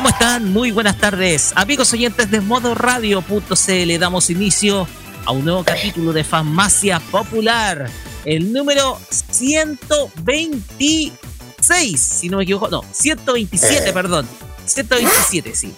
[0.00, 0.50] ¿Cómo están?
[0.50, 1.52] Muy buenas tardes.
[1.56, 4.88] Amigos oyentes de modoradio.cl, damos inicio
[5.26, 7.90] a un nuevo capítulo de Farmacia Popular,
[8.24, 14.26] el número 126, si no me equivoco, no, 127, perdón,
[14.64, 15.74] 127, sí.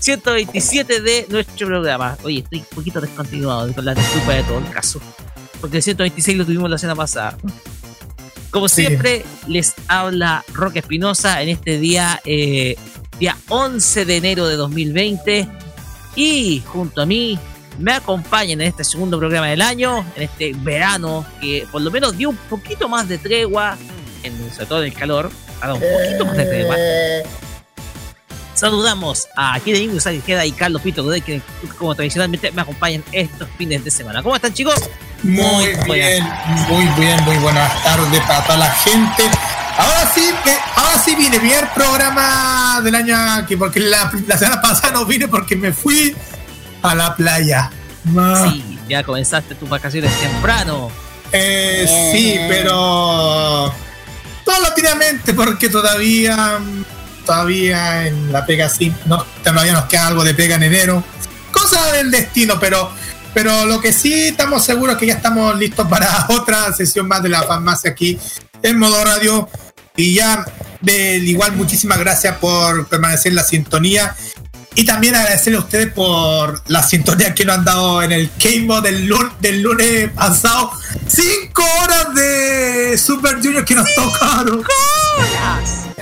[0.00, 2.18] 127 de nuestro programa.
[2.24, 5.00] Oye, estoy un poquito descontinuado con la disculpa de todo el caso.
[5.62, 7.38] Porque el 126 lo tuvimos la semana pasada.
[8.50, 12.76] Como siempre, les habla Roque Espinosa en este día eh,
[13.22, 15.48] día 11 de enero de 2020.
[16.16, 17.38] Y junto a mí
[17.78, 22.18] me acompañan en este segundo programa del año, en este verano que por lo menos
[22.18, 23.78] dio un poquito más de tregua,
[24.24, 26.76] en, sobre todo en el calor, ha dado un poquito más de tregua.
[28.54, 31.40] Saludamos a Kiden Ingus, Queda y Carlos Pito que
[31.78, 34.20] como tradicionalmente me acompañan estos fines de semana.
[34.20, 34.90] ¿Cómo están chicos?
[35.22, 36.24] Muy, bien,
[36.68, 39.30] muy bien, muy buenas tardes para toda la gente.
[39.78, 40.22] Ahora sí,
[40.76, 45.28] ahora sí viene bien el programa del año aquí, porque la, semana pasada no vine
[45.28, 46.14] porque me fui
[46.82, 47.70] a la playa.
[48.04, 50.90] Sí, ya comenzaste tus vacaciones temprano.
[51.32, 53.72] Eh, sí, pero
[54.44, 56.58] paulatinamente, porque todavía,
[57.24, 61.02] todavía en la pega sí, no, todavía nos queda algo de pega en enero.
[61.50, 62.90] Cosa del destino, pero,
[63.32, 67.30] pero lo que sí estamos seguros que ya estamos listos para otra sesión más de
[67.30, 68.18] la farmacia aquí
[68.62, 69.48] en modo radio.
[69.96, 70.44] Y ya,
[70.80, 74.16] del igual, muchísimas gracias por permanecer en la sintonía.
[74.74, 78.80] Y también agradecerle a ustedes por la sintonía que nos han dado en el Game
[78.80, 80.72] del, lunes, del lunes pasado.
[81.06, 84.64] Cinco horas de Super Junior que nos tocaron.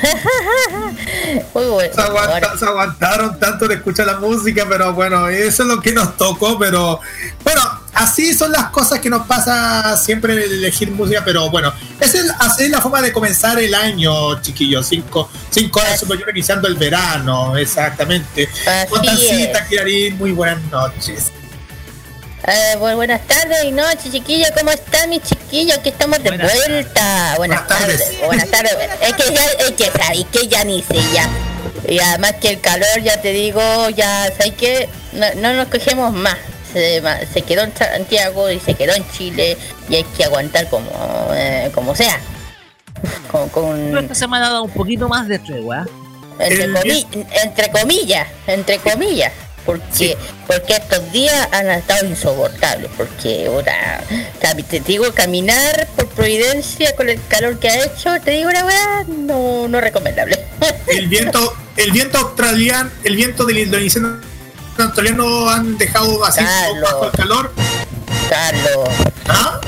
[1.54, 1.94] Muy bueno.
[1.94, 6.56] Se, aguantaron tanto de escuchar la música, pero bueno, eso es lo que nos tocó.
[6.58, 7.00] Pero
[7.42, 12.18] bueno, así son las cosas que nos pasa siempre elegir música, pero bueno, esa
[12.58, 14.86] es, la forma de comenzar el año, chiquillos.
[14.86, 18.48] Cinco, cinco horas super iniciando el verano, exactamente.
[18.88, 21.32] Contancita, Kirarín, muy buenas noches.
[22.46, 24.50] Eh, buenas tardes y noches, chiquillos.
[24.58, 25.78] ¿Cómo están mis chiquillos?
[25.78, 27.34] Que estamos de vuelta.
[27.36, 28.14] Buenas, tardes.
[28.24, 28.72] Buenas tardes.
[29.02, 31.28] Es que ya, es que, que ya ni sé ya.
[31.86, 36.12] Y además que el calor, ya te digo, ya, ¿sabes que no, no nos cogemos
[36.12, 36.36] más
[36.72, 39.56] se, quedó en Santiago y se quedó en Chile
[39.88, 40.90] y hay que aguantar como,
[41.34, 42.20] eh, como sea.
[43.30, 43.98] con, con...
[43.98, 45.86] esta semana ha dado un poquito más de tregua.
[46.38, 47.06] Entre,
[47.42, 49.32] entre comillas, entre comillas.
[49.66, 54.02] Porque, porque estos días han estado insoportables, porque ahora,
[54.68, 59.06] te digo, caminar por Providencia con el calor que ha hecho, te digo una verdad,
[59.06, 60.38] no, no recomendable.
[60.86, 64.18] El viento, el viento australiano, el viento del indonesiano
[64.80, 66.44] australianos han dejado así
[66.82, 67.52] bajo el calor.
[68.28, 68.88] Carlos.
[69.28, 69.60] ¿Ah?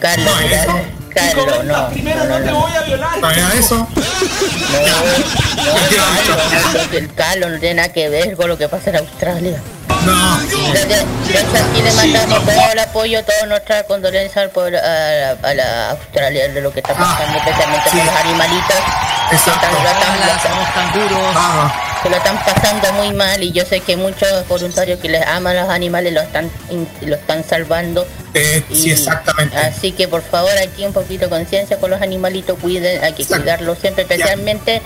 [0.00, 0.26] Carlos.
[0.26, 0.80] No, eso?
[1.14, 1.88] Carlos, no.
[1.90, 3.18] Primero no, te voy a violar.
[3.18, 3.86] ¿No eso?
[4.70, 4.76] No,
[5.64, 9.60] no, el Carlos no tiene nada que ver con lo que pasa en Australia.
[10.06, 10.38] No.
[10.72, 15.54] Desde, aquí le mandamos todo el apoyo, toda nuestra condolencia al pueblo, a, la, a
[15.54, 18.76] la Australia de lo que está pasando, especialmente con los animalitos
[19.32, 19.60] Exacto.
[19.60, 19.66] Que
[22.08, 25.68] lo están pasando muy mal y yo sé que muchos voluntarios que les aman los
[25.68, 26.50] animales lo están
[27.02, 28.06] lo están salvando.
[28.32, 29.56] Eh, sí, exactamente.
[29.56, 33.24] Así que por favor aquí un poquito de conciencia con los animalitos, cuiden, hay que
[33.24, 34.80] cuidarlos siempre, especialmente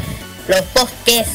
[0.49, 1.29] los bosques,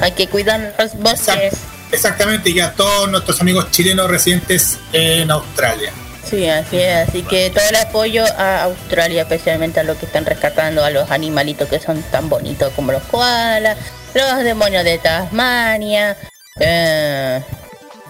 [0.00, 1.54] hay que cuidar los bosques.
[1.92, 5.92] Exactamente, y a todos nuestros amigos chilenos residentes en Australia.
[6.24, 7.08] Sí, así es.
[7.08, 11.10] Así que todo el apoyo a Australia, especialmente a los que están rescatando a los
[11.10, 13.76] animalitos que son tan bonitos como los koalas,
[14.14, 16.16] los demonios de Tasmania,
[16.58, 17.42] eh,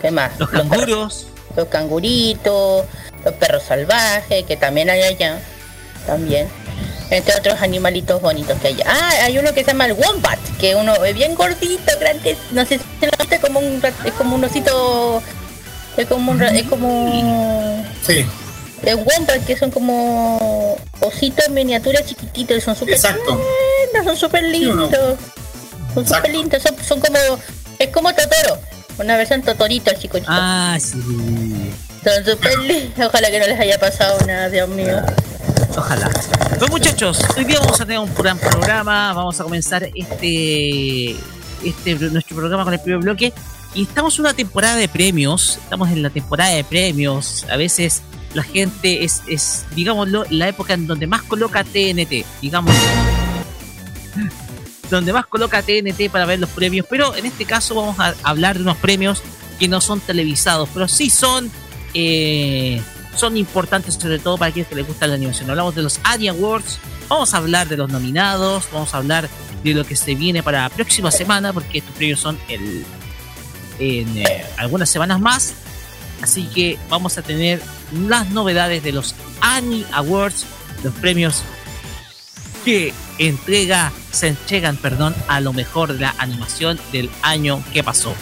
[0.01, 0.39] ¿qué más?
[0.39, 1.27] Los canguros.
[1.57, 2.87] Los, canguritos,
[3.25, 5.41] los perros salvajes, que también hay allá.
[6.07, 6.49] También.
[7.11, 8.81] Entre otros animalitos bonitos que hay.
[8.87, 12.65] Ah, hay uno que se llama el Wombat, que uno es bien gordito, grande, no
[12.65, 15.21] sé si se lo viste como un es como un osito
[15.97, 18.25] es como un, es como Sí.
[18.83, 23.41] Es Wombat que son como ositos en miniatura chiquititos, son súper Exacto.
[24.05, 24.91] son súper lindos.
[25.95, 27.19] Son súper lindos, son, como
[27.79, 28.61] es como Totoro,
[28.99, 30.19] una versión Totorito, chico.
[30.27, 31.73] Ah, sí.
[32.05, 33.09] Son súper lindos.
[33.09, 35.01] Ojalá que no les haya pasado nada, Dios mío.
[35.77, 36.11] Ojalá.
[36.59, 39.13] Pues muchachos, hoy día vamos a tener un gran programa.
[39.13, 41.17] Vamos a comenzar este,
[41.65, 43.33] este nuestro programa con el primer bloque.
[43.75, 45.59] Y estamos en una temporada de premios.
[45.63, 47.47] Estamos en la temporada de premios.
[47.51, 48.03] A veces
[48.35, 52.25] la gente es, es digámoslo, la época en donde más coloca TNT.
[52.41, 52.81] Digámoslo.
[54.91, 56.87] Donde más coloca TNT para ver los premios.
[56.89, 59.23] Pero en este caso vamos a hablar de unos premios
[59.59, 60.69] que no son televisados.
[60.73, 61.51] Pero sí son.
[61.95, 62.81] Eh,
[63.17, 65.51] son importantes sobre todo para aquellos que les gusta la animación.
[65.51, 66.79] Hablamos de los Annie Awards,
[67.09, 69.29] vamos a hablar de los nominados, vamos a hablar
[69.63, 72.85] de lo que se viene para la próxima semana, porque estos premios son el,
[73.79, 75.55] en eh, algunas semanas más.
[76.23, 77.61] Así que vamos a tener
[78.07, 80.45] las novedades de los Annie Awards,
[80.85, 81.43] los premios
[82.65, 88.15] que entrega, se entregan, perdón, a lo mejor de la animación del año que pasó.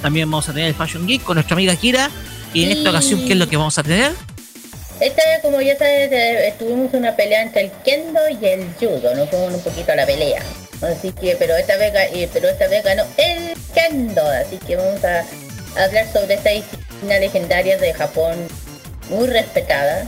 [0.00, 2.10] También vamos a tener el Fashion Geek con nuestra amiga Kira
[2.52, 4.12] y en esta ocasión, ¿qué es lo que vamos a tener?
[5.00, 9.28] Esta vez, como ya sabes, tuvimos una pelea entre el kendo y el judo, nos
[9.28, 10.42] fuimos un poquito a la pelea.
[10.80, 11.92] Así que, pero esta vez,
[12.32, 15.24] pero esta vez ganó el kendo, así que vamos a
[15.84, 18.46] hablar sobre esta disciplina legendaria de Japón,
[19.10, 20.06] muy respetada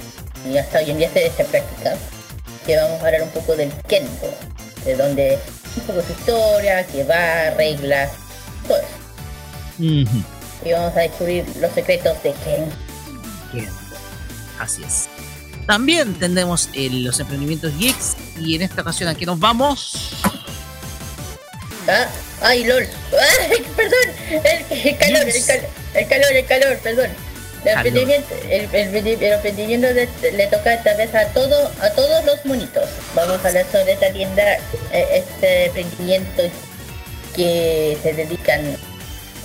[0.51, 1.97] y hasta hoy en día se, se practica.
[2.67, 4.35] Que vamos a hablar un poco del kendo,
[4.85, 5.39] de donde
[5.77, 8.11] un poco su historia, que va, reglas,
[8.67, 9.07] todo eso
[10.65, 12.71] y vamos a descubrir los secretos de Ken.
[13.53, 13.69] Ken.
[14.59, 15.09] Así es.
[15.67, 20.13] También tendremos eh, los emprendimientos geeks y en esta ocasión aquí nos vamos.
[21.89, 22.07] Ah,
[22.41, 22.87] ay, lol.
[23.77, 23.99] Perdón.
[24.45, 25.61] El, el calor, el, cal,
[25.95, 27.11] el, calor, el calor, perdón.
[27.73, 32.89] El emprendimiento, el, el, de, le toca esta vez a todo, a todos los monitos.
[33.15, 34.43] Vamos a hablar sobre esta tienda,
[34.93, 36.43] eh, este emprendimiento
[37.35, 38.77] que se dedican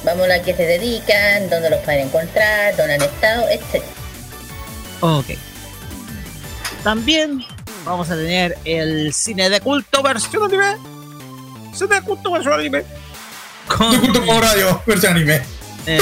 [0.03, 3.83] Vamos a qué se dedican, dónde los pueden encontrar, dónde han estado, etc.
[5.01, 5.25] Ok.
[6.83, 7.45] También
[7.85, 10.77] vamos a tener el cine de culto versión anime.
[11.73, 12.83] Cine de culto versión anime.
[13.67, 13.91] Con...
[13.91, 15.41] De culto como radio, versión anime.
[15.87, 15.99] Eh,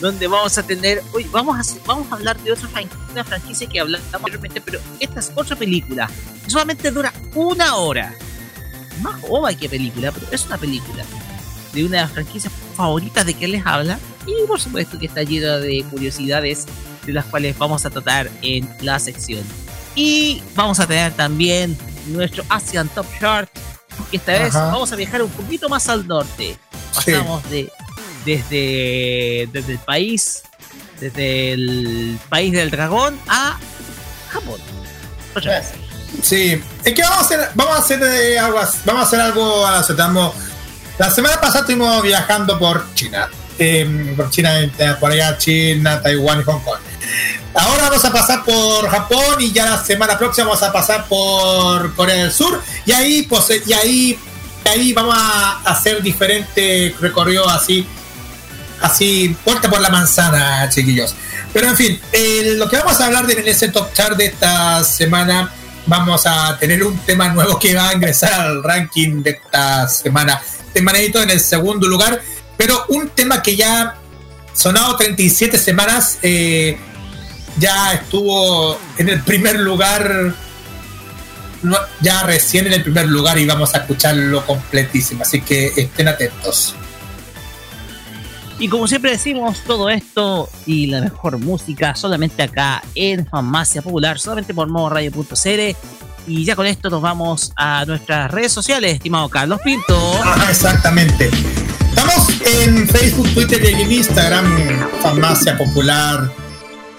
[0.00, 3.78] donde vamos a tener hoy vamos a vamos a hablar de otra franquicia, franquicia que
[3.78, 6.10] hablamos anteriormente pero esta es otra película.
[6.46, 8.14] Solamente dura una hora.
[9.02, 11.04] Más ova que película, pero es una película.
[11.72, 13.98] De una de las franquicias favoritas de que les habla.
[14.26, 16.66] Y por supuesto que está llena de curiosidades
[17.06, 19.44] de las cuales vamos a tratar en la sección.
[19.94, 21.76] Y vamos a tener también
[22.08, 23.48] nuestro Asian Top Chart,
[24.12, 26.58] esta vez vamos a viajar un poquito más al norte.
[26.94, 27.70] Pasamos de
[28.24, 30.42] desde, desde el país,
[31.00, 33.58] desde el país del dragón a
[34.30, 34.60] Japón.
[36.22, 39.66] Sí, es que vamos a hacer, vamos a hacer eh, algo, vamos a hacer algo,
[39.66, 40.34] aceptamos.
[40.98, 43.28] La semana pasada estuvimos viajando por China,
[43.58, 44.50] em, por China,
[45.00, 46.78] por allá China, Taiwán y Hong Kong.
[47.54, 51.94] Ahora vamos a pasar por Japón y ya la semana próxima vamos a pasar por
[51.94, 54.18] Corea del Sur y ahí, pues, y ahí,
[54.64, 57.86] ahí vamos a hacer diferentes recorridos así,
[58.80, 61.14] así puerta por la manzana, chiquillos.
[61.52, 64.26] Pero en fin, eh, lo que vamos a hablar de en ese top chart de
[64.26, 65.52] esta semana
[65.88, 70.40] vamos a tener un tema nuevo que va a ingresar al ranking de esta semana.
[70.72, 72.20] Temanito en el segundo lugar,
[72.58, 73.96] pero un tema que ya
[74.52, 76.76] sonado 37 semanas, eh,
[77.58, 80.34] ya estuvo en el primer lugar,
[82.00, 86.74] ya recién en el primer lugar y vamos a escucharlo completísimo, así que estén atentos.
[88.58, 94.18] Y como siempre decimos, todo esto y la mejor música solamente acá en Farmacia Popular,
[94.18, 95.76] solamente por modoradio.cl.
[96.26, 99.96] Y ya con esto nos vamos a nuestras redes sociales, estimado Carlos Pinto.
[100.24, 101.30] Ah, exactamente.
[102.44, 106.30] En Facebook, Twitter y en Instagram, Farmacia Popular,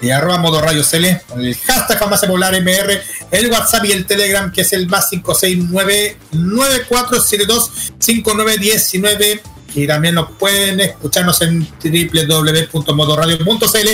[0.01, 1.05] y arroba modo radio CL,
[1.37, 3.01] el hashtag Farmacia Popular MR,
[3.31, 9.41] el WhatsApp y el Telegram, que es el más 569 9472 5919
[9.75, 13.89] y también nos pueden escucharnos en www.modoradio.cl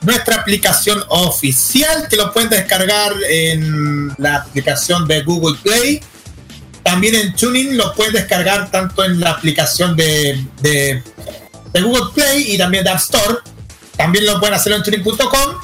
[0.00, 6.00] nuestra aplicación oficial que lo pueden descargar en la aplicación de Google Play.
[6.88, 11.02] También en Tuning lo pueden descargar tanto en la aplicación de, de,
[11.82, 13.40] Google Play y también de App Store.
[13.94, 15.54] También lo pueden hacer en tuning.com.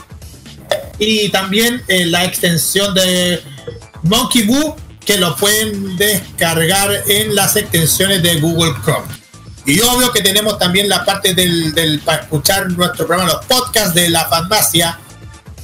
[0.98, 3.42] Y también en la extensión de
[4.02, 4.76] Monkey Boo
[5.06, 9.08] que lo pueden descargar en las extensiones de Google Chrome.
[9.64, 14.10] Y obvio que tenemos también la parte del, para escuchar nuestro programa, los podcasts de
[14.10, 14.98] la farmacia,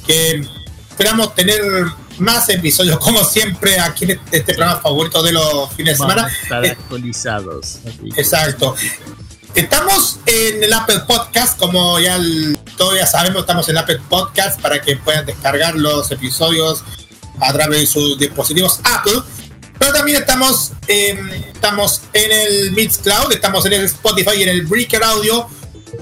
[0.07, 0.43] que
[0.89, 1.61] esperamos tener
[2.17, 6.27] más episodios, como siempre, aquí en este, programa favorito de los fines de semana.
[6.43, 7.79] Estar eh, actualizados.
[8.15, 8.75] Exacto.
[9.55, 12.17] Estamos en el Apple Podcast, como ya
[12.77, 16.83] todavía sabemos, estamos en el Apple Podcast para que puedan descargar los episodios
[17.39, 19.21] a través de sus dispositivos Apple.
[19.77, 25.03] Pero también estamos, estamos en el Mixcloud, estamos en el Spotify y en el Breaker
[25.03, 25.49] Audio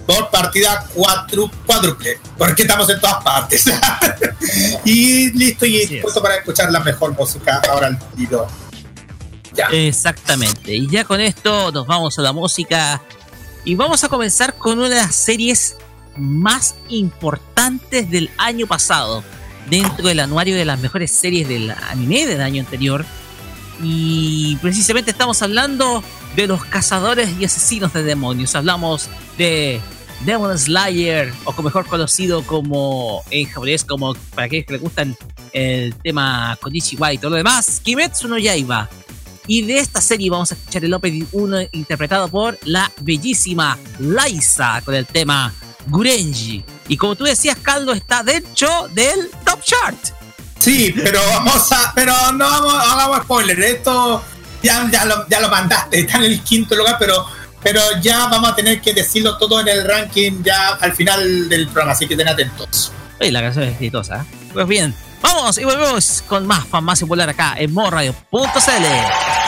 [0.05, 3.65] por partida cuatro, cuádruple, porque estamos en todas partes.
[4.86, 8.48] y listo, y dispuesto para escuchar la mejor música ahora al tiro.
[9.53, 9.65] Ya.
[9.67, 10.74] Exactamente.
[10.74, 13.01] Y ya con esto nos vamos a la música
[13.65, 15.75] y vamos a comenzar con una de las series
[16.17, 19.24] más importantes del año pasado
[19.69, 23.05] dentro del anuario de las mejores series del anime del año anterior
[23.81, 26.03] y precisamente estamos hablando
[26.36, 28.56] de los cazadores y asesinos de demonios.
[28.56, 29.82] Hablamos de
[30.22, 35.16] Demon Slayer, o mejor conocido como en japonés, como para aquellos que les gustan
[35.54, 38.90] el tema Konichiwa y todo lo demás, Kimetsu no Yaiba.
[39.48, 44.82] Y de esta serie vamos a escuchar el opening 1 interpretado por la bellísima Laisa
[44.86, 45.52] con el tema
[45.88, 46.64] Gurenji.
[46.88, 49.98] Y como tú decías, Caldo está dentro del Top Chart.
[50.60, 54.22] Sí, pero vamos a, pero no hagamos spoiler, esto
[54.62, 57.25] ya, ya, lo, ya lo mandaste, está en el quinto lugar, pero,
[57.62, 61.66] pero ya vamos a tener que decirlo todo en el ranking ya al final del
[61.68, 62.92] programa, así que ten atentos.
[63.20, 64.22] Oye, la canción es exitosa.
[64.22, 64.50] ¿eh?
[64.54, 69.38] Pues bien, vamos y volvemos con más fan más popular acá en morradio.cl.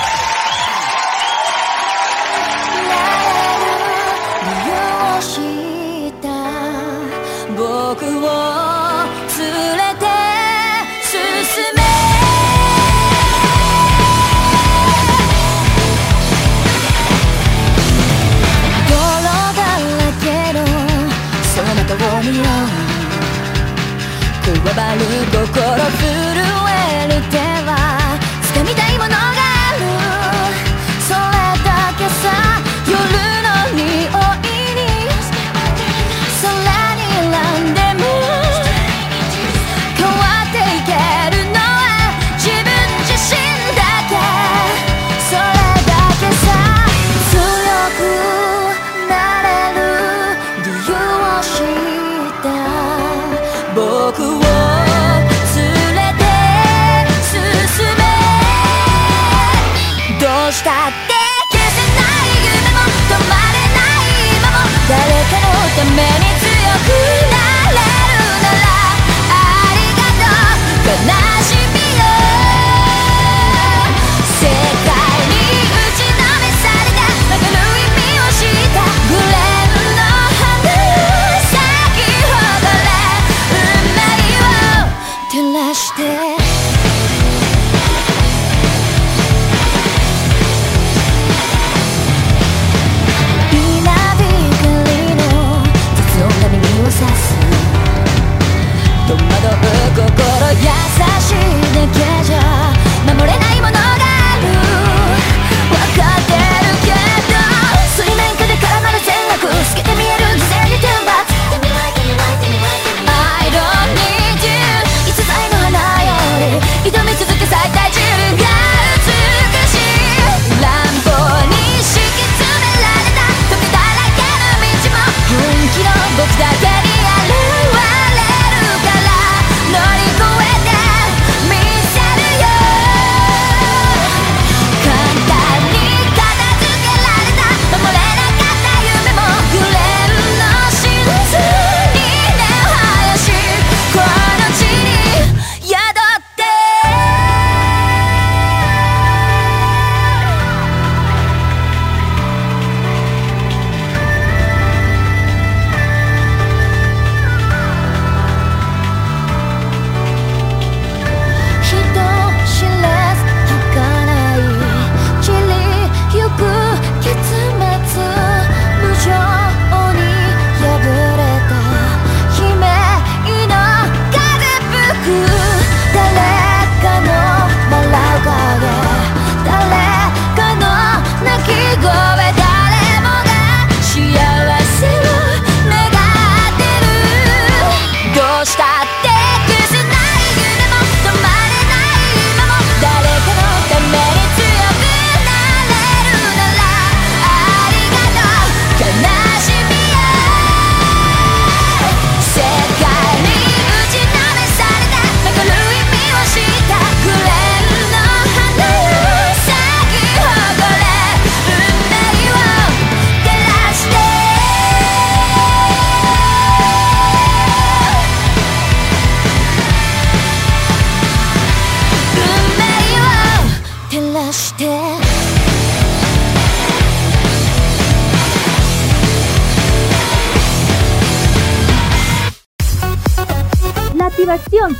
[24.60, 25.81] くわる心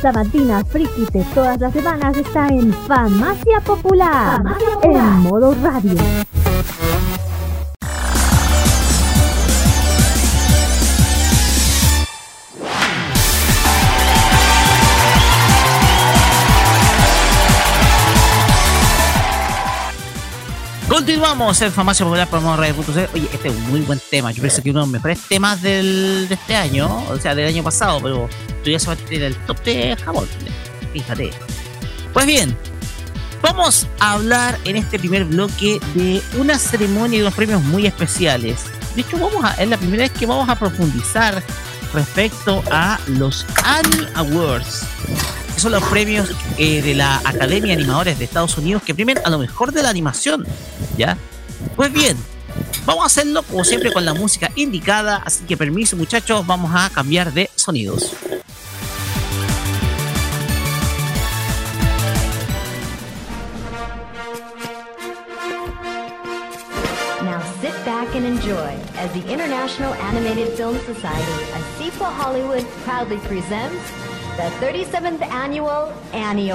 [0.02, 4.42] sabatina friki de todas las semanas está en Farmacia Popular,
[4.82, 5.94] en modo radio.
[20.88, 23.14] Continuamos en Farmacia Popular por Radio.cl.
[23.14, 24.32] Oye, este es un muy buen tema.
[24.32, 27.46] Yo pienso que uno de los mejores temas del, de este año, o sea, del
[27.46, 28.28] año pasado, pero
[28.62, 30.28] todavía se va a tener el top de Japón.
[30.92, 31.30] Fíjate.
[32.12, 32.56] Pues bien,
[33.40, 38.60] vamos a hablar en este primer bloque de una ceremonia y unos premios muy especiales.
[38.94, 41.42] De hecho, vamos a, es la primera vez que vamos a profundizar
[41.94, 44.86] respecto a los Annie Awards
[45.54, 49.18] que son los premios eh, de la Academia de Animadores de Estados Unidos que premian
[49.24, 50.46] a lo mejor de la animación.
[50.96, 51.18] ¿Ya?
[51.76, 52.16] Pues bien,
[52.86, 56.90] vamos a hacerlo como siempre con la música indicada, así que permiso muchachos, vamos a
[56.90, 58.12] cambiar de sonidos.
[68.44, 73.92] As the International Animated Film Society, Hollywood, proudly presents
[74.36, 76.50] the 37th Annual Annie.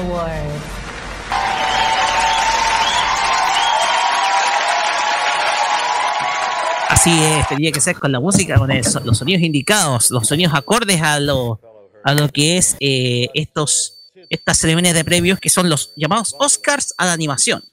[6.89, 8.69] Así es, tenía que ser con la música, con
[9.05, 11.61] los sonidos indicados, los sonidos acordes a lo,
[12.03, 13.93] a lo que es eh, estos,
[14.29, 17.63] estas ceremonias de premios que son los llamados Oscars a la animación.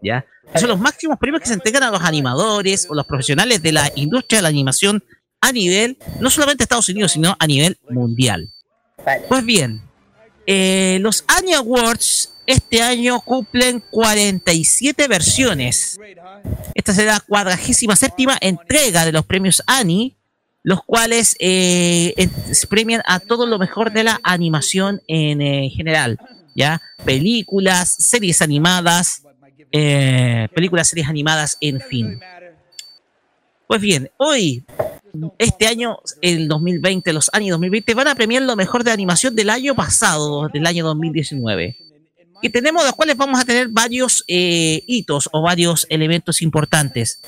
[0.00, 0.24] ¿ya?
[0.54, 3.90] Son los máximos premios que se entregan a los animadores o los profesionales de la
[3.96, 5.02] industria de la animación
[5.40, 8.48] a nivel, no solamente de Estados Unidos, sino a nivel mundial.
[9.28, 9.82] Pues bien,
[10.46, 15.98] eh, los Annie Awards este año cumplen 47 versiones.
[16.74, 20.16] Esta será la cuadragésima séptima entrega de los premios Annie,
[20.62, 22.14] los cuales eh,
[22.68, 26.18] premian a todo lo mejor de la animación en eh, general.
[26.54, 26.80] ¿ya?
[27.04, 29.23] Películas, series animadas,
[29.70, 32.20] películas, series animadas, en fin.
[33.66, 34.64] Pues bien, hoy
[35.38, 39.50] este año, el 2020, los años 2020, van a premiar lo mejor de animación del
[39.50, 41.76] año pasado, del año 2019.
[42.42, 47.20] Y tenemos los cuales vamos a tener varios eh, hitos o varios elementos importantes.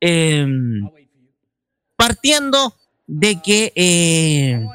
[0.00, 0.88] Em,
[1.96, 4.66] partiendo de que eh,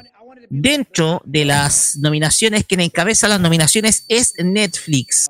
[0.48, 5.28] dentro de las nominaciones, quien encabeza las nominaciones es Netflix.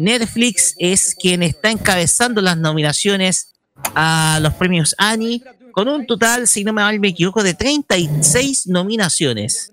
[0.00, 3.52] Netflix es quien está encabezando las nominaciones
[3.94, 9.72] a los premios Annie con un total, si no me equivoco, de 36 nominaciones.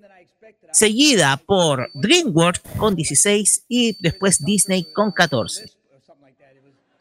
[0.74, 5.72] Seguida por DreamWorks con 16 y después Disney con 14.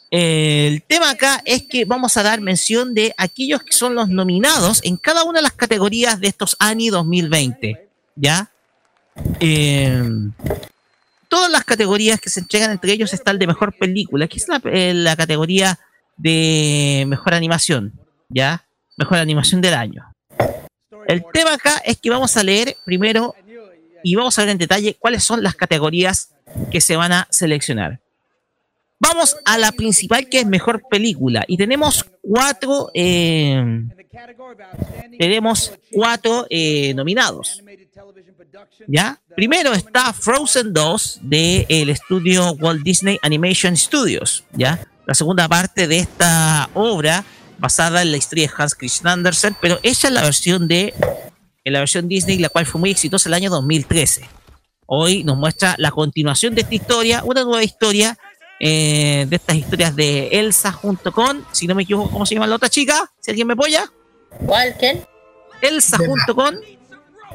[0.09, 4.81] El tema acá es que vamos a dar mención de aquellos que son los nominados
[4.85, 7.89] en cada una de las categorías de estos Annie 2020.
[8.15, 8.53] ¿Ya?
[9.41, 10.33] Em,
[11.37, 14.49] todas las categorías que se entregan entre ellos está el de mejor película, que es
[14.49, 15.79] la, eh, la categoría
[16.17, 17.93] de mejor animación.
[18.29, 18.67] ¿Ya?
[18.97, 20.05] mejor animación del año.
[21.07, 23.35] El tema acá es que vamos a leer primero
[24.03, 26.35] y vamos a ver en detalle cuáles son las categorías
[26.71, 28.01] que se van a seleccionar.
[28.99, 33.63] Vamos a la principal que es mejor película y tenemos cuatro eh,
[35.19, 37.63] tenemos cuatro eh, nominados.
[38.87, 39.21] ¿Ya?
[39.35, 44.45] Primero está Frozen 2 del el estudio Walt Disney Animation Studios.
[44.53, 44.87] ¿Ya?
[45.07, 47.25] La segunda parte de esta obra
[47.59, 50.95] basada en la historia de Hans Christian Andersen, pero esa es la versión de
[51.65, 54.29] en la versión Disney, la cual fue muy exitosa el año 2013.
[54.87, 58.17] Hoy nos muestra la continuación de esta historia, una nueva historia
[58.61, 62.47] eh, de estas historias de Elsa junto con, si no me equivoco, ¿cómo se llama
[62.47, 63.11] la otra chica?
[63.21, 63.91] Si alguien me apoya.
[64.47, 64.77] ¿Cuál?
[64.79, 65.05] ¿Quién?
[65.61, 66.57] Elsa junto con...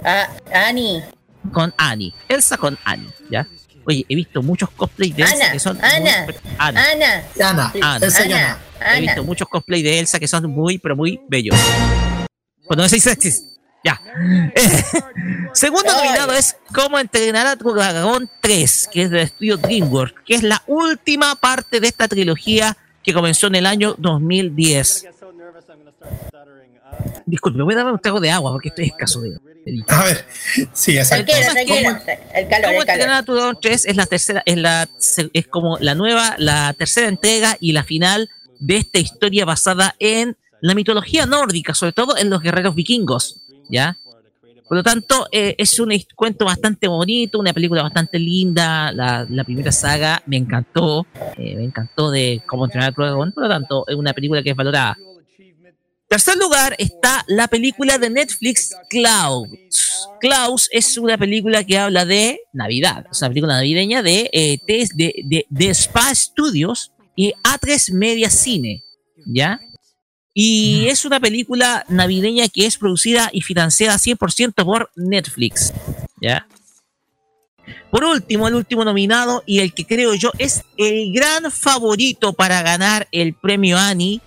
[0.04, 1.04] Ah, Annie.
[1.52, 2.14] Con Annie.
[2.28, 3.48] Elsa con Annie, ¿ya?
[3.86, 5.78] Oye, he visto muchos cosplays de Elsa que son...
[5.84, 8.12] Ana, Ana, Ana, Ana, Ana,
[8.80, 11.56] Ana, He visto muchos cosplays de Elsa que son muy, pero muy bellos.
[12.66, 13.46] Cuando decís sexys.
[13.84, 14.00] Ya.
[15.54, 20.36] Segundo nominado es Cómo entrenar a tu dragón 3, que es del estudio DreamWorks, que
[20.36, 25.08] es la última parte de esta trilogía que comenzó en el año 2010.
[27.26, 29.38] Disculpe, voy a darme un trago de agua porque estoy escaso de.
[29.88, 30.26] A ver,
[30.74, 31.32] sí, exacto.
[31.34, 34.90] El, calor, ¿Cómo entrenar a tu dragón 3 es la tercera, es la
[35.34, 40.36] es como la nueva, la tercera entrega y la final de esta historia basada en
[40.62, 43.98] la mitología nórdica, sobre todo en los guerreros vikingos, ¿ya?
[44.72, 48.94] Por lo tanto, eh, es un cuento bastante bonito, una película bastante linda.
[48.94, 53.34] La, primera saga me encantó, eh, me encantó de cómo entrenar al dragón.
[53.34, 54.98] Por lo tanto, es una película que es valorada.
[56.12, 59.48] Tercer lugar está la película de Netflix Klaus.
[60.20, 65.46] Klaus es una película que habla de Navidad, es una película navideña de, eh, de,
[65.50, 68.84] de, Spa Studios y A3 Media Cine,
[69.26, 69.62] ¿ya?
[70.34, 75.72] Y es una película navideña que es producida y financiada 100% por Netflix,
[76.22, 76.46] ¿ya?
[77.90, 82.62] Por último, el último nominado y el que creo yo es el gran favorito para
[82.64, 84.20] ganar el premio Annie,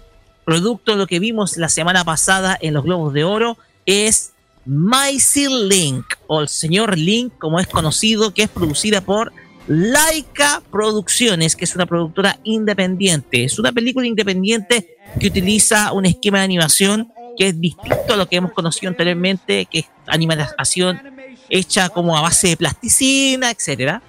[0.44, 4.33] producto de lo que vimos la semana pasada en los Globos de Oro, es
[4.66, 9.33] Maisie Link, o el señor Link, como es conocido, que es producida por
[9.66, 13.44] Laika Producciones, que es una productora independiente.
[13.44, 18.28] Es una película independiente que utiliza un esquema de animación que es distinto a lo
[18.28, 21.00] que hemos conocido anteriormente, que es animación
[21.48, 24.02] hecha como a base de plasticina, etcétera.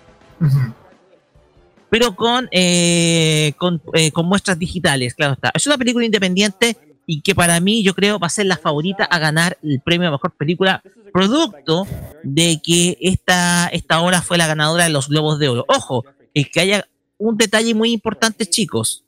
[1.90, 3.54] Pero con, eh,
[3.94, 5.52] eh, con, muestras digitales, claro está.
[5.54, 9.06] Es una película independiente y que para mí yo creo va a ser la favorita
[9.06, 10.82] a ganar el premio a mejor película,
[11.14, 11.88] producto
[12.24, 15.66] de que esta, esta obra fue la ganadora de los Globos de Oro.
[15.68, 19.04] Ojo, el que haya un detalle muy importante, chicos.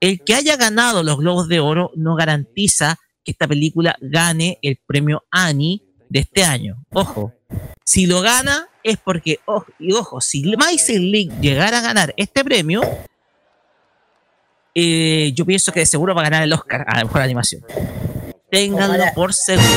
[0.00, 4.78] El que haya ganado los Globos de Oro no garantiza que esta película gane el
[4.86, 6.84] premio Annie de este año.
[6.92, 7.32] Ojo,
[7.84, 12.44] si lo gana es porque, ojo, y ojo, si Mice Link llegara a ganar este
[12.44, 12.82] premio,
[14.74, 17.64] eh, yo pienso que de seguro va a ganar el Oscar a la mejor animación.
[18.50, 19.68] Ténganlo por seguro.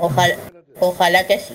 [0.00, 0.36] Ojalá,
[0.80, 1.54] ojalá que sí.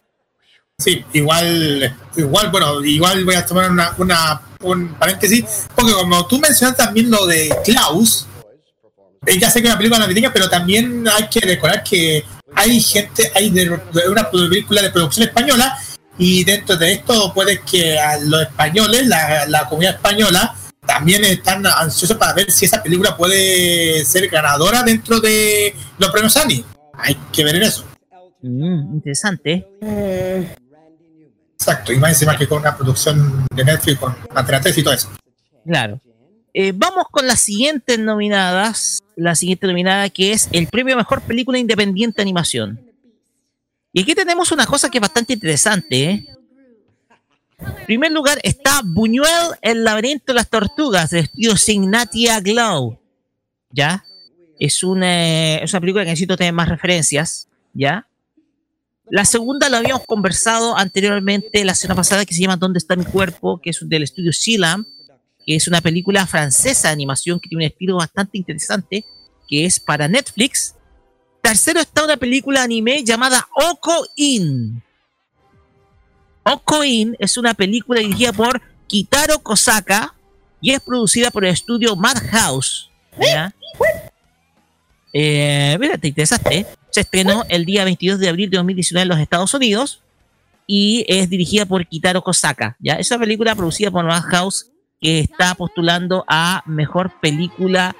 [0.77, 6.37] Sí, igual, igual, bueno, igual voy a tomar una, una, un paréntesis, porque como tú
[6.39, 8.27] mencionas también lo de Klaus,
[9.39, 13.31] ya sé que es una película navideña, pero también hay que recordar que hay gente,
[13.33, 13.69] hay de,
[14.09, 15.77] una película de producción española
[16.17, 21.65] y dentro de esto puede que a los españoles, la, la comunidad española, también están
[21.65, 26.63] ansiosos para ver si esa película puede ser ganadora dentro de los premios Annie.
[26.93, 27.85] Hay que ver en eso.
[28.41, 29.67] Mm, interesante.
[31.53, 35.09] Exacto, y más encima que con una producción de Netflix con Antena y todo eso.
[35.65, 35.99] Claro.
[36.53, 39.01] Eh, vamos con las siguientes nominadas.
[39.15, 42.84] La siguiente nominada que es el premio a mejor película independiente de animación.
[43.95, 46.03] Y aquí tenemos una cosa que es bastante interesante.
[46.03, 46.27] ¿eh?
[47.57, 52.99] En primer lugar está Buñuel, El laberinto de las tortugas, de estudio Signatia Glow.
[53.71, 54.05] ¿Ya?
[54.59, 57.47] Es una, es película que necesito tener más referencias.
[57.73, 58.05] ¿Ya?
[59.09, 63.05] La segunda la habíamos conversado anteriormente la semana pasada que se llama ¿Dónde está mi
[63.05, 63.61] cuerpo?
[63.61, 64.85] que es del estudio Sealam
[65.45, 69.05] que es una película francesa de animación que tiene un estilo bastante interesante,
[69.47, 70.75] que es para Netflix.
[71.45, 74.81] Tercero está una película anime llamada Oko In.
[76.41, 80.15] Oko In es una película dirigida por Kitaro Kosaka
[80.59, 82.89] y es producida por el estudio Madhouse.
[83.21, 83.53] ¿ya?
[85.13, 86.65] Eh, mira, te interesaste.
[86.89, 90.01] Se estrenó el día 22 de abril de 2019 en los Estados Unidos
[90.65, 92.75] y es dirigida por Kitaro Kosaka.
[92.79, 92.95] ¿ya?
[92.95, 97.95] Esa película producida por Madhouse que está postulando a mejor película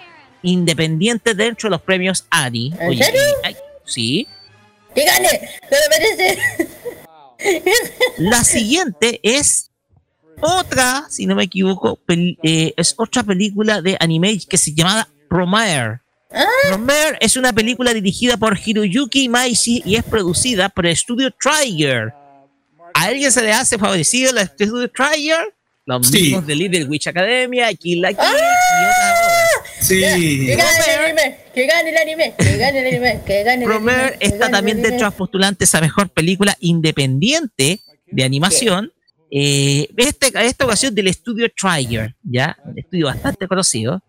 [0.46, 2.74] independiente dentro de los premios Annie.
[2.80, 3.22] ¿En serio?
[3.86, 4.28] sí.
[4.94, 5.30] ¡Que gane!
[5.30, 6.38] ¡Se merece!
[8.18, 9.70] La siguiente es
[10.42, 16.00] otra, si no me equivoco, eh, es otra película de anime que se llama Promare.
[16.32, 16.46] ¿Ah?
[16.70, 22.14] Promare es una película dirigida por Hiroyuki Maishi y es producida por el estudio Trigger.
[22.94, 25.54] ¿A alguien se le hace favorecido el estudio Trigger?
[25.86, 28.34] Los mismos de Little Witch Academia, Kill la Kill ¡Ah!
[28.34, 29.15] y otras obras.
[29.88, 30.46] Sí.
[30.46, 33.72] Que gane el anime, que gane el anime, que gane el anime, que gane el
[33.72, 34.18] anime.
[34.20, 38.92] está también dentro de los postulantes a mejor película independiente de animación.
[39.32, 42.58] Eh, este, esta ocasión del estudio Trigger, ¿ya?
[42.64, 44.02] Un estudio bastante conocido.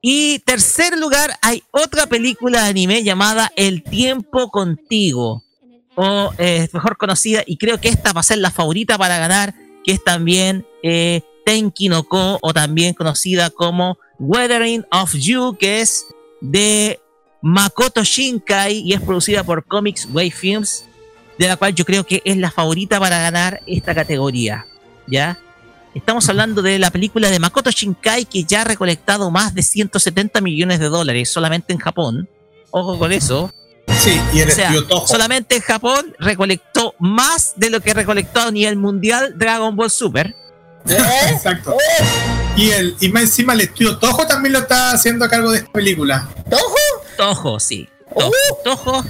[0.00, 5.44] Y tercer lugar, hay otra película de anime llamada El tiempo contigo,
[5.94, 9.54] o eh, mejor conocida, y creo que esta va a ser la favorita para ganar
[9.82, 15.80] que es también eh, Tenki no Ko, o también conocida como Weathering of You, que
[15.80, 16.06] es
[16.40, 17.00] de
[17.40, 20.84] Makoto Shinkai y es producida por Comics Way Films,
[21.38, 24.64] de la cual yo creo que es la favorita para ganar esta categoría.
[25.08, 25.38] ¿Ya?
[25.92, 30.40] Estamos hablando de la película de Makoto Shinkai que ya ha recolectado más de 170
[30.40, 32.28] millones de dólares solamente en Japón.
[32.70, 33.52] Ojo con eso.
[33.98, 34.52] Sí, y el
[35.06, 40.36] Solamente en Japón recolectó más de lo que recolectó a nivel mundial Dragon Ball Super.
[40.88, 40.96] ¿Eh?
[41.30, 41.76] Exacto.
[42.56, 45.58] Y, el, y más encima el estudio Toho también lo está haciendo a cargo de
[45.58, 46.28] esta película.
[46.50, 46.76] ¿Toho?
[47.16, 47.88] Toho, sí.
[48.62, 49.04] Toho, uh.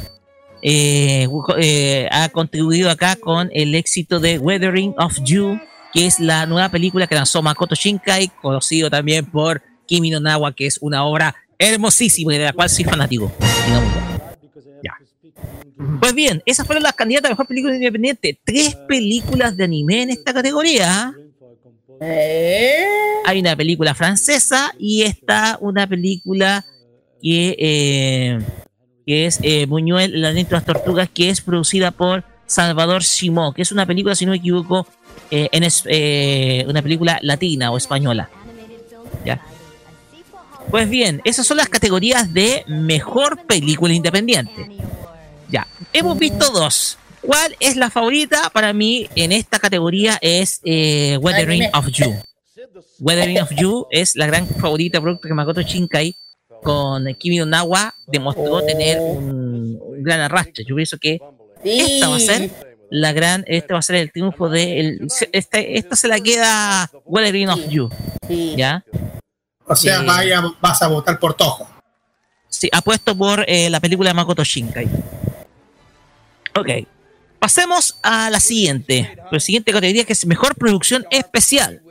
[0.63, 1.29] eh,
[1.59, 5.59] eh, ha contribuido acá con el éxito de Weathering of You,
[5.93, 10.55] que es la nueva película que lanzó Makoto Shinkai, conocido también por Kimi no Nawa,
[10.55, 13.33] que es una obra hermosísima y de la cual soy fanático.
[14.85, 14.97] Ya.
[16.01, 18.39] Pues bien, esas fueron las candidatas a mejor película independiente.
[18.45, 21.13] Tres películas de anime en esta categoría.
[22.05, 22.85] ¿Eh?
[23.25, 26.65] Hay una película francesa y está una película
[27.23, 28.39] que, eh,
[29.07, 33.63] que es eh, Buñuel, La de las Tortugas, que es producida por Salvador Simó, que
[33.63, 34.87] es una película, si no me equivoco,
[35.31, 35.85] eh, en es,
[36.67, 38.29] una película latina o española.
[39.25, 39.41] ¿Ya?
[40.71, 44.71] Pues bien, esas son las categorías de mejor película independiente.
[45.49, 46.99] Ya, hemos visto dos.
[47.23, 50.19] ¿Cuál es la favorita para mí en esta categoría?
[50.21, 52.15] Es eh, Weathering of You.
[52.99, 56.17] Weathering of You es la gran favorita producto que Makoto Shinkai
[56.63, 60.65] con Kimi no Nawa demostró tener un, gran arrastre.
[60.65, 61.21] Yo pienso que
[61.65, 62.51] esta va a ser
[62.91, 66.91] la gran, este va a ser el triunfo de el, este, esta se la queda
[67.05, 67.89] Weathering of You.
[68.57, 68.85] ¿Ya?
[69.65, 71.69] O sea, vaya, vas a votar por Toho.
[72.49, 74.89] Sí, apuesto por eh, la película de Makoto Shinkai.
[76.55, 76.69] Ok.
[77.43, 79.19] Pasemos a la siguiente.
[79.29, 81.83] La siguiente categoría que es mejor producción especial.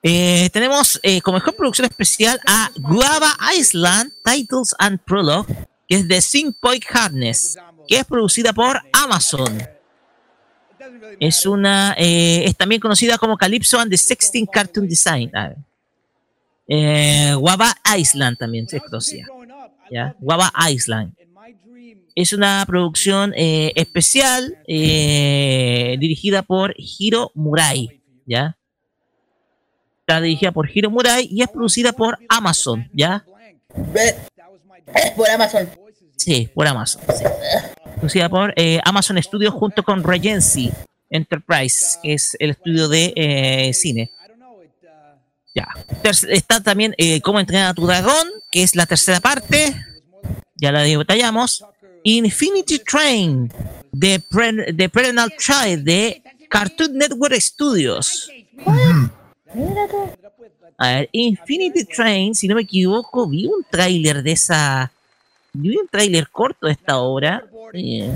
[0.00, 5.52] Eh, tenemos eh, como mejor producción especial a Guava Island Titles and Prologue,
[5.88, 9.60] que es de Sync Point Harness, que es producida por Amazon.
[11.18, 15.32] Es una eh, es también conocida como Calypso and the Sexting Cartoon Design.
[17.40, 19.26] Guava Island también se conocía.
[20.20, 21.12] Guava Island
[22.14, 28.56] es una producción eh, especial eh, dirigida por Hiro Murai, ¿ya?
[30.00, 33.24] Está dirigida por Hiro Murai y es producida por Amazon, ¿ya?
[35.16, 35.70] Por Amazon.
[36.16, 37.02] Sí, por Amazon.
[37.96, 40.70] Producida por eh, Amazon Studios junto con Regency
[41.08, 44.10] Enterprise, que es el estudio de cine.
[45.54, 45.68] Ya.
[46.30, 49.74] Está también Cómo entrenar a tu dragón, que es la tercera parte.
[50.56, 51.64] Ya la detallamos.
[52.04, 53.52] Infinity Train
[53.92, 58.30] de, Pre Perennial Child de Cartoon Network Studios.
[60.78, 64.90] A ver, Infinity Train, si no me equivoco, vi un tráiler de esa.
[65.52, 67.44] Vi un tráiler corto de esta obra.
[67.72, 68.10] Eh,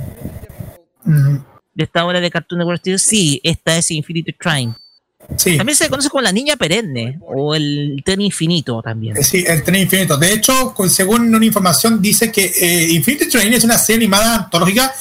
[1.75, 3.03] de esta obra de Cartoon Network Studios.
[3.03, 4.75] Sí, esta es Infinity Train.
[5.57, 9.17] También se conoce como la niña perenne o el tren infinito también.
[9.17, 10.17] Eh, sí, el tren infinito.
[10.17, 14.93] De hecho, según una información, dice que eh, Infinity Train es una serie animada antológica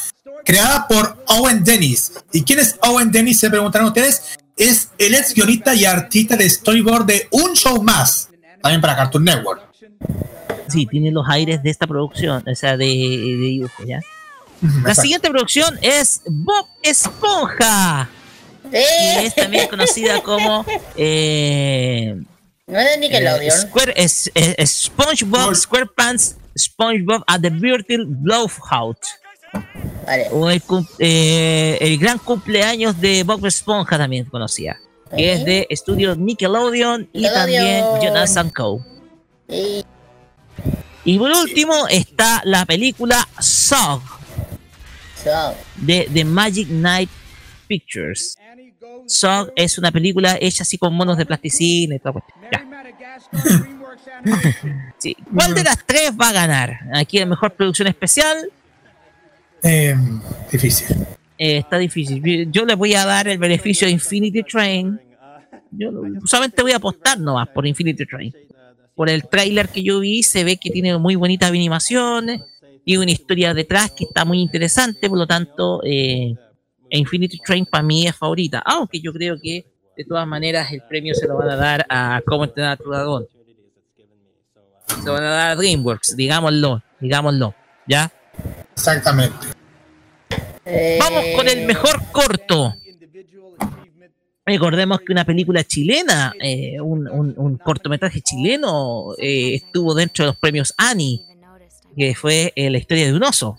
[0.44, 2.14] creada por Owen Dennis.
[2.32, 3.40] ¿Y quién es Owen Dennis?
[3.40, 4.38] Se preguntarán ustedes.
[4.58, 8.30] Es el ex guionista y artista de storyboard de Un Show Más,
[8.62, 9.64] también para Cartoon Network.
[10.70, 14.00] Sí, tiene los aires de esta producción, o sea, de, dibujo, ¿ya?
[14.84, 18.10] La siguiente producción es Bob Esponja.
[18.72, 20.66] Y es también conocida como.
[20.96, 22.16] Eh,
[22.68, 23.52] no es Nickelodeon.
[23.52, 24.32] Square, es,
[24.66, 28.98] SpongeBob SquarePants SpongeBob at the Virtual Blowout.
[30.06, 30.28] Vale.
[30.32, 30.62] O el,
[31.00, 34.80] eh, el, gran cumpleaños de Bob Esponja también conocía.
[35.16, 38.84] Que es de estudios Nickelodeon, y también Jonas Co.
[39.48, 44.02] Y por último está la película Sog
[45.76, 47.10] de The Magic Night
[47.68, 48.38] Pictures.
[49.08, 52.24] Sog es una película hecha así con monos de plasticina y todo.
[55.34, 56.80] ¿Cuál de las tres va a ganar?
[56.94, 58.50] Aquí la mejor producción especial.
[59.62, 60.22] Em,
[60.52, 60.98] difícil.
[61.38, 62.52] Eh, está difícil.
[62.52, 65.00] Yo le voy a dar el beneficio de Infinity Train.
[65.72, 65.92] Yo
[66.26, 68.34] solamente voy a apostar nomás por Infinity Train.
[68.96, 72.42] Por el trailer que yo vi, se ve que tiene muy bonitas animaciones
[72.86, 75.10] y una historia detrás que está muy interesante.
[75.10, 76.36] Por lo tanto, eh,
[76.90, 79.66] Infinity Train para mí es favorita, aunque yo creo que
[79.98, 82.90] de todas maneras el premio se lo van a dar a Cómo entrenar a tu
[82.90, 83.28] dragón.
[84.88, 87.56] Se lo van a dar a DreamWorks, digámoslo, digámoslo,
[87.88, 88.12] ¿ya?
[88.74, 89.48] Exactamente.
[91.00, 92.76] Vamos con el mejor corto.
[94.46, 100.74] Recordemos que una película chilena, eh, un, cortometraje chileno, eh, estuvo dentro de los premios
[100.78, 101.22] Annie,
[101.98, 103.58] que fue eh, la historia de un oso.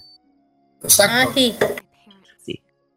[0.82, 1.32] Exacto.
[1.36, 1.75] Ah,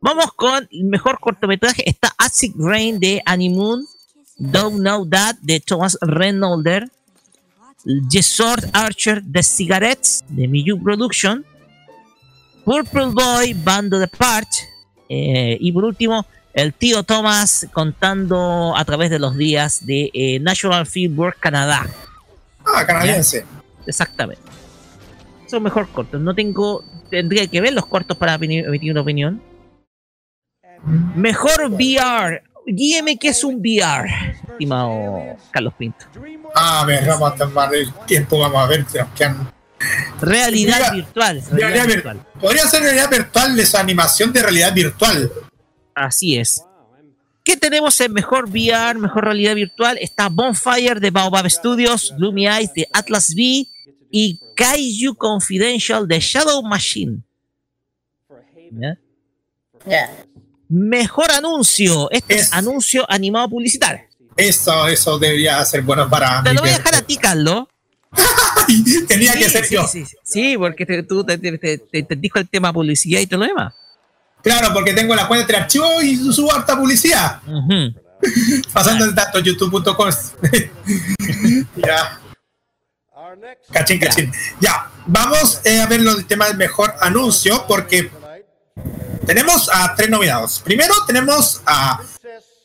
[0.01, 1.87] Vamos con el mejor cortometraje.
[1.89, 3.85] Está Acid Rain de Animoon.
[4.37, 6.89] Don't Know That de Thomas Reynolder.
[8.21, 11.45] Sword Archer de Cigarettes de Miyu Production.
[12.63, 14.47] Purple Boy, Bando de Part.
[15.09, 20.39] Eh, y por último, el tío Thomas contando a través de los días de eh,
[20.39, 21.87] National Fieldwork Canadá.
[22.65, 23.45] Ah, canadiense.
[23.85, 24.43] Exactamente.
[25.47, 26.21] Son mejor cortos.
[26.21, 26.83] No tengo.
[27.09, 29.41] Tendría que ver los cortos para emitir una opinión.
[31.15, 32.43] Mejor VR.
[32.65, 36.05] Guíeme qué es un VR, estimado Carlos Pinto.
[36.53, 38.85] A ver, vamos a tomar el tiempo, vamos a ver,
[40.21, 41.41] Realidad virtual.
[41.51, 42.25] Realidad virtual.
[42.39, 45.31] Podría ser realidad virtual de su animación de realidad virtual.
[45.95, 46.63] Así es.
[47.43, 49.97] ¿Qué tenemos en mejor VR, mejor realidad virtual?
[49.99, 53.67] Está Bonfire de Baobab Studios, Gloomy Eyes de Atlas V
[54.11, 57.23] y Kaiju Confidential de Shadow Machine.
[60.69, 62.09] Mejor anuncio.
[62.11, 64.01] Este es anuncio animado publicitario.
[64.37, 66.43] Eso, eso debería ser bueno para.
[66.43, 67.65] Te lo voy a dejar a ti, Carlos.
[69.07, 69.85] Tenía que ser yo.
[70.23, 73.73] Sí, porque tú te, te, dijo el tema publicidad y todo lo demás.
[74.43, 77.41] Claro, porque tengo la cuenta de archivo y subo harta publicidad.
[78.73, 80.09] Pasando el dato youtube.com.
[81.75, 82.21] ya.
[83.71, 84.31] Cachín, cachín.
[84.59, 88.09] Ya, vamos eh, a ver el tema del mejor anuncio porque
[89.25, 90.59] tenemos a tres nominados.
[90.59, 92.01] Primero tenemos a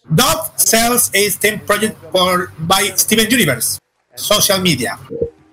[0.04, 3.78] Dove Sells a STEM Project por, by Steven Universe,
[4.14, 4.98] Social Media,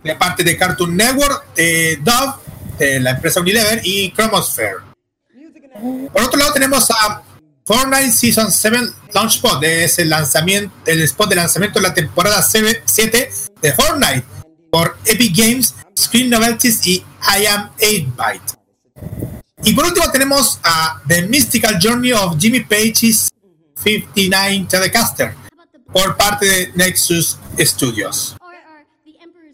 [0.03, 2.33] de parte de Cartoon Network, de Dove,
[2.77, 4.77] de la empresa Unilever y Chromosphere.
[6.11, 7.23] Por otro lado tenemos a
[7.65, 8.77] Fortnite Season 7
[9.13, 14.23] Launch Spot, es el lanzamiento, el spot de lanzamiento de la temporada 7 de Fortnite
[14.71, 17.03] por Epic Games, Screen Novelties y
[17.39, 18.60] I Am 8-Byte.
[19.63, 23.29] Y por último tenemos a The Mystical Journey of Jimmy Page's
[23.75, 25.33] 59 Telecaster
[25.91, 28.35] por parte de Nexus Studios.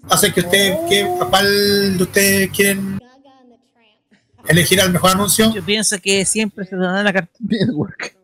[0.09, 2.99] Así que usted, ¿qué, ¿cuál de ustedes quieren
[4.47, 5.53] elegir al mejor anuncio?
[5.53, 8.15] Yo pienso que siempre se da la Cartoon Network.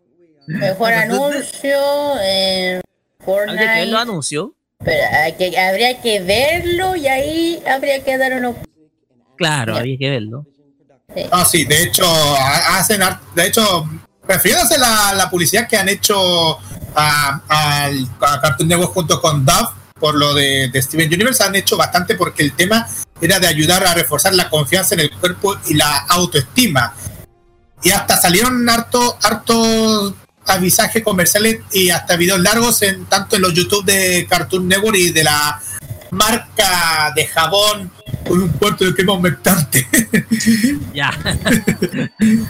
[0.48, 1.80] Mejor anuncio,
[2.22, 2.82] eh,
[3.20, 3.60] Fortnite.
[3.60, 4.56] Habría que verlo anuncio.
[4.80, 5.04] Pero
[5.60, 8.56] habría que verlo y ahí habría que dar uno.
[9.38, 10.46] Claro, habría que verlo.
[11.32, 12.06] Ah, sí, de hecho,
[12.38, 13.02] hacen,
[13.36, 13.88] de hecho,
[14.28, 16.58] refiriéndose a la, publicidad que han hecho
[16.96, 17.42] a,
[18.42, 22.54] Cartoon Network junto con Dove por lo de, Steven Universe, han hecho bastante porque el
[22.54, 22.88] tema
[23.22, 26.94] era de ayudar a reforzar la confianza en el cuerpo y la autoestima.
[27.82, 30.14] Y hasta salieron harto, harto
[30.46, 35.12] avisajes comerciales y hasta videos largos en tanto en los YouTube de Cartoon Network y
[35.12, 35.62] de la
[36.12, 37.92] marca de jabón
[38.28, 39.88] con un cuarto de quema aumentante.
[40.94, 41.12] ya.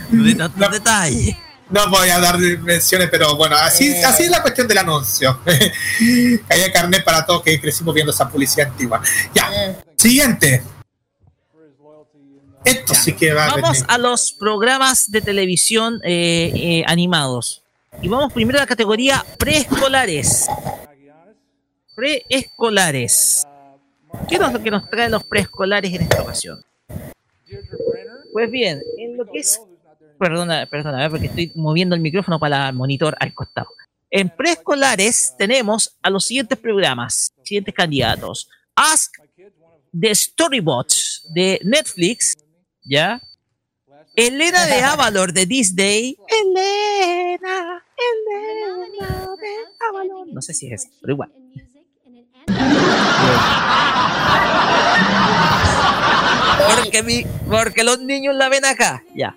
[0.09, 1.37] no, no, detalle.
[1.69, 4.05] No voy a dar menciones, pero bueno, así, eh.
[4.05, 5.39] así es la cuestión del anuncio.
[6.49, 9.01] Hay carnet para todos que crecimos viendo esa publicidad antigua.
[9.33, 9.75] Ya, eh.
[9.97, 10.63] siguiente.
[12.65, 17.61] Esto sí que va Vamos a, los programas de televisión eh, animados.
[18.01, 20.47] Y vamos primero a la categoría preescolares.
[21.95, 23.45] Preescolares.
[24.27, 26.63] ¿Qué es lo que nos traen los preescolares en esta ocasión?
[28.31, 29.59] Pues bien, en lo que es
[30.17, 33.67] perdona, perdona, porque estoy moviendo el micrófono para el monitor al costado.
[34.09, 38.49] En preescolares tenemos a los siguientes programas, siguientes candidatos.
[38.75, 39.15] Ask
[39.91, 42.37] the Storybots de Netflix,
[42.83, 43.21] ¿ya?
[44.15, 46.17] Elena de Avalor de Disney.
[46.27, 49.55] Elena, Elena de
[49.89, 50.27] Avalor.
[50.31, 51.31] No sé si es eso, pero igual.
[56.75, 59.35] Porque, mi, porque los niños la ven acá, ya.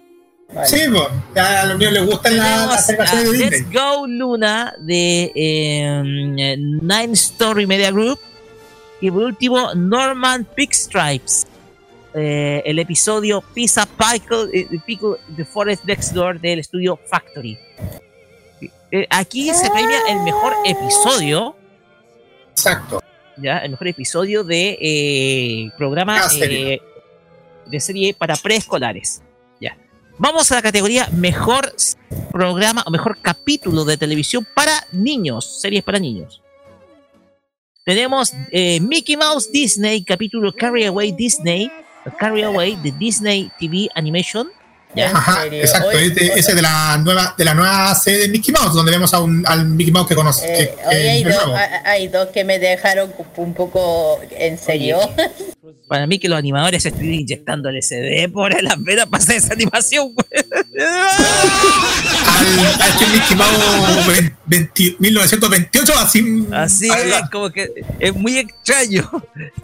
[0.64, 0.82] Sí,
[1.34, 3.50] a los niños les gustan las la de Disney.
[3.50, 6.36] Let's Go Luna de em,
[6.80, 8.20] Nine Story Media Group.
[9.00, 11.46] Y por último, Norman Pickstripes.
[12.14, 17.58] Eh, el episodio Pizza Pickle, eh, Pickle The Forest Next Door del estudio Factory.
[18.90, 21.54] Eh, aquí se premia el mejor episodio.
[22.56, 23.02] Exacto.
[23.36, 29.22] Ya, el mejor episodio de programa de serie para preescolares.
[30.18, 31.74] Vamos a la categoría mejor
[32.32, 36.42] programa o mejor capítulo de televisión para niños, series para niños.
[37.84, 41.70] Tenemos eh, Mickey Mouse Disney, capítulo Carry Away Disney,
[42.18, 44.48] Carry Away de Disney TV Animation.
[45.02, 49.12] Ajá, exacto, ese de la nueva de la nueva serie de Mickey Mouse, donde vemos
[49.14, 50.62] a un, al Mickey Mouse que conoce.
[50.90, 51.24] Eh,
[51.84, 54.98] hay, dos, que me dejaron un poco en serio.
[55.88, 59.52] Para mí que los animadores estuvieron inyectando el SD por las venas para hacer esa
[59.52, 60.12] animación.
[62.26, 64.32] al, al este Mickey Mouse
[64.98, 66.46] 1928, así.
[66.52, 69.10] Así es, como que es muy extraño.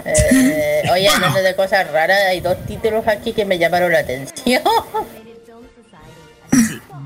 [0.05, 4.63] Eh, oye, hablando de cosas raras, hay dos títulos aquí que me llamaron la atención.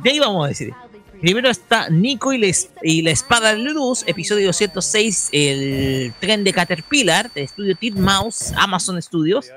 [0.06, 0.72] De ahí vamos a decir.
[1.20, 7.42] Primero está Nico y la, espada de luz, episodio 106, el tren de Caterpillar, de
[7.42, 9.50] estudio Teen Mouse, Amazon Studios.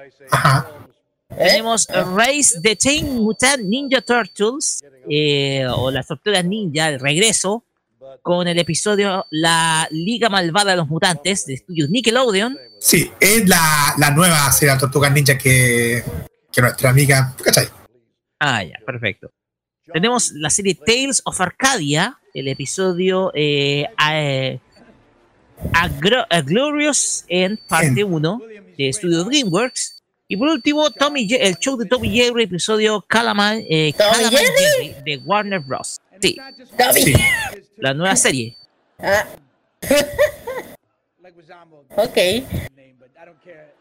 [1.37, 7.63] Tenemos Race the Chain Mutant Ninja Turtles, eh, o las tortugas ninja, el regreso,
[8.23, 12.57] con el episodio La Liga Malvada de los Mutantes de estudios Nickelodeon.
[12.79, 16.03] Sí, es la, la nueva serie de Tortugas Ninja que,
[16.51, 17.67] que nuestra amiga, ¿cachai?
[18.39, 19.29] Ah, ya, perfecto.
[19.93, 24.57] Tenemos la serie Tales of Arcadia, el episodio eh, a,
[26.45, 28.41] Glorious End, parte 1
[28.77, 29.95] de Studio DreamWorks.
[30.27, 34.95] Y por último, Tommy el show de Tommy Jerry, episodio Calaman, eh, Jerry?
[35.03, 35.99] de Warner Bros.
[36.21, 36.37] Sí.
[37.77, 38.55] La nueva serie.
[38.99, 39.25] Ah.
[41.95, 42.17] ok.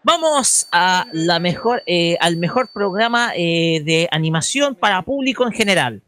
[0.03, 6.03] Vamos a la mejor, eh, al mejor programa eh, de animación para público en general.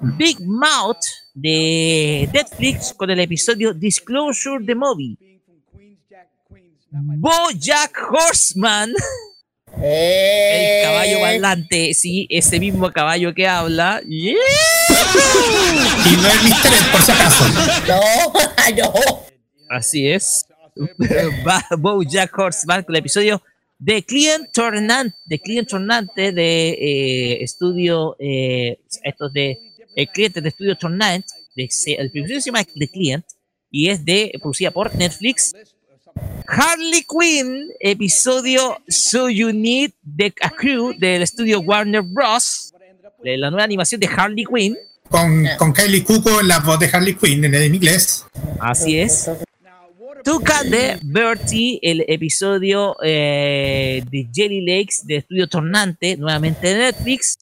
[0.00, 1.04] Big Mouth
[1.34, 5.16] de Netflix con el episodio Disclosure the Movie.
[6.90, 8.92] Bojack Horseman.
[9.78, 14.00] El caballo bailante, sí, ese mismo caballo que habla.
[14.06, 14.34] Y
[16.16, 16.92] no es Mr.
[16.92, 17.44] por si acaso.
[17.86, 19.26] No, no.
[19.68, 20.46] Así es.
[21.78, 23.42] Bojack Horseman con el episodio
[23.78, 29.58] de Client Tornante, de Client Tornante de eh, estudio, eh, estos de
[29.94, 31.68] el cliente de estudio Tornante, de,
[31.98, 33.24] el episodio se llama The Client
[33.70, 35.54] y es de producida por Netflix.
[36.46, 42.72] Harley Quinn, episodio So You Need the a Crew del estudio Warner Bros.
[43.22, 44.76] De la nueva animación de Harley Quinn.
[45.08, 48.24] Con, con Kylie Cuco en la voz de Harley Quinn en, inglés.
[48.60, 49.30] Así es.
[50.26, 57.38] Tuca de Bertie, el episodio eh, de Jelly Lakes de Estudio Tornante, nuevamente de Netflix.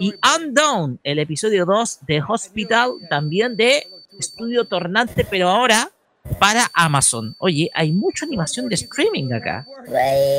[0.00, 3.86] Y Undown, el episodio 2 de Hospital, también de
[4.18, 5.92] Estudio Tornante, pero ahora
[6.40, 7.36] para Amazon.
[7.38, 9.64] Oye, hay mucha animación de streaming acá.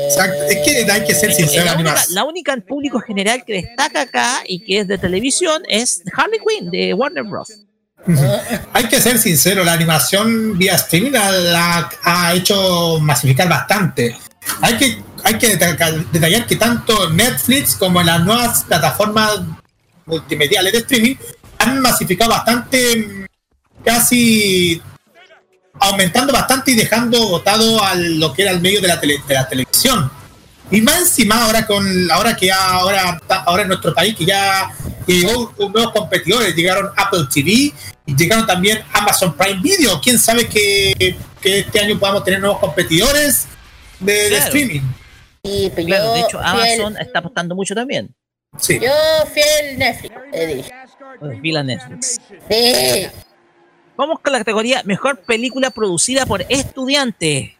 [0.04, 0.42] Exacto.
[0.50, 1.64] Es que hay que ser sincero.
[1.64, 5.62] La única, la única en público general que destaca acá y que es de televisión
[5.66, 7.66] es Harley Quinn de Warner Bros.
[8.72, 14.16] hay que ser sincero, la animación vía streaming la, ha hecho masificar bastante.
[14.60, 19.40] Hay que, hay que detallar que tanto Netflix como las nuevas plataformas
[20.04, 21.16] multimediales de streaming
[21.58, 23.26] han masificado bastante,
[23.84, 24.80] casi
[25.80, 29.48] aumentando bastante y dejando votado a lo que era el medio de la, de la
[29.48, 30.10] televisión.
[30.70, 34.68] Y más encima ahora con ahora que ahora ahora en nuestro país que ya
[35.14, 37.72] llegó nuevos competidores, llegaron Apple TV
[38.06, 40.00] y llegaron también Amazon Prime Video.
[40.00, 43.46] Quién sabe que, que este año podamos tener nuevos competidores
[44.00, 44.80] de, streaming.
[45.44, 48.14] Sí, pues de hecho Amazon está apostando mucho también.
[48.58, 48.78] Sí.
[48.80, 48.90] Yo
[49.32, 50.14] fiel Netflix.
[51.20, 52.20] Netflix.
[52.50, 53.06] Sí.
[53.96, 57.52] Vamos con la categoría Mejor Película Producida por Estudiantes.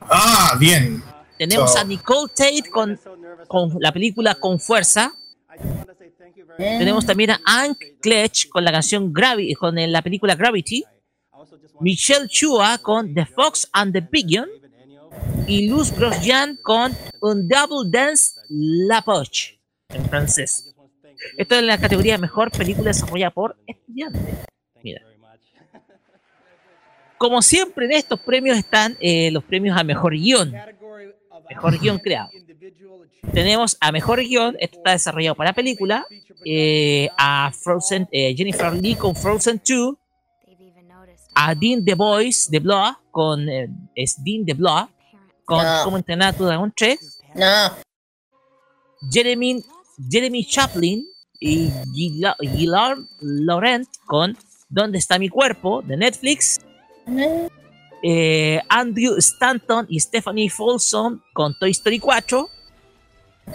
[0.00, 1.02] Ah, bien.
[1.38, 2.98] Tenemos a Nicole Tate con,
[3.46, 5.12] con la película Con Fuerza.
[6.56, 10.84] Tenemos también a Anne Kletch con la canción Gravity, con la película Gravity.
[11.80, 14.48] Michelle Chua con The Fox and the Pigeon.
[15.46, 20.74] Y Luz Grosjean con Un Double Dance La Poche en francés.
[21.36, 24.22] Esto es la categoría Mejor Película Desarrollada por Estudiantes.
[24.82, 25.02] Mira.
[27.18, 30.52] Como siempre en estos premios están eh, los premios a mejor guion.
[31.48, 32.30] Mejor guion creado.
[33.32, 36.06] Tenemos a mejor guion, esto está desarrollado para película,
[36.48, 39.94] eh, a Frozen, eh, Jennifer Lee con Frozen 2,
[41.34, 43.46] a Dean The Voice de Bloa con
[43.94, 44.88] es Dean The Bloa
[45.44, 46.98] con Cómo entrenar a tu dragón 3.
[47.34, 47.76] No.
[49.10, 49.62] Jeremy,
[50.10, 51.04] Jeremy Chaplin
[51.38, 54.36] y Gillard Laurent con
[54.68, 55.82] ¿Dónde está mi cuerpo?
[55.82, 56.58] de Netflix.
[58.02, 62.48] Eh, Andrew Stanton y Stephanie Folsom con Toy Story 4.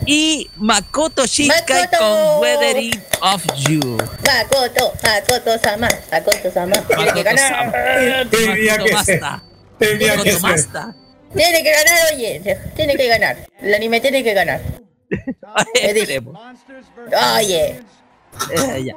[0.06, 3.98] Y Makoto Shinkai con Weathering of You.
[4.26, 6.76] Makoto, Makoto Sama, Makoto Sama.
[6.88, 8.30] Tiene que ganar.
[8.30, 9.22] Tenía que ser.
[9.78, 10.68] Tenía que ser.
[11.36, 12.60] Tiene que ganar, oye.
[12.76, 13.38] Tiene que ganar.
[13.62, 14.62] El anime tiene que ganar.
[17.38, 17.80] Oye.
[18.50, 18.94] Eh,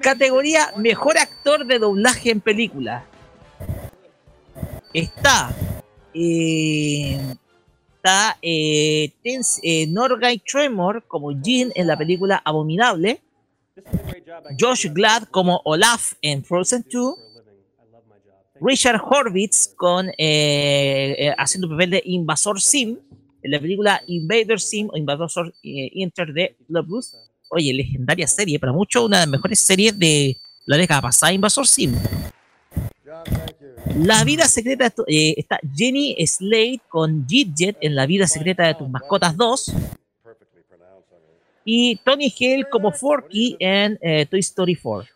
[0.00, 3.04] Categoría Mejor Actor de Doblaje en Película
[4.92, 5.50] está
[6.12, 7.18] eh,
[8.08, 9.12] está eh,
[9.62, 13.20] eh, Norgay Tremor como Jean en la película Abominable,
[14.58, 17.14] Josh Glad como Olaf en Frozen 2,
[18.60, 20.08] Richard Horvitz con
[21.36, 22.98] haciendo el papel de Invasor Sim
[23.42, 27.14] en la película Invader Sim o Invasor Inter de Bloodlust.
[27.50, 30.36] Oye, legendaria serie, para muchos una de las mejores series de
[30.66, 31.94] la década pasada, Invasor Sim.
[33.96, 38.88] La vida secreta eh, está Jenny Slade con Gidget en La vida secreta de tus
[38.88, 39.72] mascotas 2.
[41.64, 45.12] Y Tony Hale como Forky en eh, Toy Story 4.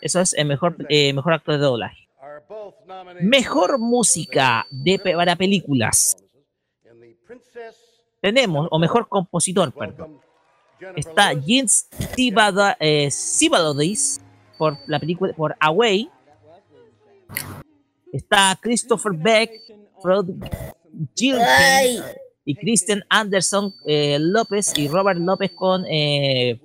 [0.00, 2.08] Eso es el mejor, eh, mejor actor de doblaje.
[3.20, 6.16] Mejor música de, para películas.
[8.20, 10.20] Tenemos, o mejor compositor, perdón.
[10.96, 11.88] Está Jens
[13.10, 14.20] Sibalodis
[14.56, 16.10] por la película por Away.
[18.12, 19.50] Está Christopher Beck,
[20.02, 20.26] Fred
[21.16, 22.02] Gilpin
[22.44, 26.60] y Kristen Anderson eh, López y Robert López con eh,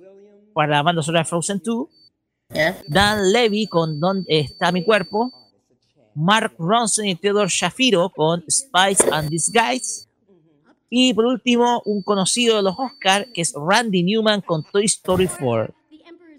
[0.52, 1.88] para la banda sonora Frozen 2.
[2.86, 5.32] Dan Levy con Donde está mi cuerpo.
[6.14, 10.08] Mark Ronson y Theodore Shafiro con Spice and Disguise.
[10.90, 15.28] Y por último, un conocido de los Oscars, que es Randy Newman con Toy Story
[15.28, 15.72] 4.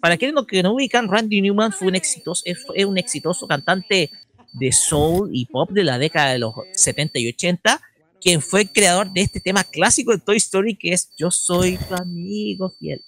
[0.01, 4.11] Para quienes que no ubican, Randy Newman fue un exitoso, es un exitoso cantante
[4.51, 7.81] de soul y pop de la década de los 70 y 80,
[8.21, 11.77] quien fue el creador de este tema clásico de Toy Story, que es Yo soy
[11.77, 13.03] tu amigo fiel.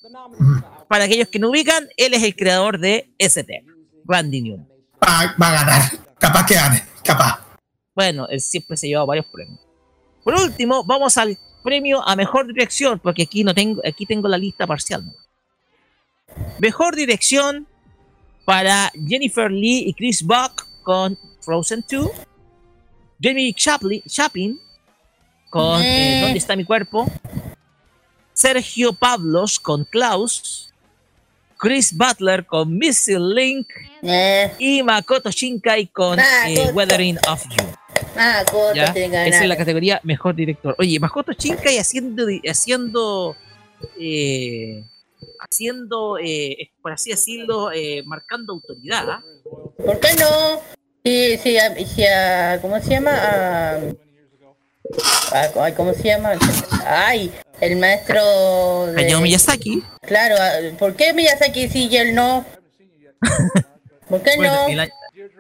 [0.88, 3.72] Para aquellos que no ubican, él es el creador de ese tema,
[4.06, 4.68] Randy Newman.
[5.04, 5.82] Va, va a ganar,
[6.18, 7.40] capaz que gane, capaz.
[7.96, 9.60] Bueno, él siempre se lleva varios premios.
[10.24, 14.38] Por último, vamos al premio a mejor dirección, porque aquí no tengo, aquí tengo la
[14.38, 15.04] lista parcial.
[16.60, 17.68] Mejor dirección
[18.46, 22.10] para Jennifer Lee y Chris Buck con Frozen 2.
[23.22, 24.60] Jamie Chaplin,
[25.50, 27.10] con eh, ¿Dónde está mi cuerpo?
[28.34, 30.70] Sergio Pablos con Klaus.
[31.58, 33.68] Chris Butler con Missile Link.
[34.02, 34.52] Eh.
[34.60, 37.66] Y Makoto Shinkai con eh, Weathering of You.
[38.18, 40.76] Ah, Esa es la categoría mejor director.
[40.78, 43.38] Oye, Makoto Shinkai haciendo, haciendo,
[43.98, 44.84] eh,
[45.40, 49.20] haciendo, eh, por así decirlo, eh, marcando autoridad.
[49.78, 50.83] ¿Por qué no?
[51.06, 52.04] Sí, sí, sí
[52.62, 53.12] ¿cómo se llama?
[55.34, 56.32] Ah, ¿Cómo se llama?
[56.86, 59.02] Ay, el maestro de...
[59.04, 59.84] Hayao Miyazaki.
[60.02, 60.36] Claro,
[60.78, 62.46] ¿por qué Miyazaki sí y él no?
[64.10, 64.68] ¿Por qué no?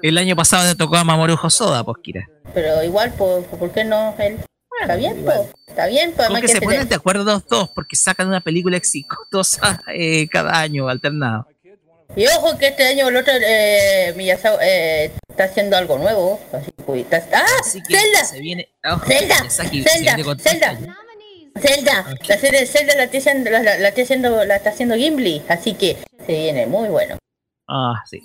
[0.02, 2.28] El, año pasado le tocó a Mamoru Hosoda, pues Kira.
[2.54, 4.40] Pero igual, ¿por, ¿por qué no él?
[4.82, 5.40] está bien, pues.
[5.68, 6.28] Está bien, pues.
[6.28, 10.90] Porque se ponen de acuerdo los dos, porque sacan una película exitosa eh, cada año,
[10.90, 11.48] alternado.
[12.16, 16.40] Y ojo que este año el otro eh, eh, está haciendo algo nuevo.
[16.52, 17.46] Así, pues, ¡Ah!
[17.64, 18.26] ¡Zelda!
[18.26, 18.70] Se viene,
[19.08, 19.50] ¡Zelda!
[19.50, 20.38] ¡Zelda!
[20.38, 20.98] ¡Zelda!
[21.60, 24.96] Zelda, la serie de Zelda la está haciendo, la, la, está haciendo, la está haciendo
[24.96, 27.18] Gimli, así que se viene muy bueno.
[27.68, 28.24] Ah, sí.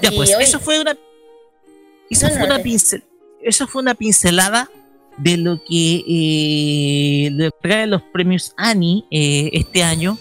[0.00, 0.96] Ya pues, eso fue una
[2.08, 3.04] eso fue una pincel,
[3.42, 4.70] eso fue una pincelada
[5.16, 10.18] de lo que eh, trae los premios Annie eh, este año.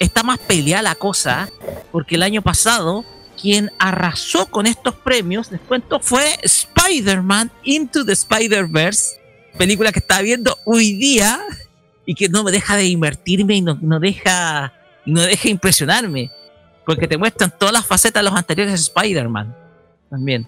[0.00, 1.48] Está más peleada la cosa,
[1.92, 3.04] porque el año pasado
[3.40, 9.20] quien arrasó con estos premios, les cuento, fue Spider-Man Into the Spider-Verse,
[9.56, 11.40] película que está viendo hoy día
[12.04, 14.72] y que no me deja de invertirme y no, deja
[15.06, 16.30] no deja impresionarme,
[16.84, 19.56] porque te muestran todas las facetas de los anteriores Spider-Man
[20.10, 20.46] también.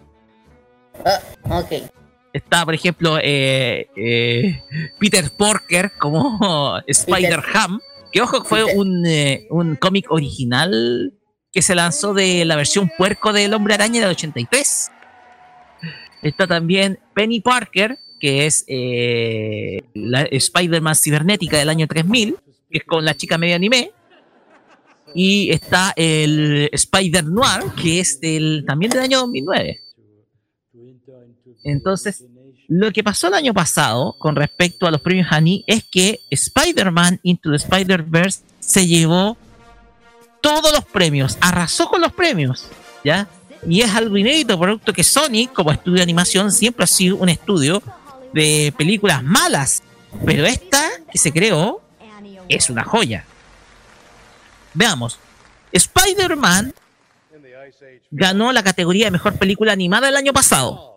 [1.04, 1.90] Ah, ok.
[2.32, 4.62] Está, por ejemplo, eh, eh,
[4.98, 7.80] Peter Porker como Spider-Ham,
[8.12, 11.14] que ojo, fue un, eh, un cómic original
[11.52, 14.90] que se lanzó de la versión puerco del Hombre Araña del 83.
[16.22, 18.64] Está también Penny Parker, que es
[19.94, 22.36] la Spider-Man cibernética del año 3000,
[22.70, 23.92] que es con la chica medio anime.
[25.14, 29.80] Y está el Spider Noir, que es del, también del año 2009.
[31.64, 32.24] Entonces,
[32.70, 37.18] lo que pasó el año pasado con respecto a los premios Annie es que Spider-Man
[37.24, 39.36] Into the Spider-Verse se llevó
[40.40, 42.68] todos los premios, arrasó con los premios,
[43.04, 43.26] ¿ya?
[43.66, 47.28] Y es algo inédito, producto que Sony, como estudio de animación, siempre ha sido un
[47.28, 47.82] estudio
[48.32, 49.82] de películas malas.
[50.24, 51.82] Pero esta que se creó
[52.48, 53.24] es una joya.
[54.74, 55.18] Veamos.
[55.72, 56.72] Spider-Man
[58.12, 60.89] ganó la categoría de mejor película animada el año pasado.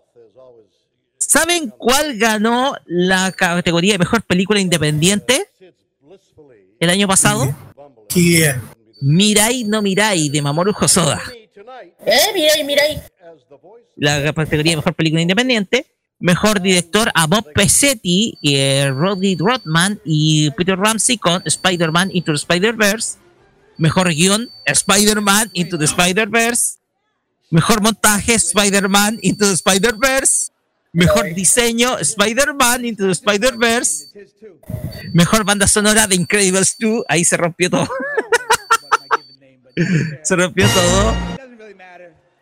[1.34, 5.48] ¿Saben cuál ganó la categoría de mejor película independiente
[6.80, 7.52] el año pasado?
[8.08, 8.62] ¿Quién?
[9.02, 11.20] Mirai no Mirai de Mamoru Hosoda.
[12.06, 12.20] ¿Eh?
[12.36, 13.02] Mirai, Mirai.
[13.96, 15.88] La categoría de mejor película independiente.
[16.20, 22.38] Mejor director a Bob Pesetti, eh, Rodney Rothman y Peter Ramsey con Spider-Man Into the
[22.38, 23.18] Spider-Verse.
[23.80, 26.78] Mejor guion, Spider-Man Into the Spider-Verse.
[27.50, 30.54] Mejor montaje, Spider-Man Into the Spider-Verse.
[30.94, 34.10] Mejor diseño, Spider-Man Into the Spider-Verse.
[35.12, 37.06] Mejor banda sonora de Incredibles 2.
[37.10, 37.88] Ahí se rompió todo.
[40.24, 41.16] se rompió todo.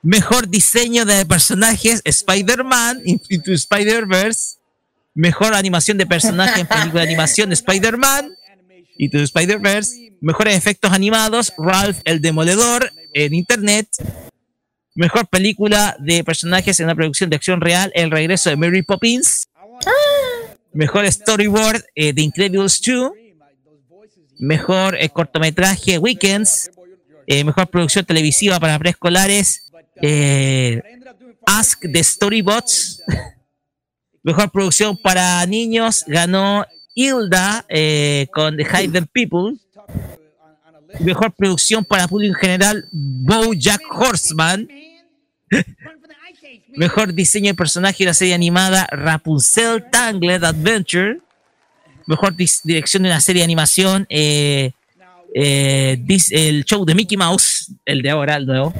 [0.04, 4.58] Mejor diseño de personajes, Spider-Man Into Spider-Verse.
[5.14, 8.36] Mejor animación de personajes en película de animación, Spider-Man
[8.97, 10.12] Into Spider-Verse.
[10.20, 12.91] Mejores efectos animados, Ralph el Demoledor.
[13.14, 13.88] en internet.
[14.94, 19.48] Mejor película de personajes en una producción de acción real, El regreso de Mary Poppins.
[20.74, 23.12] Mejor storyboard de Incredibles 2.
[24.39, 26.72] Mejor cortometraje Weekends.
[27.28, 29.72] mejor producción televisiva para preescolares.
[31.46, 33.02] Ask the Storybots.
[34.24, 37.66] mejor producción para niños ganó Hilda
[38.34, 39.58] con The Hidden People.
[41.00, 42.88] Mejor producción para público en general,
[43.58, 44.68] Jack Horseman.
[46.76, 51.20] Mejor diseño de personaje de la serie animada Rapunzel Tangled Adventure.
[52.06, 54.72] Mejor dirección de una serie de animación, eh,
[55.34, 55.98] eh,
[56.32, 58.74] el show de Mickey Mouse, el de ahora, el nuevo.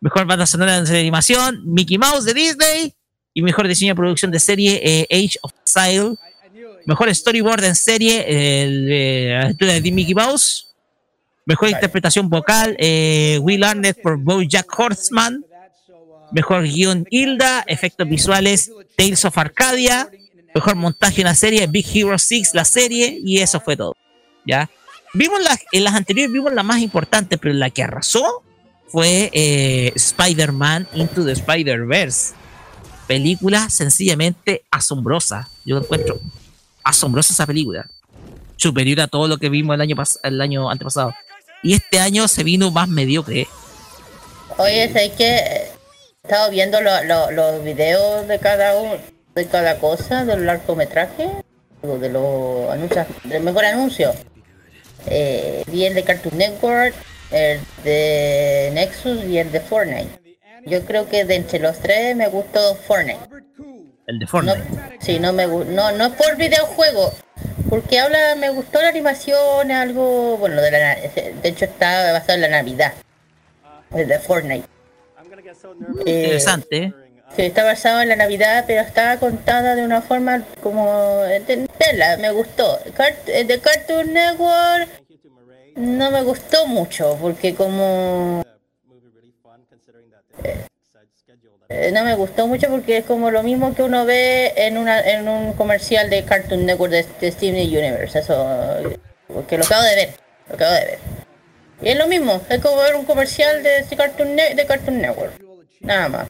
[0.00, 2.94] Mejor banda sonora de animación, Mickey Mouse de Disney.
[3.32, 6.18] Y mejor diseño de producción de serie, eh, Age of Sail.
[6.86, 8.24] Mejor storyboard en serie,
[8.62, 8.86] el
[9.56, 10.73] de Mickey Mouse.
[11.46, 12.76] Mejor interpretación vocal,
[13.40, 15.44] Will Arnett por Jack Horseman.
[16.32, 20.10] Mejor guion Hilda, efectos visuales Tales of Arcadia,
[20.54, 23.94] mejor montaje en la serie Big Hero 6, la serie, y eso fue todo.
[24.46, 24.68] ¿Ya?
[25.12, 25.38] Vimos
[25.70, 28.42] en las anteriores vimos la más importante, pero la que arrasó
[28.88, 32.34] fue eh, Spider-Man Into the Spider-Verse.
[33.06, 35.48] Película sencillamente asombrosa.
[35.64, 36.20] Yo encuentro
[36.82, 37.88] asombrosa esa película.
[38.56, 41.14] Superior a todo lo que vimos el año, el año antepasado.
[41.64, 43.48] Y este año se vino más mediocre.
[44.58, 45.62] Oye, sé que
[46.22, 48.98] estado viendo los videos de cada uno,
[49.34, 51.30] de cada cosa, del largometraje,
[51.82, 54.12] de los anuncios, del mejor anuncio.
[55.06, 56.94] Eh, vi el de Cartoon Network,
[57.30, 60.20] el de Nexus y el de Fortnite.
[60.66, 63.20] Yo creo que de entre los tres me gustó Fortnite.
[64.06, 64.62] El de Fortnite.
[65.00, 67.10] sí, no me no, no por videojuego,
[67.68, 72.40] porque habla, me gustó la animación, algo, bueno, de, la, de hecho está basado en
[72.42, 72.92] la Navidad,
[73.94, 74.68] el de Fortnite.
[76.06, 76.92] Interesante.
[77.34, 81.22] Sí, está basado en la Navidad, pero estaba contada de una forma como
[81.78, 82.78] tela, me gustó.
[83.26, 84.88] de Cartoon Network
[85.76, 88.53] no me gustó mucho, porque como eh,
[91.92, 95.28] no me gustó mucho porque es como lo mismo que uno ve en una en
[95.28, 99.00] un comercial de Cartoon Network de, de Steven Universe, eso
[99.48, 100.10] que lo acabo de ver,
[100.48, 100.98] lo acabo de ver.
[101.82, 105.32] Y es lo mismo, es como ver un comercial de Cartoon, de Cartoon Network.
[105.80, 106.28] Nada más.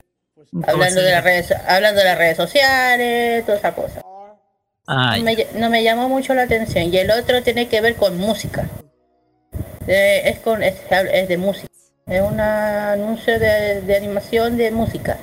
[0.67, 4.03] Hablando de, las redes, hablando de las redes sociales, toda esa cosa.
[5.55, 6.93] No me, llamó mucho la atención.
[6.93, 8.69] Y el otro tiene que ver con música.
[9.87, 10.77] es, con, es,
[11.29, 11.69] de música.
[12.07, 15.19] Es un anuncio de, animación de música.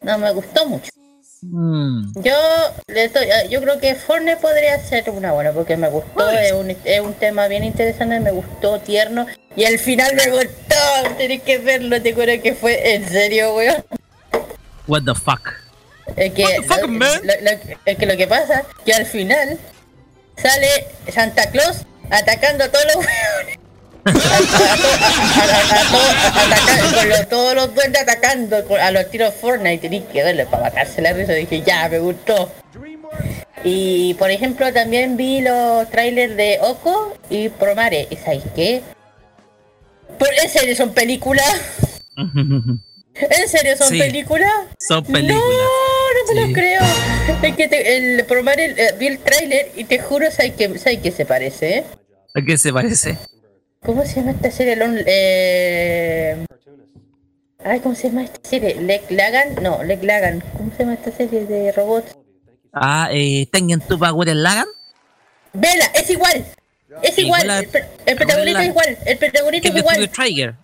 [0.00, 0.90] No me gustó mucho.
[1.42, 2.12] Mm.
[2.22, 2.34] Yo
[3.50, 7.14] yo creo que Fortnite podría ser una buena porque me gustó, es un, es un
[7.14, 9.26] tema bien interesante, me gustó, tierno
[9.56, 13.84] y al final me gustó, tenés que verlo, te acuerdas que fue en serio, weón.
[14.86, 15.48] What the fuck?
[16.16, 17.50] Es que, lo,
[17.86, 19.58] es que lo que pasa que al final
[20.36, 23.61] sale Santa Claus atacando a todos los weones.
[27.30, 31.32] Todos los duendes atacando a los tiros Fortnite tenés que verlo para matarse la risa
[31.34, 32.50] dije ya me gustó
[33.64, 38.82] y por ejemplo también vi los trailers de Oko y Promare y sabes qué
[40.42, 41.60] ¿En serio son películas?
[42.16, 44.52] ¿En serio son películas?
[44.78, 45.38] Son películas.
[45.38, 46.80] No, no me lo creo.
[47.42, 50.68] Es que el programar el, eh, vi el tráiler y te juro, ¿sabes que,
[51.00, 51.84] que se parece?
[52.34, 53.16] ¿A qué se parece?
[53.84, 54.76] ¿Cómo se llama esta serie?
[55.06, 56.46] Eh...
[57.64, 58.76] Ay, ¿cómo se llama esta serie?
[58.80, 59.62] ¿Leg Lagan?
[59.62, 60.42] No, Leg Lagan.
[60.56, 62.16] ¿Cómo se llama esta serie de robots?
[62.72, 64.66] Ah, eh, ¿Tengen tu Power Lagan?
[65.52, 66.44] Vela, es igual.
[67.02, 67.48] Es igual,
[68.06, 70.10] el, protagonista es igual, el protagonista es igual.
[70.10, 70.54] Trigger.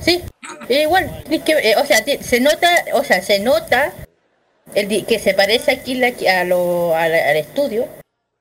[0.00, 0.22] Sí,
[0.68, 1.24] es igual.
[1.30, 3.92] Eh, o sea, se nota, o sea, se nota
[4.74, 7.86] el, que se parece aquí a lo, al, estudio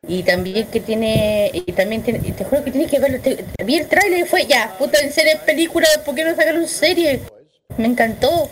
[0.07, 3.19] y también que tiene y también tiene, te juro que tienes que verlo
[3.65, 7.21] vi el trailer y fue ya puta en serie película ¿por qué no sacaron serie?
[7.77, 8.49] me encantó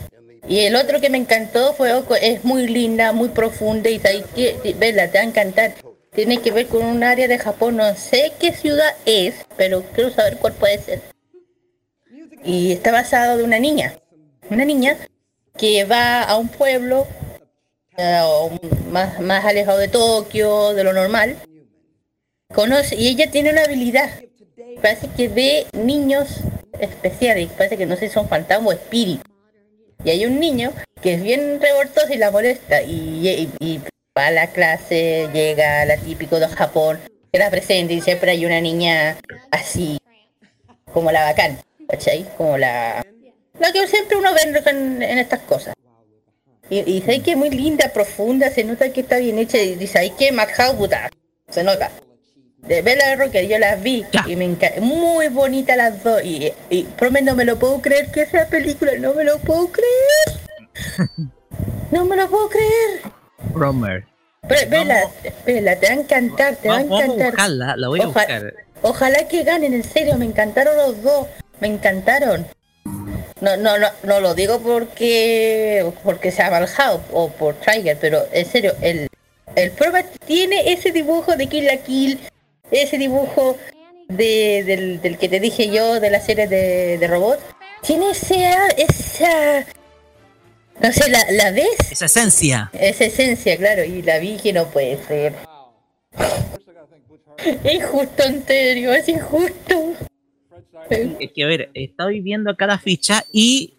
[0.47, 1.91] y el otro que me encantó fue
[2.21, 5.73] es muy linda muy profunda y sabes que verla te va a encantar
[6.13, 10.09] tiene que ver con un área de Japón, no sé qué ciudad es, pero quiero
[10.09, 11.01] saber cuál puede ser.
[12.43, 13.95] Y está basado de una niña,
[14.49, 14.97] una niña
[15.57, 17.07] que va a un pueblo
[18.91, 21.37] más, más alejado de Tokio, de lo normal,
[22.53, 24.09] conoce y ella tiene una habilidad.
[24.81, 26.41] Parece que ve niños
[26.79, 29.25] especiales, parece que no sé si son fantasmas o espíritus.
[30.03, 33.81] Y hay un niño que es bien revoltoso y la molesta y,
[34.17, 36.99] va a la clase, llega la típico de Japón,
[37.31, 39.17] que la presente y siempre hay una niña
[39.51, 39.99] así,
[40.91, 42.25] como la bacán, ¿cachai?
[42.37, 43.05] Como la,
[43.59, 45.75] La que siempre uno ve en, estas cosas.
[46.71, 49.57] Y, y que es muy linda, profunda, se nota que está bien hecha.
[49.57, 50.33] Y dice, hay que
[50.77, 51.11] puta.
[51.49, 51.91] Se nota.
[52.59, 54.79] De Bella Rocker yo las vi y me encanta.
[54.79, 56.23] Muy bonita las dos.
[56.23, 59.69] Y, y prometo, no me lo puedo creer que esa película, no me lo puedo
[59.69, 60.39] creer.
[61.91, 63.01] No me lo puedo creer.
[63.53, 64.05] Romer.
[64.69, 65.11] Vela,
[65.45, 67.49] Vela, te va a encantar, te va a encantar.
[67.49, 68.53] la voy a buscar.
[68.81, 71.27] Ojalá que ganen, en serio, me encantaron los dos,
[71.59, 72.47] me encantaron.
[73.41, 78.27] No, no, no, no lo digo porque porque se ha malhado o por Trigger, pero
[78.31, 79.07] en serio, el,
[79.55, 82.19] el prueba tiene ese dibujo de Kill la Kill,
[82.69, 83.57] ese dibujo
[84.07, 87.39] de, del, del, que te dije yo de la serie de, de robot,
[87.81, 89.65] tiene esa, esa
[90.79, 91.91] no sé, ¿la, ¿la ves?
[91.91, 92.71] Esa esencia.
[92.73, 95.33] Esa esencia, claro, y la vi que no puede ser.
[97.63, 99.93] Es injusto, en serio, es injusto.
[100.89, 103.73] Es que, a ver, estoy viendo cada ficha y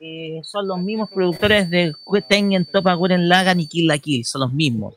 [0.00, 1.92] eh, son los mismos productores de
[2.28, 4.94] Tengen Topa Guren Lagan y Kill la Kill, son los mismos.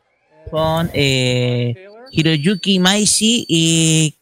[0.50, 4.16] Son eh, Hiroyuki Maishi y,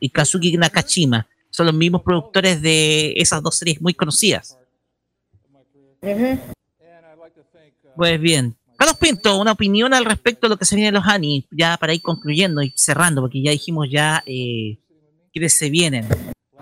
[0.00, 1.26] y Kazuki Nakashima.
[1.50, 4.58] Son los mismos productores de esas dos series muy conocidas.
[7.96, 8.56] Pues bien.
[8.76, 11.76] Carlos Pinto, una opinión al respecto de lo que se viene de los Ani, ya
[11.76, 14.78] para ir concluyendo y cerrando, porque ya dijimos ya eh,
[15.32, 16.06] quiénes se vienen.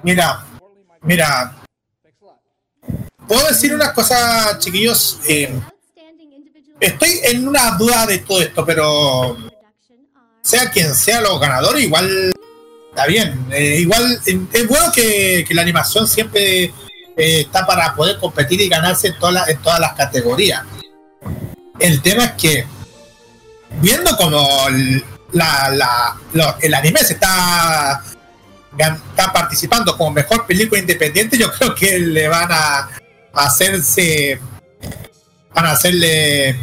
[0.03, 0.45] Mira,
[1.03, 1.57] mira,
[3.27, 5.19] puedo decir una cosa, chiquillos.
[5.29, 5.53] Eh,
[6.79, 9.37] estoy en una duda de todo esto, pero
[10.43, 12.33] sea quien sea los ganadores, igual
[12.91, 13.47] está bien.
[13.51, 16.73] Eh, igual es bueno que, la animación siempre eh,
[17.17, 20.63] está para poder competir y ganarse en, todas en todas las categorías.
[21.79, 22.67] El tema es que,
[23.81, 25.05] viendo como el
[26.75, 28.03] anime se está,
[28.81, 32.91] está participando como mejor película independiente, yo creo que le van a,
[33.33, 34.41] hacerse.
[35.55, 36.57] Van a hacerle.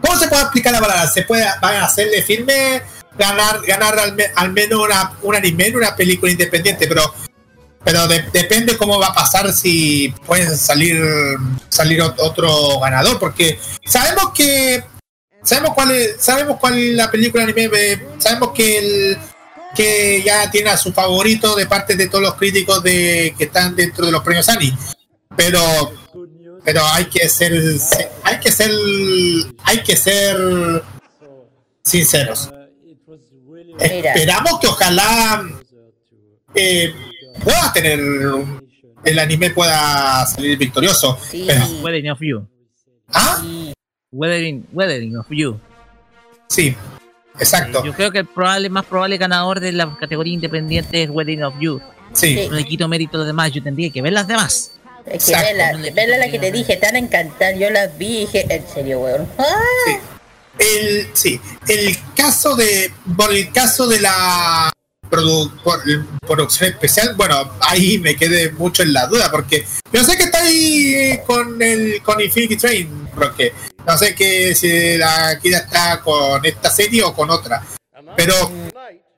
[0.00, 1.06] ¿Cómo se puede explicar la palabra?
[1.08, 2.82] Se puede, van a hacerle firme
[3.16, 3.96] ganar, ganar
[4.34, 7.14] al, menos una, un anime en una película independiente, pero
[7.84, 10.98] pero depende cómo va a pasar si pueden salir
[11.68, 14.82] salir otro ganador porque sabemos que
[15.42, 17.68] sabemos cuál sabemos cuál es la película anime
[18.18, 19.18] sabemos que el
[19.74, 23.74] que ya tiene a su favorito de parte de todos los críticos de que están
[23.74, 24.72] dentro de los premios Annie
[25.36, 25.60] pero
[26.64, 27.52] pero hay que ser
[28.22, 28.70] hay que ser
[29.64, 30.36] hay que ser
[31.82, 32.50] sinceros
[33.78, 35.44] esperamos que ojalá
[36.54, 36.94] eh,
[37.42, 38.00] pueda tener
[39.04, 41.18] el anime pueda salir victorioso.
[41.30, 41.46] Sí.
[41.82, 42.48] Weathering of You.
[43.12, 43.42] ¿Ah?
[44.10, 45.58] Weathering, Weathering of You.
[46.48, 46.74] Sí,
[47.38, 47.84] exacto.
[47.84, 51.54] Yo creo que el probable, más probable ganador de la categoría independiente es Wedding of
[51.60, 51.80] You.
[52.12, 52.46] Sí.
[52.48, 54.70] No le quito mérito a los demás, yo tendría que ver las demás.
[55.06, 55.32] Es que
[55.92, 59.28] verla, la que te dije, tan encantada, yo las vi y dije, en serio, weón.
[59.38, 59.44] ¡Ah!
[59.86, 59.96] Sí.
[60.58, 64.72] El, sí, el caso de, por el caso de la
[66.26, 70.42] producción especial, bueno, ahí me quedé mucho en la duda, porque yo sé que está
[70.42, 73.52] ahí con el con Infinity Train, porque
[73.86, 77.62] no sé que si la Kira está con esta serie o con otra.
[78.16, 78.34] Pero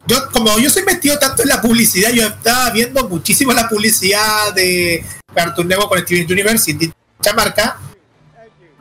[0.07, 4.53] yo, como yo soy metido tanto en la publicidad, yo estaba viendo muchísimo la publicidad
[4.55, 5.05] de
[5.35, 7.79] Cartoon Network con Steven Universe y dicha marca.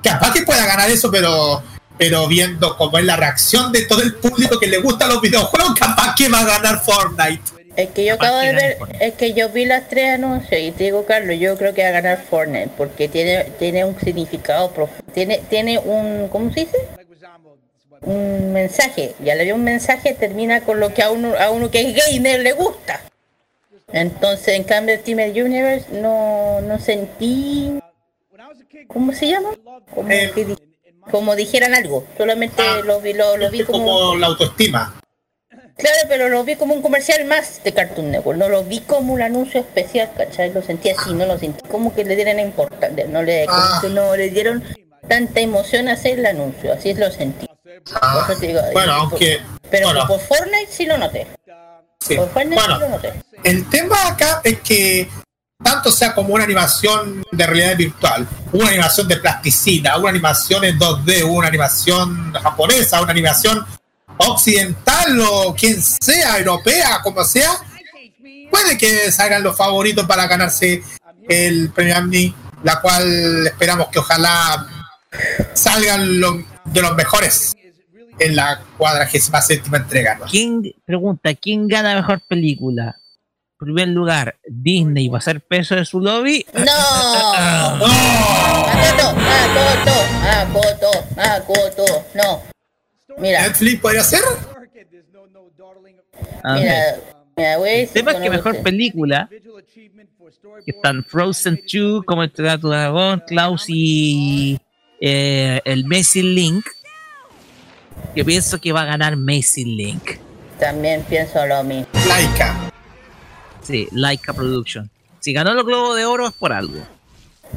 [0.04, 1.64] Capaz que pueda ganar eso, pero
[1.98, 5.76] pero viendo cómo es la reacción de todo el público que le gusta los videojuegos,
[5.80, 7.55] capaz que va a ganar Fortnite.
[7.76, 10.86] Es que yo acabo de ver, es que yo vi las tres anuncios y te
[10.86, 15.04] digo, Carlos, yo creo que va a ganar Fortnite porque tiene tiene un significado profundo,
[15.14, 16.78] tiene tiene un, ¿cómo se dice?
[18.02, 21.70] Un mensaje, ya le dio un mensaje, termina con lo que a uno a uno
[21.70, 23.02] que es gamer le gusta.
[23.92, 27.80] Entonces, en cambio, Team Universe no, no sentí,
[28.88, 29.50] ¿cómo se llama?
[29.94, 30.56] Como eh, que
[31.12, 32.06] como dijeran algo.
[32.18, 34.16] Solamente ah, lo vi, lo, vi como...
[34.16, 34.96] la autoestima.
[35.78, 38.38] Claro, pero lo vi como un comercial más de Cartoon Network.
[38.38, 40.54] No lo vi como un anuncio especial, ¿cachai?
[40.54, 43.06] Lo sentí así, no lo sentí como que le dieran importancia.
[43.08, 43.82] No le, ah.
[43.90, 44.64] no le dieron
[45.08, 46.74] tanta emoción a hacer el anuncio.
[46.74, 47.48] Así es lo sentí.
[48.02, 48.28] Ah.
[48.72, 49.42] bueno, aunque...
[49.70, 51.28] Pero por Fortnite sí lo noté.
[52.00, 52.16] Sí.
[52.16, 53.14] Por Fortnite sí lo noté.
[53.44, 55.10] El tema acá es que
[55.62, 60.80] tanto sea como una animación de realidad virtual, una animación de plasticina, una animación en
[60.80, 63.66] 2D, una animación japonesa, una animación
[64.18, 67.52] occidental o quien sea, europea, como sea,
[68.50, 70.84] puede que salgan los favoritos para ganarse
[71.28, 74.68] el premio Amni, la cual esperamos que ojalá
[75.54, 76.20] salgan
[76.66, 77.56] de los mejores
[78.20, 80.20] en la cuadragésima séptima entrega.
[80.30, 82.96] ¿Quién pregunta quién gana mejor película?
[83.58, 86.46] primer lugar, Disney va a ser peso de su lobby.
[86.54, 86.64] ¡No!
[87.78, 87.88] ¡No!
[88.66, 89.16] ¡Makoto!
[90.22, 90.92] ¡Makoto!
[91.16, 92.06] ¡Makoto!
[92.14, 92.55] ¡No!
[93.18, 93.44] Mira.
[93.44, 94.22] ¿Netflix podría ser?
[96.44, 97.00] Mira,
[97.36, 97.58] mira,
[97.92, 99.30] tema es que mejor película
[100.64, 104.58] que están Frozen 2, como el tu dragón, Klaus y
[105.00, 106.66] eh, el Messi Link.
[108.16, 110.18] Yo pienso que va a ganar Messi Link.
[110.60, 111.88] También pienso lo mismo.
[112.08, 112.72] Laika.
[113.62, 114.90] Sí, Laika Production.
[115.20, 116.82] Si ganó los Globos de Oro es por algo.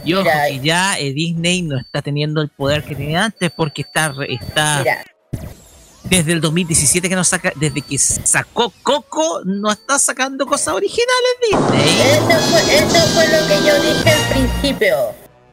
[0.05, 3.83] Y ojo que ya eh, Disney no está teniendo el poder que tenía antes porque
[3.83, 4.85] está, está
[6.05, 11.31] desde el 2017 que no saca, desde que sacó Coco, no está sacando cosas originales
[11.43, 12.01] Disney.
[12.13, 14.97] Eso fue, eso fue lo que yo dije al principio.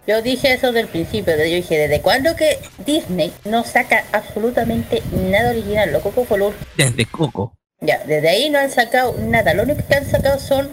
[0.07, 5.49] Yo dije eso del principio, yo dije, ¿desde cuándo que Disney no saca absolutamente nada
[5.49, 5.91] original?
[5.91, 7.53] Lo Coco fue lo Desde Coco.
[7.81, 9.53] Ya, desde ahí no han sacado nada.
[9.53, 10.69] Lo único que han sacado son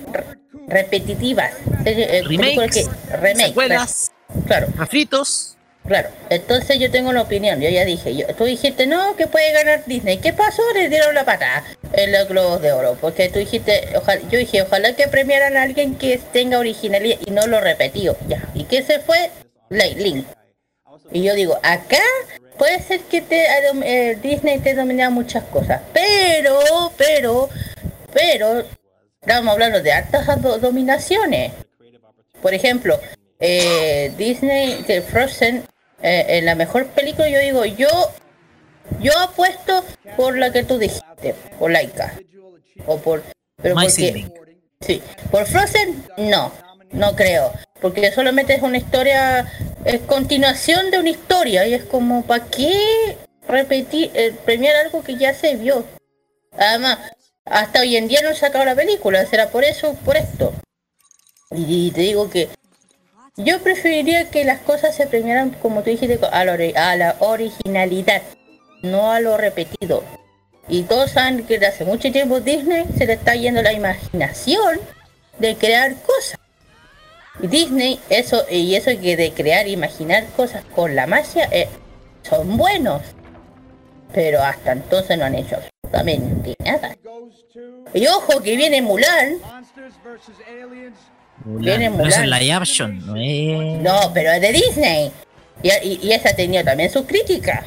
[0.68, 1.52] repetitivas.
[1.86, 2.88] Eh, remakes,
[3.36, 4.12] secuelas,
[4.46, 4.68] claro.
[4.76, 5.56] refritos.
[5.86, 9.52] Claro, entonces yo tengo una opinión, yo ya dije, yo, tú dijiste, no, que puede
[9.52, 10.18] ganar Disney.
[10.18, 10.62] ¿Qué pasó?
[10.74, 14.62] Le dieron la patada en los Globos de Oro, porque tú dijiste, ojalá, yo dije,
[14.62, 18.16] ojalá que premiaran a alguien que tenga originalidad y no lo repetió.
[18.28, 19.30] Ya, ¿y qué se fue?
[19.70, 20.26] Link.
[21.10, 22.02] Y yo digo, acá
[22.56, 23.46] puede ser que te,
[23.84, 27.48] eh, Disney te domina muchas cosas, pero, pero,
[28.12, 28.64] pero,
[29.20, 30.26] estamos hablando de altas
[30.60, 31.52] dominaciones.
[32.40, 33.00] Por ejemplo,
[33.40, 35.64] eh, Disney, de Frozen,
[36.02, 37.88] eh, en la mejor película yo digo, yo
[39.00, 39.84] yo apuesto
[40.16, 42.14] por la que tú dijiste, por Laika.
[42.86, 43.22] O por
[43.62, 44.26] pero porque,
[44.80, 46.52] sí, por Frozen no,
[46.90, 49.46] no creo, porque solamente es una historia
[49.84, 53.16] es continuación de una historia y es como para qué
[53.48, 55.84] repetir eh, premiar algo que ya se vio.
[56.56, 56.98] Además,
[57.44, 60.52] hasta hoy en día no han sacado la película, será por eso, por esto.
[61.50, 62.48] y te digo que
[63.36, 68.22] yo preferiría que las cosas se premiaran, como tú dijiste, a la, a la originalidad,
[68.82, 70.04] no a lo repetido.
[70.68, 74.80] Y todos saben que desde hace mucho tiempo Disney se le está yendo la imaginación
[75.38, 76.38] de crear cosas.
[77.40, 81.68] Y Disney, eso y eso que de crear, imaginar cosas con la magia, eh,
[82.22, 83.02] son buenos.
[84.12, 86.96] Pero hasta entonces no han hecho absolutamente nada.
[87.94, 89.38] Y ojo que viene Mulan
[91.44, 92.08] Viene Mulan.
[92.08, 93.80] es live action, no es.
[93.80, 95.12] No, pero es de Disney.
[95.62, 97.66] Y, esa ha tenido también sus críticas.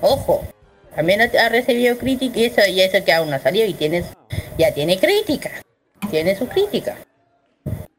[0.00, 0.46] Ojo.
[0.94, 4.02] También ha, recibido críticas y eso, y eso que aún no ha salido y tiene,
[4.58, 5.50] ya tiene crítica.
[6.10, 6.96] Tiene sus críticas.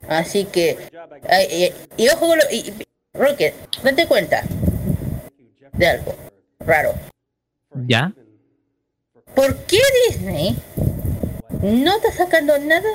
[0.07, 0.78] Así que.
[1.97, 2.74] y, ojo, y,
[3.13, 3.53] Rocket,
[3.84, 4.43] date cuenta
[5.74, 6.15] de algo
[6.59, 6.93] raro.
[7.88, 8.11] ¿Ya?
[9.36, 10.55] ¿Por qué Disney
[11.61, 12.89] no está sacando nada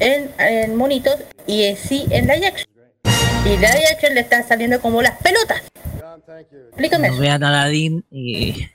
[0.00, 1.16] en, en monitos
[1.46, 2.68] y en sí en la action.
[3.44, 5.62] Y la action le está saliendo como las pelotas.
[6.68, 7.32] Explícame no eso.
[7.32, 8.66] Aladdin y...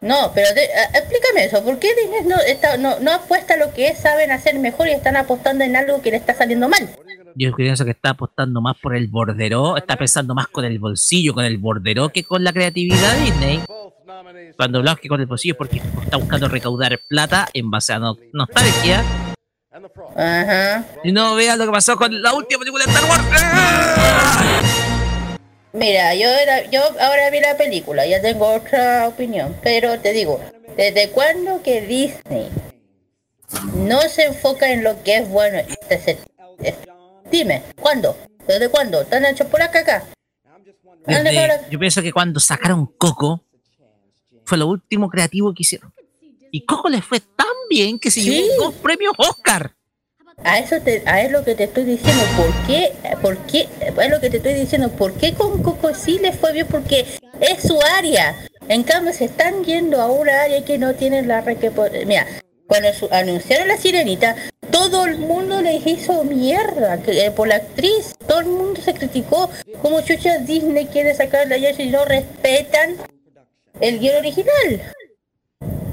[0.00, 1.64] No, pero eh, explícame eso.
[1.64, 5.16] ¿Por qué Disney no, está, no, no apuesta lo que saben hacer mejor y están
[5.16, 6.90] apostando en algo que le está saliendo mal?
[7.34, 11.34] Yo pienso que está apostando más por el bordero, está pensando más con el bolsillo,
[11.34, 13.60] con el bordero que con la creatividad de Disney.
[14.56, 17.98] Cuando hablamos que con el bolsillo es porque está buscando recaudar plata en base a
[18.32, 19.04] nostalgia
[20.16, 20.84] Ajá.
[21.04, 23.24] Y no veas lo que pasó con la última película de Star Wars.
[25.72, 30.40] Mira, yo era, yo ahora vi la película, ya tengo otra opinión, pero te digo,
[30.74, 32.48] ¿desde cuándo que Disney
[33.74, 35.58] no se enfoca en lo que es bueno?
[37.30, 38.16] Dime, ¿cuándo?
[38.46, 39.02] ¿Desde cuándo?
[39.02, 40.04] ¿Están hechos por acá acá?
[41.70, 43.44] yo pienso que cuando sacaron Coco
[44.44, 45.92] fue lo último creativo que hicieron.
[46.56, 49.76] Y Coco les fue tan bien que se llevó dos premios Oscar.
[50.42, 52.92] A eso te, a es lo que te estoy diciendo, ¿por qué?
[53.20, 53.68] ¿Por qué?
[53.78, 56.66] Es lo que te estoy diciendo, ¿por qué con Coco sí les fue bien?
[56.66, 57.04] Porque
[57.40, 58.34] es su área.
[58.68, 61.70] En cambio se están yendo a una área que no tienen la re que
[62.06, 62.26] Mira,
[62.66, 64.34] cuando anunciaron la sirenita,
[64.70, 68.14] todo el mundo les hizo mierda eh, por la actriz.
[68.26, 69.50] Todo el mundo se criticó
[69.82, 72.96] como chucha Disney quiere sacarla ya si no respetan
[73.78, 74.94] el guion original.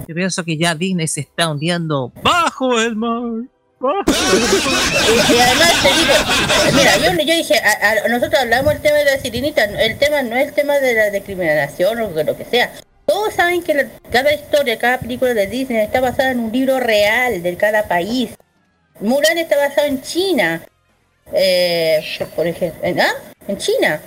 [0.08, 3.22] Yo pienso que ya Disney se está hundiendo bajo el mar.
[3.84, 6.14] Y, además te digo,
[6.74, 7.56] mira, yo, dije,
[8.10, 11.10] nosotros hablamos del tema de la sirenita, el tema no es el tema de la
[11.10, 12.72] discriminación o lo que sea.
[13.06, 17.44] Todos saben que cada historia, cada película de Disney está basada en un libro real
[17.44, 18.30] de cada país.
[19.02, 20.64] Mulan está basado en China.
[21.34, 22.02] Eh,
[22.36, 23.34] por ejemplo, ¿ah?
[23.50, 24.02] En China.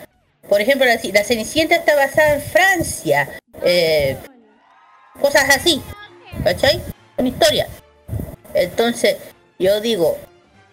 [0.49, 3.29] Por ejemplo, la, la Cenicienta está basada en Francia.
[3.63, 4.17] Eh,
[5.21, 5.83] cosas así,
[6.45, 6.81] ¿cachai?
[7.17, 7.69] Son historias.
[8.55, 9.17] Entonces,
[9.59, 10.19] yo digo,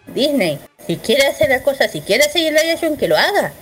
[0.06, 3.52] Disney, si quiere hacer las cosas, si quiere seguir la action, que lo haga.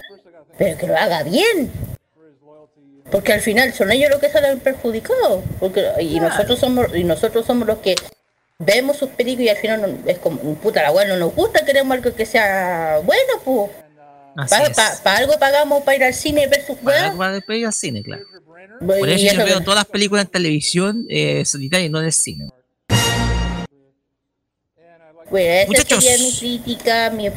[0.58, 1.70] Pero que lo haga bien.
[3.10, 5.42] Porque al final son ellos los que salen perjudicados.
[5.60, 7.94] Porque, y nosotros somos, y nosotros somos los que
[8.58, 11.96] vemos sus películas y al final es como, puta la bueno, no nos gusta, queremos
[11.96, 13.70] algo que sea bueno, pues.
[14.34, 18.24] Para algo pagamos para ir al cine ver sus Para, para ir al cine, claro.
[18.80, 22.12] Por eso yo veo todas las películas en televisión eh, solitarias y no en el
[22.12, 22.48] cine.
[25.30, 27.30] Bueno, esa sería mi crítica, mi,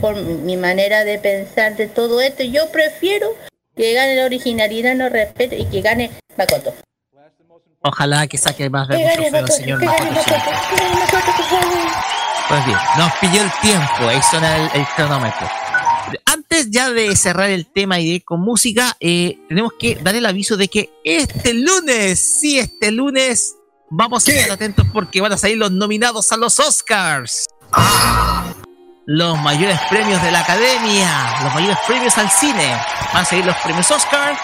[0.43, 2.43] mi manera de pensar de todo esto.
[2.43, 3.27] Yo prefiero
[3.75, 6.73] que gane la originalidad, no respeto y que gane Makoto.
[7.81, 10.11] Ojalá que saque más de trofeo, señor Makoto.
[12.49, 15.47] Pues bien, nos pilló el tiempo, ahí suena el, el cronómetro
[16.45, 20.13] antes ya de cerrar el tema y de ir con música, eh, tenemos que dar
[20.15, 23.55] el aviso de que este lunes, sí, este lunes,
[23.89, 27.47] vamos a estar atentos porque van a salir los nominados a los Oscars.
[29.07, 32.77] Los mayores premios de la academia, los mayores premios al cine.
[33.13, 34.37] Van a salir los premios Oscar.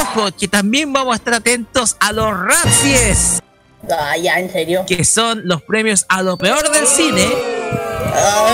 [0.00, 3.42] Ojo, que también vamos a estar atentos a los Razzies.
[3.90, 4.84] Ah, ya, en serio.
[4.86, 7.28] Que son los premios a lo peor del cine.
[8.14, 8.52] Ah.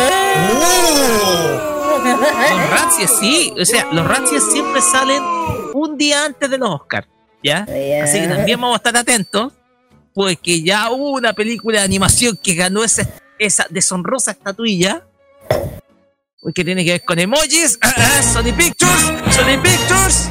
[2.51, 3.55] Los Razzies, sí.
[3.61, 5.23] O sea, los Razzies siempre salen
[5.75, 7.09] un día antes de los Oscars.
[7.43, 7.63] ¿Ya?
[8.03, 9.53] Así que también vamos a estar atentos.
[10.15, 15.05] Porque ya hubo una película de animación que ganó esa, esa deshonrosa estatuilla.
[16.55, 17.79] Que tiene que ver con emojis.
[17.83, 19.35] Ah, ah, Sony Pictures.
[19.35, 20.31] Sony Pictures.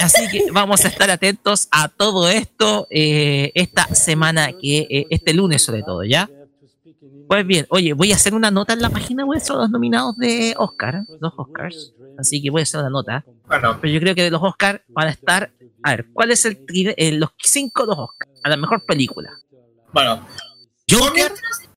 [0.00, 5.34] Así que vamos a estar atentos a todo esto eh, esta semana, que eh, este
[5.34, 6.30] lunes sobre todo, ¿ya?
[7.28, 10.16] Pues bien, oye, voy a hacer una nota en la página web sobre los nominados
[10.16, 11.92] de Oscar, los Oscars.
[12.18, 13.22] Así que voy a hacer una nota.
[13.46, 13.78] Bueno.
[13.80, 15.52] Pero yo creo que de los Oscars van a estar.
[15.82, 18.32] A ver, ¿cuál es el eh, los cinco de los Oscars?
[18.42, 19.30] A la mejor película.
[19.92, 20.26] Bueno.
[20.90, 21.32] Joker.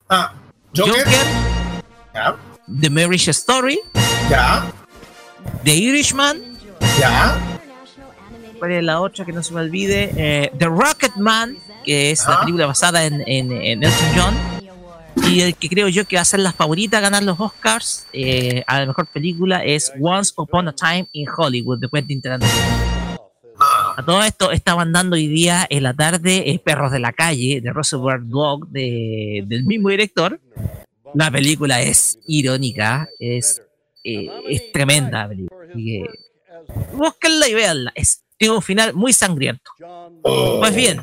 [0.08, 0.34] Ah,
[0.74, 1.06] Joker.
[2.14, 2.38] Ya.
[2.80, 3.80] The Marriage Story.
[4.30, 4.72] Ya.
[5.66, 6.42] The Irishman.
[6.98, 7.38] Ya.
[8.58, 10.14] ¿Cuál es la otra que no se me olvide?
[10.16, 14.61] Eh, The Rocket Man, que es la película basada en, en, en Elton John.
[15.16, 18.08] Y el que creo yo que va a ser la favorita a ganar los Oscars
[18.14, 22.52] eh, a la mejor película es Once Upon a Time in Hollywood de Quentin Tarantino.
[23.96, 27.62] A todo esto estaban dando hoy día en la tarde eh, Perros de la Calle
[27.62, 30.40] de Reservoir Dog de, del mismo director.
[31.14, 33.62] La película es irónica, es,
[34.04, 35.30] eh, es tremenda.
[36.94, 37.92] Búsquenla y veanla.
[37.96, 39.72] Es, tiene un final muy sangriento.
[40.24, 41.02] Pues bien,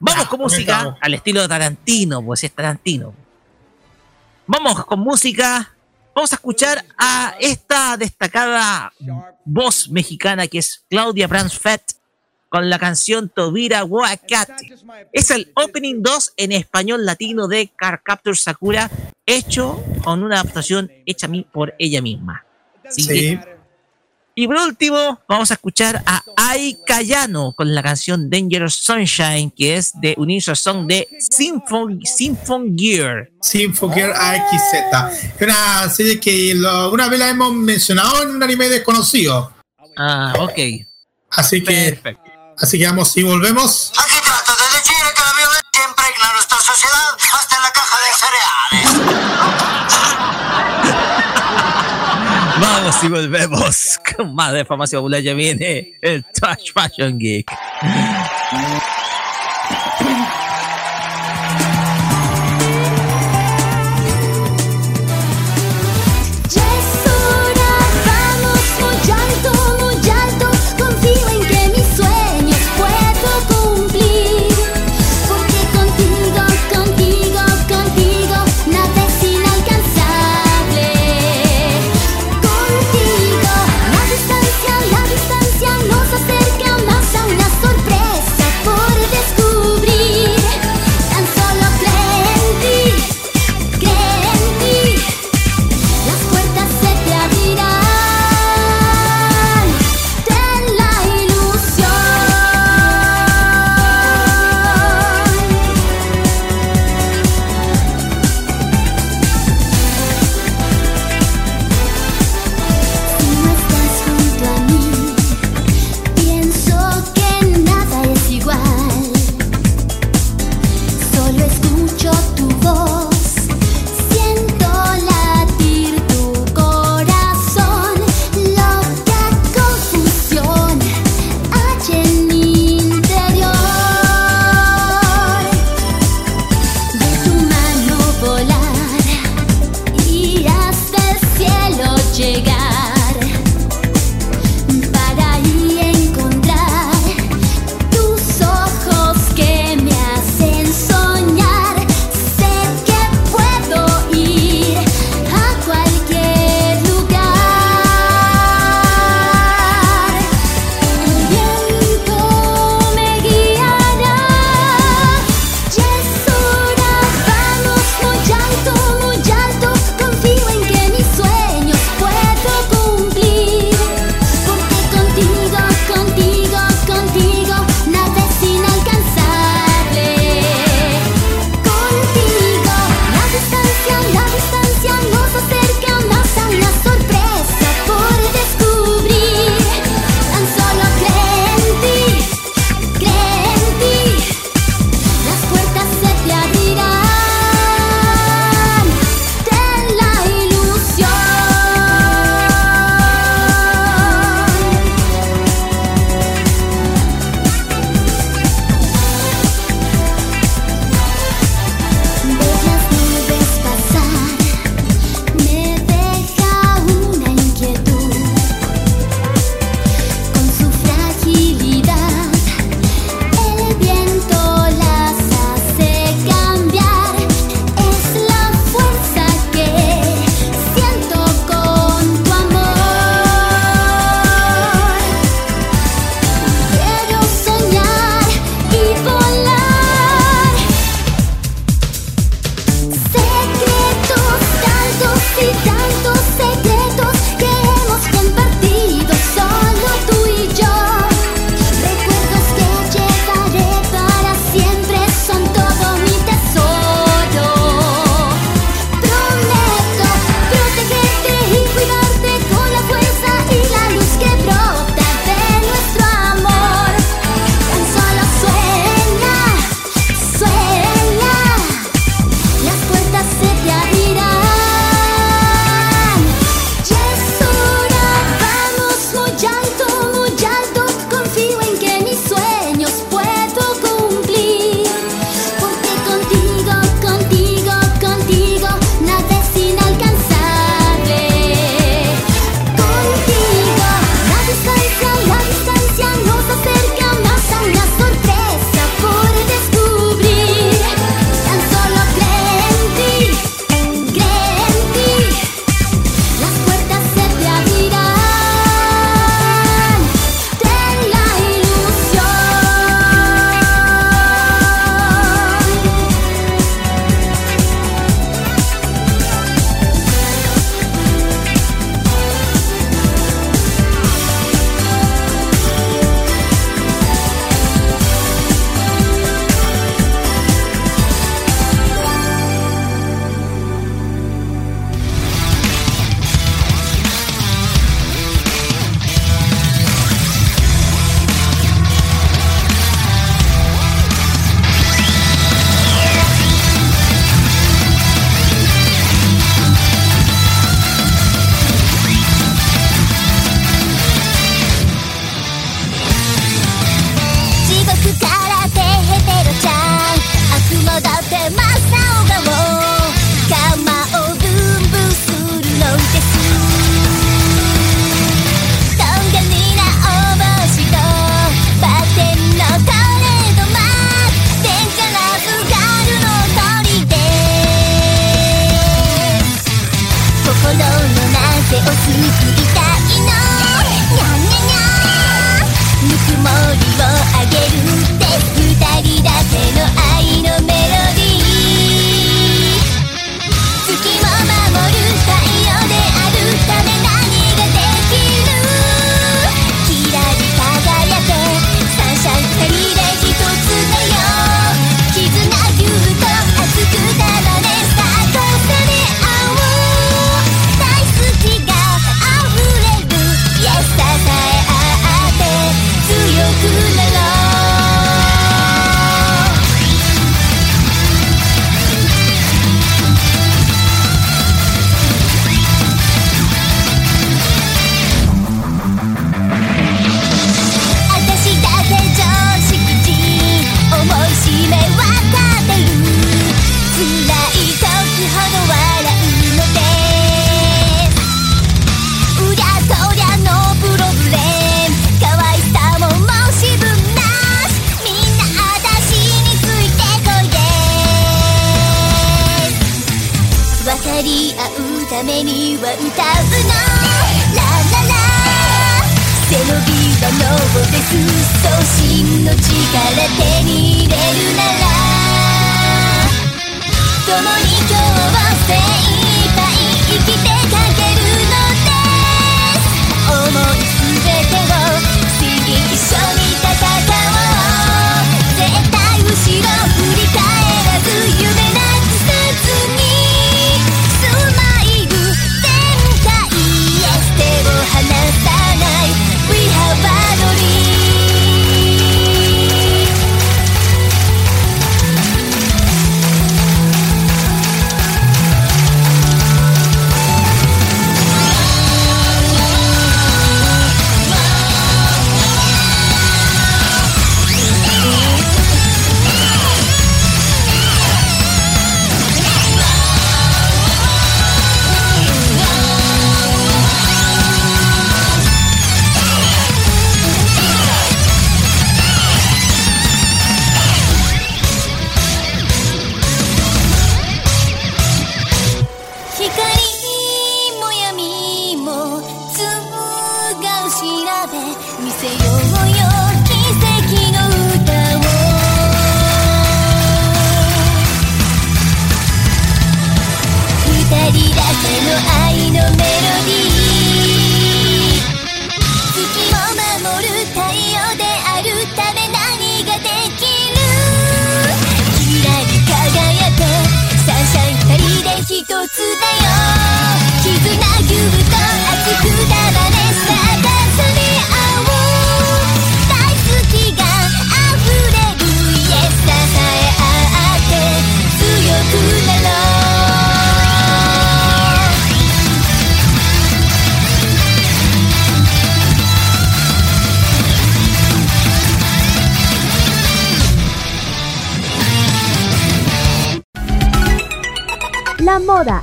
[0.00, 3.14] vamos con música al estilo de Tarantino, pues es Tarantino.
[4.46, 5.72] Vamos con música.
[6.14, 8.92] Vamos a escuchar a esta destacada
[9.44, 11.82] voz mexicana que es Claudia Bransfett
[12.48, 14.74] con la canción Tobira Wakati.
[15.12, 18.90] Es el opening 2 en español latino de Car Capture Sakura,
[19.24, 22.44] hecho con una adaptación hecha por ella misma.
[22.88, 23.38] sí.
[24.40, 29.76] Y por último, vamos a escuchar a Ai Cayano con la canción Dangerous Sunshine, que
[29.76, 33.28] es de unirse song de Symphon, Symphon Gear.
[33.42, 35.42] Symphon Gear AXZ.
[35.42, 36.54] Una serie que
[36.90, 39.52] una vez la hemos mencionado en un anime desconocido.
[39.98, 40.58] Ah, ok.
[41.32, 42.00] Así que,
[42.56, 43.92] así que vamos y volvemos.
[52.90, 55.20] Vamos y volvemos con más de Famacia Popular.
[55.22, 57.48] Ya viene el Touch Fashion Geek.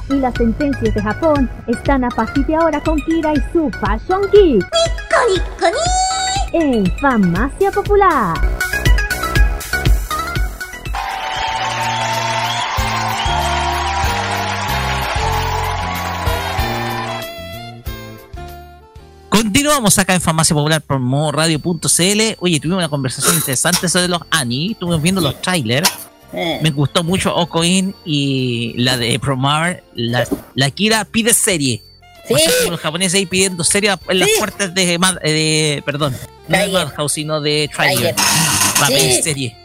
[0.09, 4.23] Y las sentencias de Japón están a partir de ahora con Kira y su Fashion
[4.31, 4.65] Geek.
[6.51, 8.35] En Famacia Popular.
[19.29, 20.99] Continuamos acá en Famacia Popular por
[21.35, 22.35] radio.cl.
[22.39, 24.71] Oye, tuvimos una conversación interesante sobre los Ani.
[24.71, 26.59] Estuvimos viendo los trailers eh.
[26.61, 29.83] Me gustó mucho Okoin y la de Promar.
[29.95, 31.83] La, la Kira pide serie.
[32.27, 32.35] ¿Sí?
[32.69, 36.13] los japoneses ahí pidiendo serie en las puertas de, de, Perdón,
[36.49, 38.13] no de Madhouse, sino de Trigger.
[38.77, 39.55] Para pedir serie.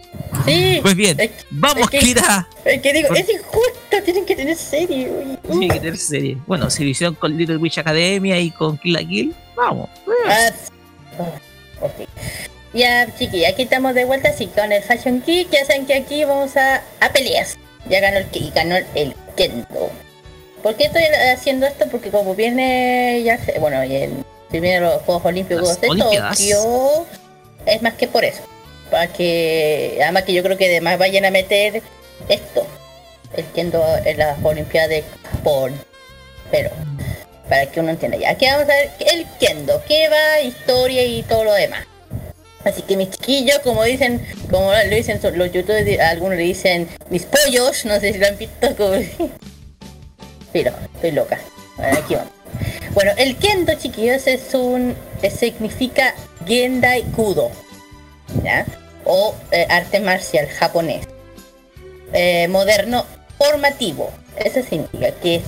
[0.45, 0.79] Sí.
[0.81, 1.19] Pues bien,
[1.51, 2.49] vamos, Kira.
[2.65, 5.11] Es que digo, es injusto, tienen que tener serie.
[5.43, 6.39] Tienen que tener serie.
[6.47, 9.89] Bueno, si hicieron con Little Witch Academia y con Kill la Kill, vamos.
[10.29, 10.51] Ah,
[11.81, 12.07] okay.
[12.75, 15.51] Ya, chiqui, aquí estamos de vuelta así con el Fashion Kick.
[15.51, 17.59] Ya saben que aquí vamos a, a peleas.
[17.89, 19.91] Ya ganó el Kick, ganó el Kendo.
[20.63, 21.03] ¿Por qué estoy
[21.35, 21.87] haciendo esto?
[21.91, 27.07] Porque como viene ya, bueno, y el primero los Juegos Olímpicos de Tokio,
[27.67, 28.43] es más que por eso.
[28.91, 31.83] Para que, además que yo creo que además vayan a meter
[32.29, 32.67] esto,
[33.37, 35.75] el Kendo en las Olimpiadas de Japón.
[36.51, 36.71] Pero,
[37.49, 38.31] para que uno entienda ya.
[38.31, 41.87] Aquí vamos a ver el Kendo, que va, historia y todo lo demás.
[42.65, 47.25] Así que mis chiquillos, como dicen, como lo dicen los youtubers, algunos le dicen mis
[47.25, 48.93] pollos, no sé si lo han visto como...
[50.53, 51.39] Pero, estoy loca.
[51.79, 52.33] aquí vamos.
[52.95, 54.95] Bueno, el kendo, chiquillos, es un.
[55.35, 56.15] significa
[56.47, 57.51] Gendai Kudo.
[59.05, 61.07] O eh, arte marcial japonés.
[62.13, 63.07] Eh, moderno
[63.39, 64.11] formativo.
[64.37, 65.41] Eso significa que,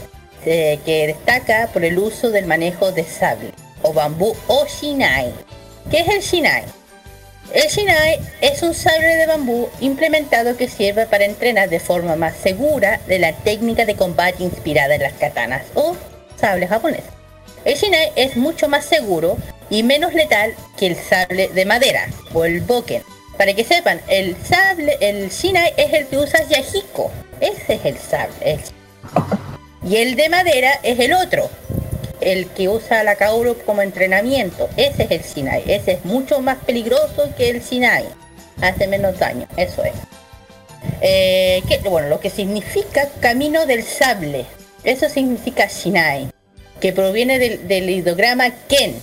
[0.42, 5.32] que destaca por el uso del manejo de sable o bambú o shinai.
[5.90, 6.64] ¿Qué es el shinai?
[7.54, 12.34] El shinai es un sable de bambú implementado que sirve para entrenar de forma más
[12.36, 15.96] segura de la técnica de combate inspirada en las katanas o
[16.34, 17.12] sables japoneses.
[17.64, 19.36] El shinai es mucho más seguro
[19.70, 23.04] y menos letal que el sable de madera o el boken.
[23.38, 27.12] Para que sepan, el sable, el shinai es el que usa Yahiko.
[27.40, 28.58] Ese es el sable.
[29.86, 31.50] Y el de madera es el otro,
[32.24, 34.68] el que usa la Kaoru como entrenamiento.
[34.76, 35.62] Ese es el Sinai.
[35.66, 38.04] Ese es mucho más peligroso que el Sinai.
[38.60, 39.94] Hace menos daño, eso es.
[41.00, 44.46] Eh, bueno, lo que significa camino del sable.
[44.84, 46.30] Eso significa Shinai.
[46.80, 49.00] Que proviene del, ideograma Ken.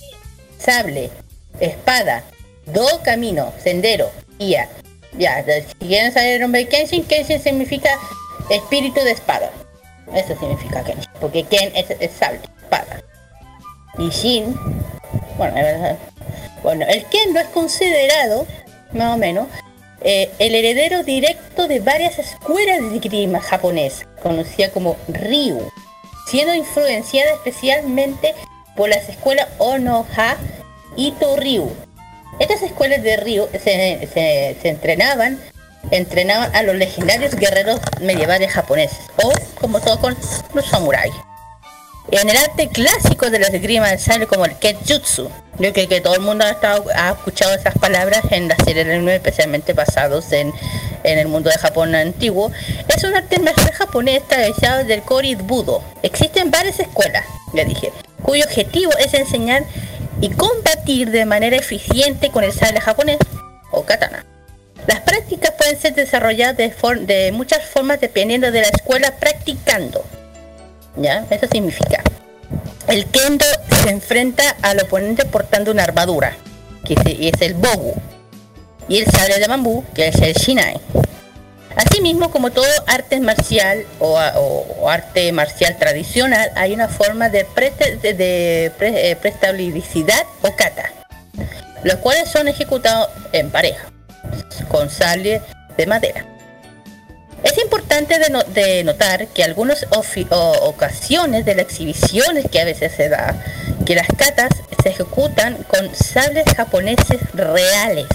[0.58, 1.10] Sable.
[1.60, 2.24] Espada.
[2.66, 3.52] Do camino.
[3.62, 4.10] Sendero.
[4.38, 4.68] Guía.
[5.18, 7.98] Ya, si quieren saber el nombre de Kenshin, Kenshin significa
[8.48, 9.50] espíritu de espada.
[10.14, 11.10] Eso significa Kenshin.
[11.20, 12.40] Porque Ken es, es sable.
[12.62, 13.02] Espada
[13.98, 14.54] y Shin,
[15.36, 15.54] bueno,
[16.62, 18.46] bueno, el Kendo es considerado,
[18.92, 19.48] más o menos,
[20.02, 25.70] eh, el heredero directo de varias escuelas de esgrima japonés, conocida como Ryu,
[26.26, 28.34] siendo influenciada especialmente
[28.76, 30.36] por las escuelas Onoha
[30.96, 31.70] y Toryu.
[32.38, 35.38] Estas escuelas de Ryu se, se entrenaban
[35.90, 40.16] entrenaban a los legendarios guerreros medievales japoneses, o como todo con
[40.54, 41.14] los samuráis.
[42.10, 45.30] En el arte clásico de las esgrimas sale como el Ketjutsu.
[45.58, 49.14] Yo creo que todo el mundo ha, escuchado esas palabras en la serie de anime,
[49.14, 50.52] especialmente basados en,
[51.04, 52.50] el mundo de Japón antiguo.
[52.88, 55.82] Es un arte marcial japonés tradicional del Kori Budo.
[56.02, 57.92] Existen varias escuelas, ya dije,
[58.22, 59.64] cuyo objetivo es enseñar
[60.20, 63.18] y combatir de manera eficiente con el sable japonés
[63.70, 64.26] o katana.
[64.86, 66.74] Las prácticas pueden ser desarrolladas de,
[67.06, 70.04] de muchas formas dependiendo de la escuela practicando.
[70.96, 71.26] ¿Ya?
[71.30, 72.02] Eso significa.
[72.88, 73.44] El kendo
[73.82, 76.36] se enfrenta al oponente portando una armadura,
[76.84, 77.94] que es el bogu,
[78.88, 80.80] y el sable de bambú, que es el shinai.
[81.76, 84.18] Asimismo, como todo arte marcial o,
[84.86, 87.46] arte marcial tradicional, hay una forma de,
[88.02, 90.92] eh, prestabilidad o kata,
[91.82, 93.90] los cuales son ejecutados en pareja,
[94.68, 95.40] con sable
[95.76, 96.26] de madera.
[97.42, 103.34] Es importante de, notar que algunas ocasiones de las exhibiciones que a veces se da,
[103.84, 104.50] que las katas
[104.82, 108.06] se ejecutan con sables japoneses reales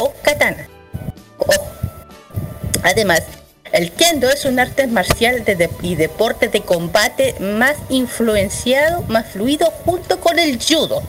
[0.00, 0.68] o katana.
[2.82, 3.22] Además,
[3.72, 5.44] el kendo es un arte marcial
[5.82, 11.02] y deporte de combate más influenciado, más fluido junto con el judo.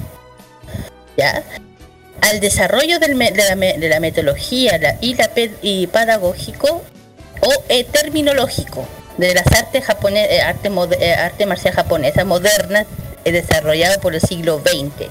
[2.22, 5.30] Al desarrollo de, la, metodología y, la,
[5.62, 6.82] y pedagógico
[7.46, 10.70] o eh, terminológico de las artes japonesas, eh, arte,
[11.00, 12.86] eh, arte marcial japonesa moderna
[13.24, 15.10] desarrollado por el siglo XX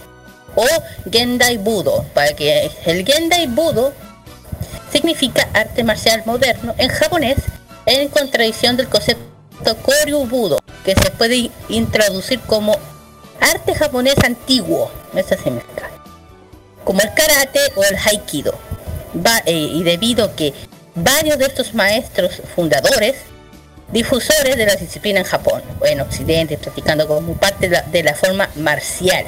[0.55, 0.67] o
[1.11, 3.93] Gendai Budo, para que el Gendai Budo
[4.93, 7.39] significa arte marcial moderno en japonés
[7.87, 12.77] en contradicción del concepto Koryu Budo, que se puede introducir como
[13.41, 14.91] arte japonés antiguo,
[16.85, 18.55] como el karate o el haikido.
[19.47, 20.55] Y debido que
[20.95, 23.17] varios de estos maestros fundadores,
[23.93, 28.49] difusores de la disciplina en Japón o en Occidente, practicando como parte de la, forma
[28.57, 29.27] marcial.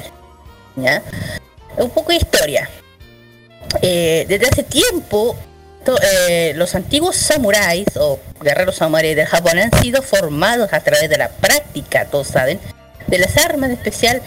[1.77, 2.69] Un poco de historia.
[3.81, 5.35] Eh, desde hace tiempo,
[6.01, 11.17] eh, los antiguos samuráis o guerreros samuráis de Japón han sido formados a través de
[11.17, 12.59] la práctica, todos saben,
[13.07, 14.21] de las armas especial,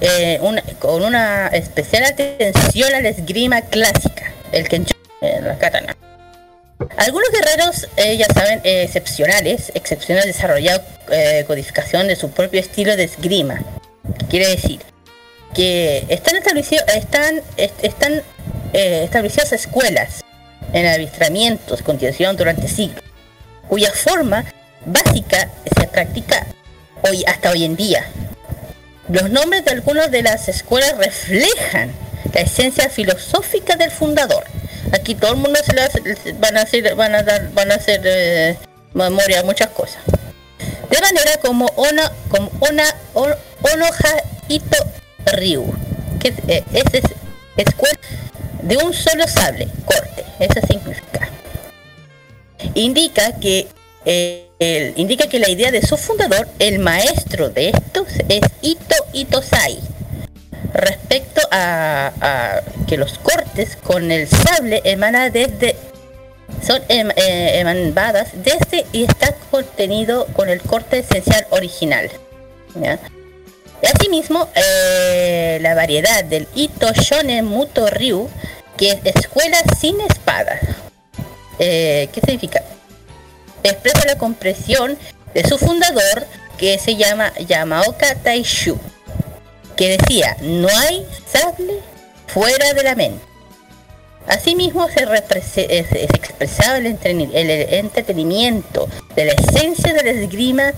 [0.00, 0.40] eh,
[0.78, 5.96] con una especial atención a la esgrima clásica, el kensho, la katana.
[6.96, 12.96] Algunos guerreros, eh, ya saben, eh, excepcionales, excepcionales desarrollado eh, codificación de su propio estilo
[12.96, 13.60] de esgrima.
[14.28, 14.80] Quiere decir
[15.54, 18.22] que están establecidos, están, están
[18.72, 20.22] establecidas escuelas
[20.72, 23.04] en avistamientos, continuación durante siglos,
[23.68, 24.44] cuya forma
[24.86, 26.46] básica se practica
[27.02, 28.06] hoy hasta hoy en día.
[29.08, 31.92] Los nombres de algunas de las escuelas reflejan
[32.32, 34.44] la esencia filosófica del fundador
[34.92, 38.00] Aquí todo el mundo se le van a hacer, van a dar, van a hacer
[38.04, 38.58] eh,
[38.94, 40.02] memoria muchas cosas.
[40.90, 42.84] De manera como Ona, como Ona,
[43.14, 44.76] Onoha Ito
[45.32, 45.64] Ryu,
[46.20, 47.04] que eh, es, es
[47.56, 47.98] escuela
[48.62, 51.28] de un solo sable, corte, eso significa.
[52.74, 53.68] Indica que
[54.04, 59.80] eh, indica que la idea de su fundador, el maestro de estos, es Ito Itosai.
[60.74, 65.76] Respecto a, que los cortes con el sable emana desde
[66.64, 72.10] son em, eh, emanadas desde y está contenido con el corte esencial original.
[73.82, 78.30] Asimismo, eh, la variedad del Ito Shonen Muto Ryu,
[78.76, 80.58] que es escuela sin espada.
[81.58, 82.62] ¿Qué significa?
[83.62, 84.98] expresa la compresión
[85.34, 86.26] de su fundador
[86.58, 88.78] que se llama Yamaoka Taishu,
[89.88, 91.80] decía, no hay sable
[92.26, 93.32] fuera de la mente.
[94.26, 95.02] Asimismo se,
[96.14, 100.72] expresaba el, entretenimiento de la esencia de la esgrima,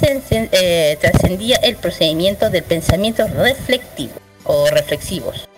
[0.00, 4.12] eh, trascendía el procedimiento del pensamiento reflectivo
[4.44, 5.48] o reflexivos.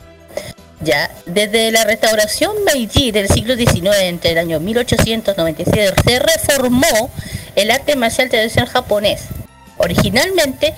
[0.80, 7.10] Ya, desde la restauración Meiji del siglo XIX, entre el año 1897, se reformó
[7.54, 9.22] el arte marcial tradicional japonés.
[9.78, 10.74] Originalmente,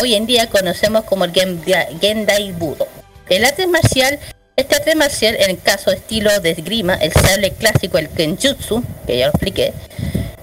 [0.00, 2.86] hoy en día conocemos como el Gendai Budo.
[3.28, 4.18] El arte marcial,
[4.56, 9.18] este arte marcial, en el caso estilo de esgrima, el sable clásico, el Kenjutsu, que
[9.18, 9.72] ya lo expliqué,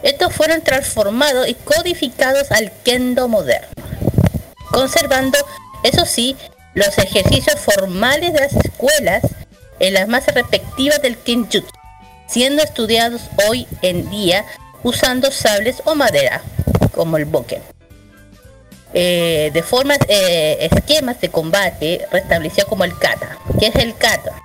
[0.04, 3.70] estos fueron transformados y codificados al Kendo moderno,
[4.70, 5.40] conservando,
[5.84, 6.36] eso sí,
[6.76, 9.24] los ejercicios formales de las escuelas
[9.80, 11.74] en las más respectivas del Kenjutsu,
[12.28, 14.46] siendo estudiados hoy en día
[14.84, 16.44] usando sables o madera,
[16.94, 17.75] como el boken.
[18.98, 23.38] Eh, de formas, eh, esquemas de combate restableció como el kata.
[23.60, 24.42] ¿Qué es el kata?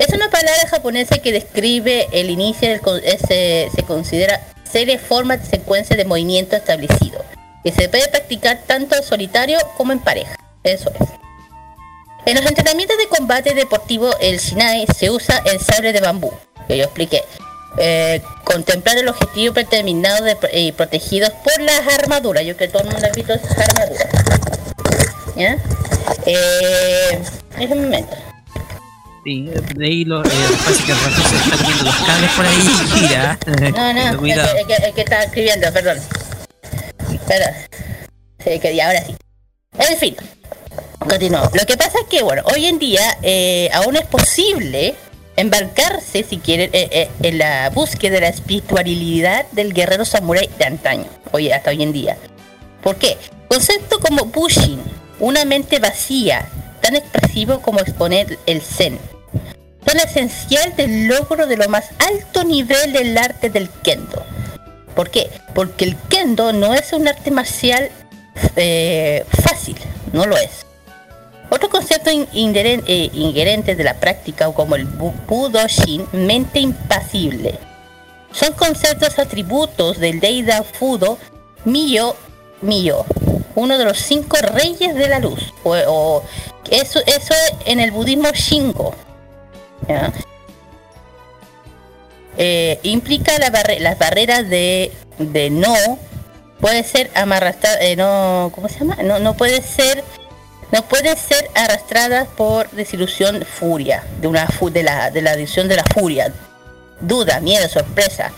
[0.00, 2.80] Es una palabra japonesa que describe el inicio del
[3.26, 7.24] se, se considera serie formas de secuencia de movimiento establecido,
[7.62, 10.36] que se puede practicar tanto en solitario como en pareja.
[10.64, 11.08] Eso es.
[12.26, 16.32] En los entrenamientos de combate deportivo, el Sinai se usa el sable de bambú,
[16.66, 17.22] que yo expliqué.
[17.78, 22.44] Eh, contemplar el objetivo predeterminado y protegidos por las armaduras.
[22.44, 24.06] Yo creo que todo el mundo ha visto esas armaduras.
[25.36, 25.58] ¿Ya?
[26.24, 27.22] Eh,
[27.58, 28.16] es momento.
[29.24, 30.28] Sí, de ahí lo, eh,
[30.64, 33.72] parece que el se está comiendo los cables por ahí.
[33.76, 35.98] No, no, que, es, que, está escribiendo, perdón.
[37.26, 37.54] Perdón.
[38.44, 39.16] Sí, que ahora sí.
[39.78, 40.16] En fin,
[41.08, 41.50] Continuo.
[41.52, 44.94] Lo que pasa es que, bueno, hoy en día eh, aún es posible
[45.36, 50.64] embarcarse, si quieren, eh, eh, en la búsqueda de la espiritualidad del guerrero samurái de
[50.64, 52.16] antaño, hoy, hasta hoy en día.
[52.82, 53.16] ¿Por qué?
[53.48, 54.80] Concepto como Bushin,
[55.20, 56.48] una mente vacía,
[56.80, 58.98] tan expresivo como exponer el Zen,
[59.86, 64.24] son esencial del logro de lo más alto nivel del arte del Kendo.
[64.96, 65.30] ¿Por qué?
[65.54, 67.90] Porque el Kendo no es un arte marcial
[69.42, 69.76] fácil,
[70.12, 70.65] no lo es.
[71.48, 77.58] Otro concepto eh, inherente de la práctica, como el Budoshin, mente impasible,
[78.32, 81.18] son conceptos atributos del Deida Fudo
[81.64, 82.16] Miyo
[82.62, 83.04] Miyo,
[83.54, 85.54] uno de los cinco reyes de la luz.
[85.62, 86.22] O,
[86.70, 88.94] eso, eso en el budismo Shingo.
[92.38, 94.92] Eh, implica las barreras de,
[95.50, 95.98] no
[96.60, 98.96] puede ser amarrada, eh, no, ¿cómo se llama?
[99.02, 100.02] No, no puede ser
[100.72, 105.76] no puede ser arrastrada por desilusión, furia, de, una de, la, de la adición de
[105.76, 106.32] la furia,
[107.00, 108.32] duda, miedo, sorpresa.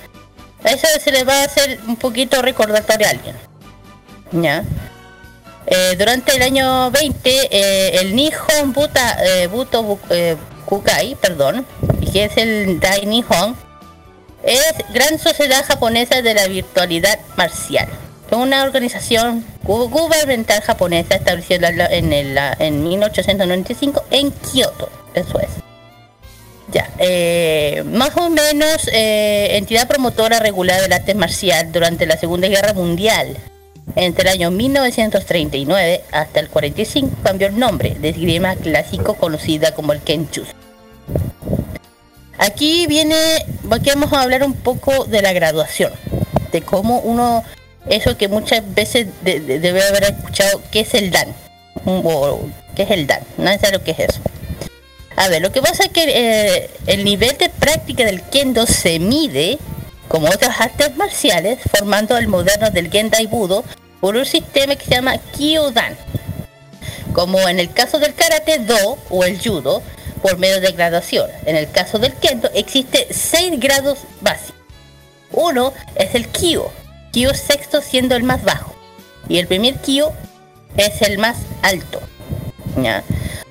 [0.65, 3.37] Eso se le va a hacer un poquito recordatorio a alguien.
[4.33, 4.65] ¿Ya?
[5.67, 9.99] Eh, durante el año 20, eh, el Nihon Buta, eh, Buto
[10.67, 11.67] Kukai, perdón,
[12.13, 13.57] que es el Dai Nihon,
[14.43, 17.89] es Gran Sociedad Japonesa de la Virtualidad Marcial
[18.37, 25.49] una organización gubernamental japonesa establecida en, el, en 1895 en Kioto, eso es.
[26.71, 32.49] Ya, eh, más o menos eh, entidad promotora regular del arte marcial durante la Segunda
[32.49, 33.37] Guerra Mundial.
[33.97, 39.95] Entre el año 1939 hasta el 45 cambió el nombre de esgrima clásico conocida como
[39.95, 40.49] el Kenchus.
[42.37, 43.17] Aquí viene,
[43.71, 45.93] aquí vamos a hablar un poco de la graduación,
[46.53, 47.43] de cómo uno
[47.89, 51.35] eso que muchas veces debe haber escuchado, ¿qué es el DAN?
[51.85, 52.41] O,
[52.75, 53.21] ¿Qué es el DAN?
[53.39, 54.21] Nadie sabe lo que es eso.
[55.17, 58.99] A ver, lo que pasa es que eh, el nivel de práctica del kendo se
[58.99, 59.59] mide,
[60.07, 63.65] como otras artes marciales, formando el moderno del Gendai Budo
[64.01, 65.97] por un sistema que se llama Kyodan.
[67.13, 69.83] Como en el caso del karate do o el judo,
[70.19, 71.29] por medio de graduación.
[71.47, 74.55] En el caso del kendo existe seis grados básicos.
[75.33, 76.71] Uno es el kyo,
[77.13, 78.75] Kyo sexto siendo el más bajo.
[79.29, 80.13] Y el primer Kyo
[80.77, 82.01] es el más alto.
[82.83, 83.03] ¿ya?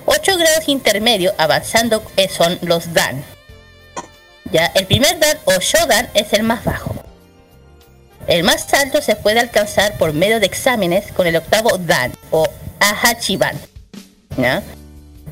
[0.05, 3.23] Ocho grados intermedios avanzando son los Dan.
[4.51, 4.67] ¿ya?
[4.75, 6.95] El primer Dan o Shodan es el más bajo.
[8.27, 12.47] El más alto se puede alcanzar por medio de exámenes con el octavo Dan o
[12.79, 13.57] Ahachiban.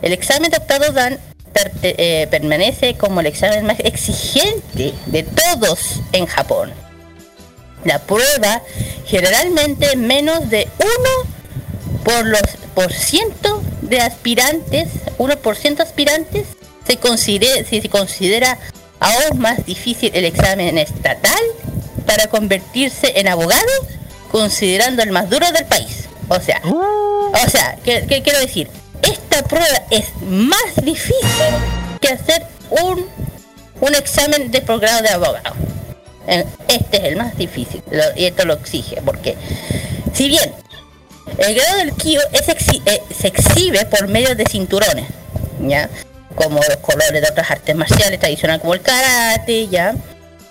[0.01, 1.19] El examen de octavo Dan
[1.83, 6.73] eh, permanece como el examen más exigente de todos en Japón.
[7.85, 8.61] La prueba
[9.05, 12.41] generalmente menos de 1 por los
[12.75, 16.45] por ciento de aspirantes, 1% aspirantes,
[16.85, 18.59] se considera, si se considera
[18.99, 21.41] aún más difícil el examen estatal
[22.05, 23.71] para convertirse en abogado,
[24.31, 26.05] considerando el más duro del país.
[26.27, 27.31] O sea, oh.
[27.31, 28.69] o sea, ¿qué, quiero decir?
[29.01, 31.23] Esta prueba es más difícil
[32.01, 33.07] que hacer un,
[33.79, 35.55] un examen de programa de abogado.
[36.27, 37.83] Eh, este es el más difícil
[38.15, 39.35] y esto lo exige porque
[40.13, 40.51] si bien
[41.37, 42.47] el grado del Kyo es
[42.85, 45.05] eh, se exhibe por medio de cinturones,
[45.61, 45.89] ¿ya?
[46.35, 49.95] Como los colores de otras artes marciales tradicionales como el karate, ¿ya?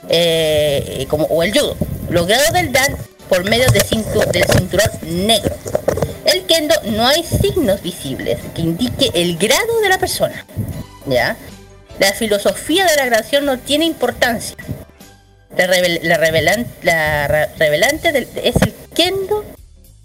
[0.09, 1.77] Eh, como, o el judo.
[2.11, 2.97] Los grados del Dan
[3.29, 4.91] por medio de del cinturón
[5.27, 5.55] negro.
[6.25, 10.45] El kendo no hay signos visibles que indique el grado de la persona.
[11.07, 11.37] ¿Ya?
[11.99, 14.57] La filosofía de la graduación no tiene importancia.
[15.57, 15.67] La,
[17.59, 19.45] revelante es el kendo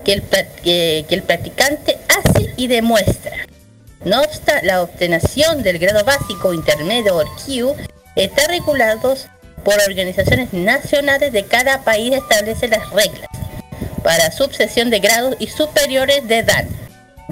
[0.04, 0.24] que el,
[0.64, 3.36] que el practicante hace y demuestra.
[4.06, 7.76] No obstante, la obtención del grado básico, intermedio o Q
[8.16, 9.16] está regulado
[9.64, 13.28] por organizaciones nacionales de cada país establece las reglas
[14.04, 16.66] para sucesión de grados y superiores de edad.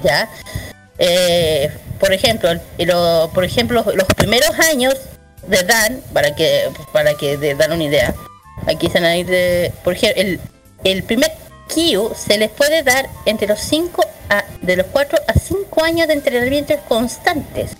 [0.03, 0.29] ¿ya?
[0.99, 2.49] Eh, por ejemplo,
[3.33, 4.95] por ejemplo, los primeros años
[5.47, 8.13] de Dan, para que para que dan una idea,
[8.67, 10.39] aquí se van a ir de, por ejemplo, el,
[10.83, 11.31] el primer
[11.67, 16.07] Q se les puede dar entre los 5 a de los 4 a 5 años
[16.07, 17.71] de entrenamientos constantes.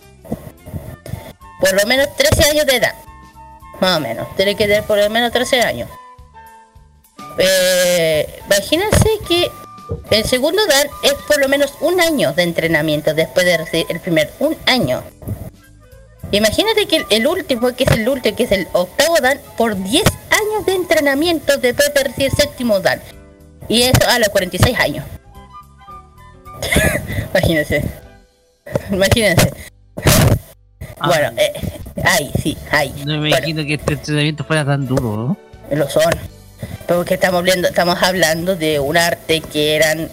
[1.60, 2.94] Por lo menos 13 años de edad.
[3.80, 4.28] Más o menos.
[4.36, 5.90] Tiene que tener por lo menos 13 años.
[7.38, 9.52] Eh, imagínense que
[10.12, 14.00] el segundo dan es por lo menos un año de entrenamiento después de recibir el
[14.00, 14.32] primer.
[14.40, 15.04] Un año.
[16.32, 20.04] Imagínate que el, último, que es el último, que es el octavo dan, por 10
[20.30, 23.02] años de entrenamiento después de recibir el séptimo dan.
[23.70, 25.06] Y eso a los 46 años.
[27.34, 27.84] Imagínense.
[28.92, 29.52] Imagínense.
[31.00, 31.08] Ah.
[31.08, 31.54] Bueno, eh,
[32.04, 32.94] ay, sí, ay.
[33.06, 35.38] No me imagino que este entrenamiento fuera tan duro, ¿no?
[35.76, 36.14] Lo son.
[36.88, 40.10] Porque estamos hablando, estamos hablando de un arte que eran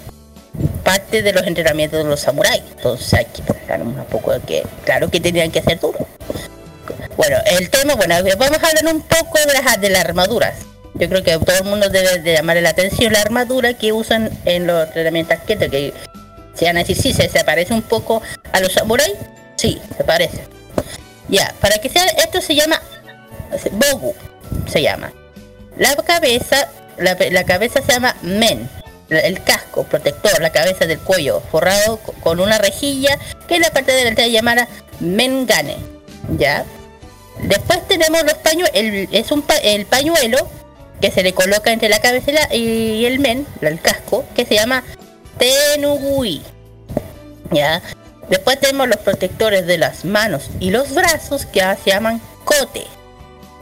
[0.83, 2.63] parte de los entrenamientos de los samuráis.
[2.77, 6.03] Entonces aquí pues, un poco de que, claro que tenían que ser duros.
[7.17, 10.55] Bueno, el tema, bueno, vamos a hablar un poco de las, armaduras.
[10.95, 14.67] Yo creo que todo el mundo debe de la atención la armadura que usan en
[14.67, 15.93] los entrenamientos que
[16.55, 18.23] se van a decir, sí, se, parece un poco
[18.53, 19.15] a los samuráis.
[19.57, 20.45] Sí, se parece.
[21.29, 22.81] Ya, para que sea, esto se llama
[23.73, 24.15] Bogu,
[24.71, 25.13] se llama.
[25.77, 26.69] La cabeza,
[26.99, 28.69] la, cabeza se llama Men,
[29.11, 33.93] el casco protector, la cabeza del cuello forrado con una rejilla que es la parte
[33.93, 34.69] delantera llamada
[35.01, 35.77] Mengane,
[36.39, 36.65] ¿ya?
[37.43, 40.49] Después tenemos los pañuelos, es un el pañuelo
[41.01, 44.85] que se le coloca entre la cabeza y, el men, el casco, que se llama
[45.39, 46.43] Tenugui,
[47.51, 47.83] ¿ya?
[48.29, 52.87] Después tenemos los protectores de las manos y los brazos que se llaman cote.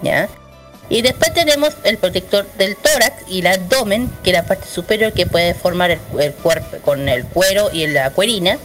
[0.02, 0.28] ¿Ya?
[0.88, 5.12] Y después tenemos el protector del tórax y el abdomen, que es la parte superior
[5.12, 8.59] que puede formar el, cuerpo con el cuero y la cuerina,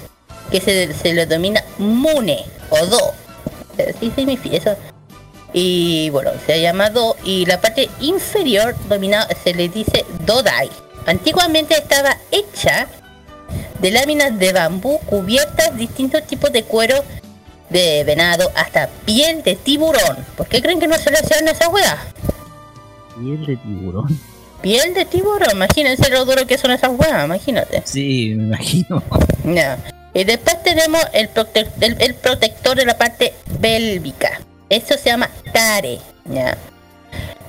[0.52, 3.14] que se, se le denomina mune o do.
[5.54, 7.16] Y bueno, se llama do.
[7.24, 10.70] Y la parte inferior dominada se le dice dodai.
[11.06, 12.88] Antiguamente estaba hecha
[13.80, 17.04] de láminas de bambú cubiertas distintos tipos de cuero
[17.70, 20.26] de venado hasta piel de tiburón.
[20.36, 21.98] ¿Por qué creen que no se le hacían esa weas?
[23.18, 24.20] Piel de tiburón.
[24.62, 27.82] Piel de tiburón, imagínense lo duro que son esas weas, imagínate.
[27.86, 29.04] Sí, me imagino.
[30.14, 31.30] Y después tenemos el,
[32.00, 34.42] el, protector de la parte bélvica.
[34.70, 36.00] Esto se llama tare.
[36.26, 36.58] ¿ya?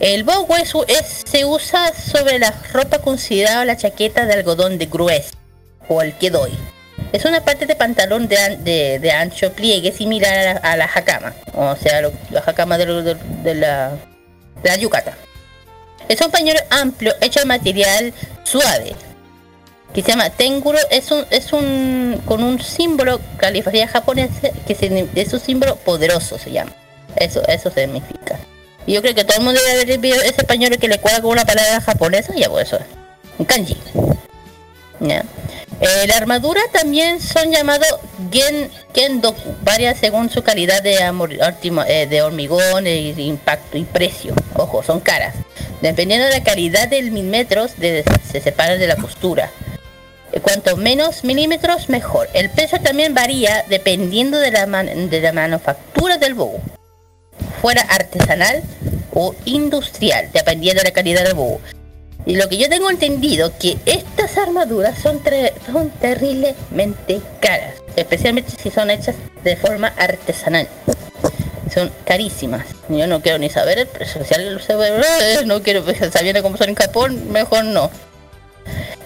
[0.01, 0.47] El bow
[0.87, 5.31] es, se usa sobre la ropa considerada la chaqueta de algodón de grueso
[5.89, 6.53] o el que doy.
[7.13, 12.03] Es una parte de pantalón de, de, ancho pliegue similar a la, hakama, o sea,
[12.31, 13.93] la hakama de, de, la,
[14.63, 15.17] de la yukata.
[16.09, 18.13] Es un pañuelo amplio hecho de material
[18.45, 18.95] suave,
[19.95, 24.31] que se llama Tenguro, es un, es un, con un símbolo california japonés,
[24.67, 26.73] que es un símbolo poderoso se llama.
[27.17, 28.39] Eso, eso significa.
[28.87, 31.23] Y yo creo que todo el mundo debe haber visto ese pañuelo que le cuadra
[31.23, 32.79] con una palabra japonesa, ya pues eso
[33.39, 33.77] Un kanji.
[35.01, 37.89] Eh, la armadura también son llamados
[38.33, 44.35] gen, gendoku, varias según su calidad de, eh, de hormigón, impacto y precio.
[44.55, 45.35] Ojo, son caras.
[45.81, 49.51] Dependiendo de la calidad del milímetros, se separan de la costura.
[50.33, 52.29] Eh, cuanto menos milímetros, mejor.
[52.35, 56.61] El peso también varía dependiendo de la, de la manufactura del bow.
[57.63, 58.63] Fuera artesanal
[59.15, 61.61] o industrial, dependiendo de la calidad del bow.
[62.29, 65.23] Y lo que yo tengo entendido que estas armaduras son,
[65.65, 70.69] son terriblemente caras, especialmente si son hechas de forma artesanal.
[71.73, 72.67] Son carísimas.
[72.91, 74.23] Yo no quiero ni saber el precio.
[74.25, 74.95] Si sabe,
[75.47, 75.83] no quiero
[76.13, 77.91] sabiendo cómo son en Japón, mejor no.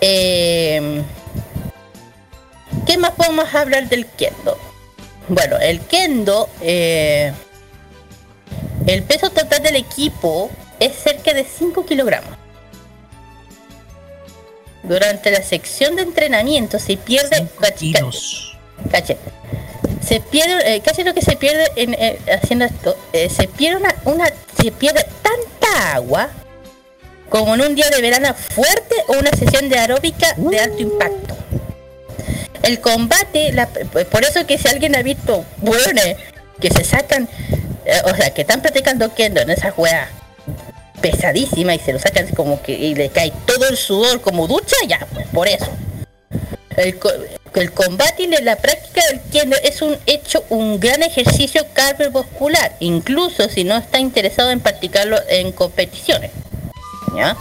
[0.00, 1.00] Eh,
[2.86, 4.58] ¿Qué más podemos hablar del kendo?
[5.28, 7.32] Bueno, el kendo, eh,
[8.88, 10.50] el peso total del equipo
[10.80, 12.41] es cerca de 5 kilogramos.
[14.82, 17.46] Durante la sección de entrenamiento se pierde
[20.06, 23.76] se pierde eh, casi lo que se pierde en, eh, haciendo esto eh, se pierde
[23.76, 24.26] una, una,
[24.60, 26.30] se pierde tanta agua
[27.28, 31.36] como en un día de verano fuerte o una sesión de aeróbica de alto impacto.
[32.62, 33.54] El combate
[34.10, 36.02] por eso que si alguien ha visto bueno
[36.60, 37.28] que se sacan
[38.04, 40.08] o sea que están practicando kendo en esa juega
[41.02, 44.76] pesadísima y se lo sacan como que y le cae todo el sudor como ducha,
[44.88, 45.70] ya, pues por eso.
[46.76, 46.98] El,
[47.72, 53.64] combate y la práctica del kendo es un hecho, un gran ejercicio cardiovascular, incluso si
[53.64, 56.30] no está interesado en practicarlo en competiciones.
[57.14, 57.36] ¿ya?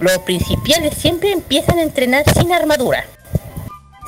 [0.00, 3.06] los principiales siempre empiezan a entrenar sin armadura.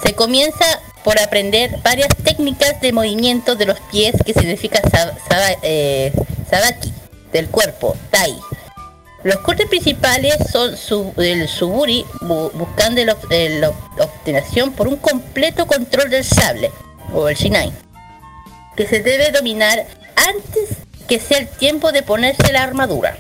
[0.03, 0.65] Se comienza
[1.05, 4.81] por aprender varias técnicas de movimiento de los pies que significa
[5.63, 6.13] eh,
[6.51, 6.93] sabaki
[7.33, 8.35] del cuerpo, Tai.
[9.25, 13.17] Los cortes principales son el Suburi, buscando la,
[13.99, 16.71] obtención por un completo control del sable,
[17.13, 17.73] o el Shinai,
[18.77, 19.85] que se debe dominar
[20.15, 20.77] antes
[21.09, 23.17] que sea el tiempo de ponerse la armadura.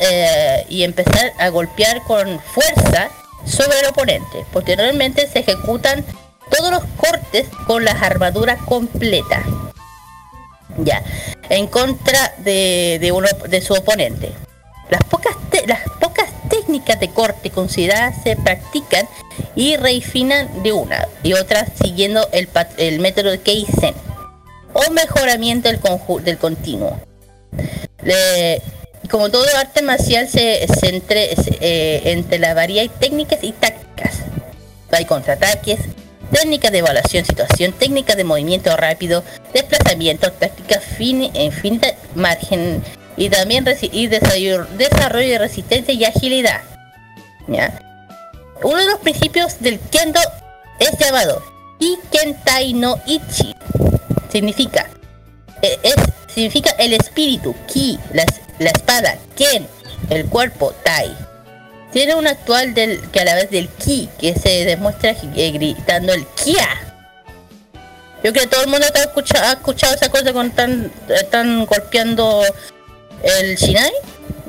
[0.00, 3.10] Eh, y empezar a golpear con fuerza
[3.44, 4.44] sobre el oponente.
[4.52, 6.04] Posteriormente se ejecutan
[6.50, 9.42] todos los cortes con la armadura completa
[10.78, 11.02] ya,
[11.48, 14.32] en contra de, uno, de su oponente.
[14.90, 15.36] Las pocas,
[15.66, 19.06] las pocas técnicas de corte consideradas se practican
[19.54, 23.94] y refinan de una y otra siguiendo el, el método de Keizen
[24.72, 25.80] o mejoramiento del,
[26.24, 27.00] del continuo.
[29.10, 34.18] como todo arte marcial se, entre, eh, entre la variedad de técnicas y tácticas.
[34.92, 35.78] Hay contraataques,
[36.30, 42.82] técnica de evaluación situación, técnica de movimiento rápido, desplazamiento, táctica fin, infinita margen
[43.16, 46.62] y también y desarrollo, de resistencia y agilidad.
[48.62, 50.20] Uno de los principios del kendo
[50.78, 51.42] es llamado
[51.78, 53.54] Ikentai no Ichi.
[54.30, 54.88] Significa,
[55.62, 55.78] e,
[56.32, 58.24] significa el espíritu, Ki, la,
[58.58, 59.66] la espada, Ken,
[60.10, 61.29] el cuerpo, Tai
[61.92, 66.12] tiene un actual del que a la vez del ki, que se demuestra eh, gritando
[66.12, 66.68] el kia.
[68.22, 71.66] Yo creo que todo el mundo ha escuchado, ha escuchado esa cosa cuando están, están
[71.66, 72.42] golpeando
[73.22, 73.92] el Shinai.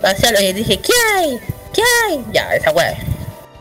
[0.04, 1.40] Hacia lo que dije, ¿qué hay?
[1.74, 2.24] ¿Qué hay?
[2.34, 2.98] Ya, esa weá.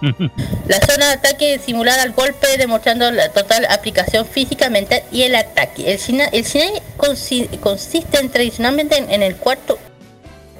[0.66, 5.92] la zona de ataque simulada al golpe demostrando la total aplicación físicamente y el ataque.
[5.92, 9.78] El Shinai, el Shinai consiste tradicionalmente en el cuarto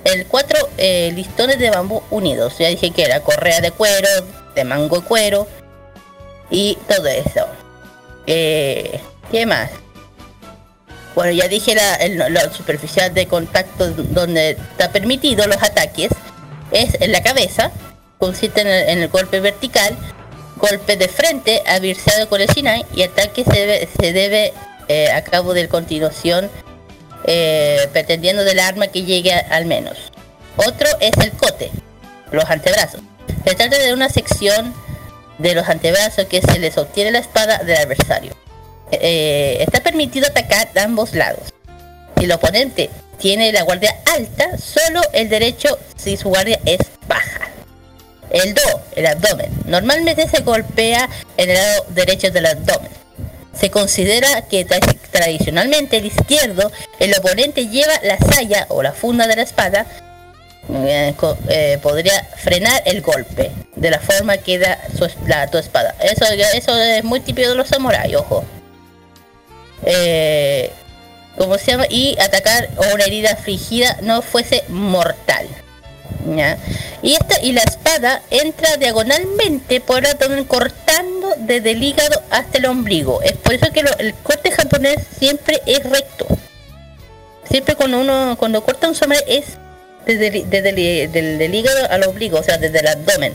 [0.04, 2.58] el cuatro eh, listones de bambú unidos.
[2.58, 4.08] Ya dije que era correa de cuero,
[4.54, 5.46] de mango de cuero
[6.50, 7.46] y todo eso.
[8.26, 9.00] Eh,
[9.30, 9.70] ¿Qué más?
[11.14, 16.10] Bueno, ya dije la, superficial de contacto donde está permitido los ataques.
[16.70, 17.72] Es en la cabeza,
[18.18, 19.96] consiste en el, golpe vertical,
[20.56, 24.52] golpe de frente, avirseado con el Shinai y ataque se debe, se debe
[24.88, 26.48] eh, a cabo de continuación
[27.32, 29.96] eh, pretendiendo del arma que llegue al menos.
[30.56, 31.70] Otro es el cote,
[32.32, 33.02] los antebrazos.
[33.46, 34.74] Se trata de una sección
[35.38, 38.34] de los antebrazos que se les obtiene la espada del adversario.
[38.90, 41.54] Eh, está permitido atacar ambos lados.
[42.18, 42.90] Si el oponente
[43.20, 47.48] tiene la guardia alta, solo el derecho si su guardia es baja.
[48.30, 49.52] El do, el abdomen.
[49.66, 52.99] Normalmente se golpea en el lado derecho del abdomen.
[53.54, 54.64] Se considera que
[55.10, 59.86] tradicionalmente el izquierdo, el oponente lleva la saya o la funda de la espada,
[60.72, 61.14] eh,
[61.48, 64.78] eh, podría frenar el golpe de la forma que da
[65.26, 65.94] la, tu espada.
[66.00, 68.44] Eso, eso es muy típico de los samuráis, ojo.
[69.84, 70.70] Eh,
[71.36, 75.48] como se llama, y atacar o una herida frigida no fuese mortal.
[77.02, 82.58] Y esta y la espada entra diagonalmente por el abdomen cortando desde el hígado hasta
[82.58, 83.22] el ombligo.
[83.22, 86.26] Es por eso que el corte japonés siempre es recto.
[87.48, 89.58] Siempre cuando uno cuando corta un samurai es
[90.06, 93.34] desde, desde el hígado al obligo, o sea, desde el abdomen.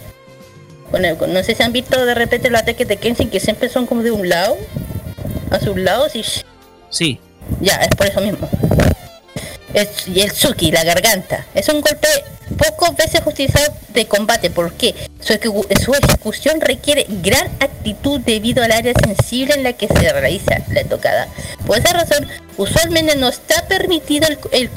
[0.91, 3.87] Bueno, no sé si han visto de repente los ataques de Kenshin que siempre son
[3.87, 4.55] como de un lado,
[5.49, 6.23] a sus lados y...
[6.89, 7.19] Sí.
[7.59, 8.49] Ya, es por eso mismo
[10.07, 11.45] y el Suki, la garganta.
[11.53, 12.07] Es un golpe
[12.57, 14.49] pocas veces utilizado de combate.
[14.49, 20.57] porque Su, ejecución requiere gran actitud debido al área sensible en la que se realiza
[20.71, 21.27] la tocada.
[21.65, 22.27] Por esa razón,
[22.57, 24.27] usualmente no está permitido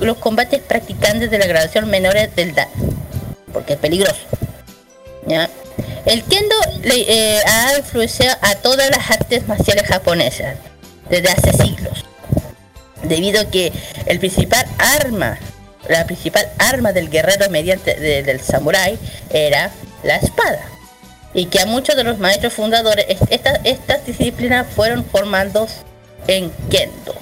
[0.01, 2.69] los combates practicantes de la graduación menores del DA.
[3.53, 4.21] Porque es peligroso.
[6.07, 6.55] El kendo
[6.85, 10.57] eh, ha influenciado a todas las artes marciales japonesas
[11.09, 12.09] desde hace siglos
[13.03, 13.73] debido a que
[14.07, 15.39] el principal arma,
[15.89, 18.99] la principal arma del guerrero mediante del samurái
[19.31, 19.71] era
[20.03, 20.63] la espada.
[21.35, 25.73] Y que a muchos de los maestros fundadores estas disciplinas fueron formados
[26.27, 27.15] en Kendo.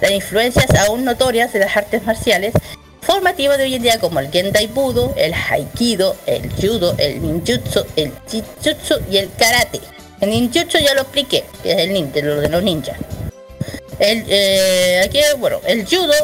[0.00, 2.52] Las influencias aún notorias de las artes marciales
[3.00, 7.84] formativas de hoy en día como el Gendai Budo, el Haikido, el Judo, el Ninjutsu,
[7.96, 9.80] el Jitsu y el Karate.
[10.20, 12.96] El Ninjutsu ya lo expliqué, que es el nin, de los ninjas.
[13.98, 16.14] El, eh, aquí, bueno, el judo,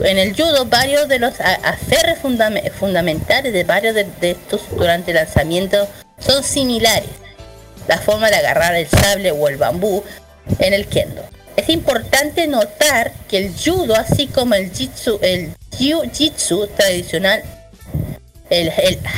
[0.00, 5.88] en el judo varios de los aferres fundamentales de varios de, estos durante el lanzamiento
[6.18, 7.10] son similares.
[7.88, 10.04] La forma de agarrar el sable o el bambú
[10.58, 11.22] en el kendo.
[11.56, 17.42] Es importante notar que el judo, así como el jitsu, el jiu-jitsu tradicional,
[18.50, 18.70] el,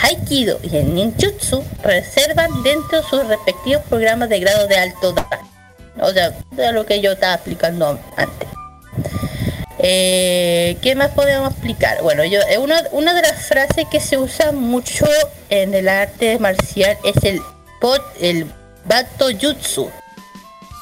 [0.02, 5.51] haikido y el ninjutsu reservan dentro de sus respectivos programas de grado de alto daño.
[6.00, 8.48] O sea, de lo que yo estaba explicando antes.
[9.78, 12.02] Eh, ¿Qué más podemos explicar?
[12.02, 15.06] Bueno, yo eh, una, una de las frases que se usa mucho
[15.50, 17.40] en el arte marcial es el
[17.80, 18.46] pot, el
[18.84, 19.90] bato jutsu.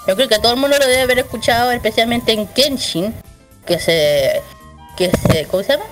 [0.06, 3.14] Yo creo que todo el mundo lo debe haber escuchado, especialmente en Kenshin,
[3.64, 4.42] que se,
[4.96, 5.84] que se, ¿cómo se llama?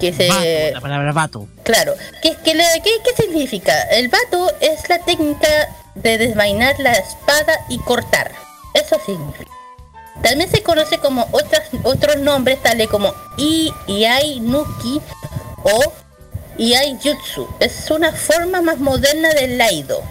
[0.00, 1.46] Que se, la palabra bato.
[1.62, 1.94] Claro.
[2.22, 3.82] ¿Qué, qué, qué, qué significa?
[3.84, 5.48] El bato es la técnica
[5.94, 8.32] de desvainar la espada y cortar.
[8.74, 9.50] Eso significa.
[10.22, 15.00] También se conoce como otras, otros nombres tales como Iai Nuki
[15.62, 15.92] o
[16.56, 17.48] Iai Jutsu.
[17.60, 20.02] Es una forma más moderna del Laido.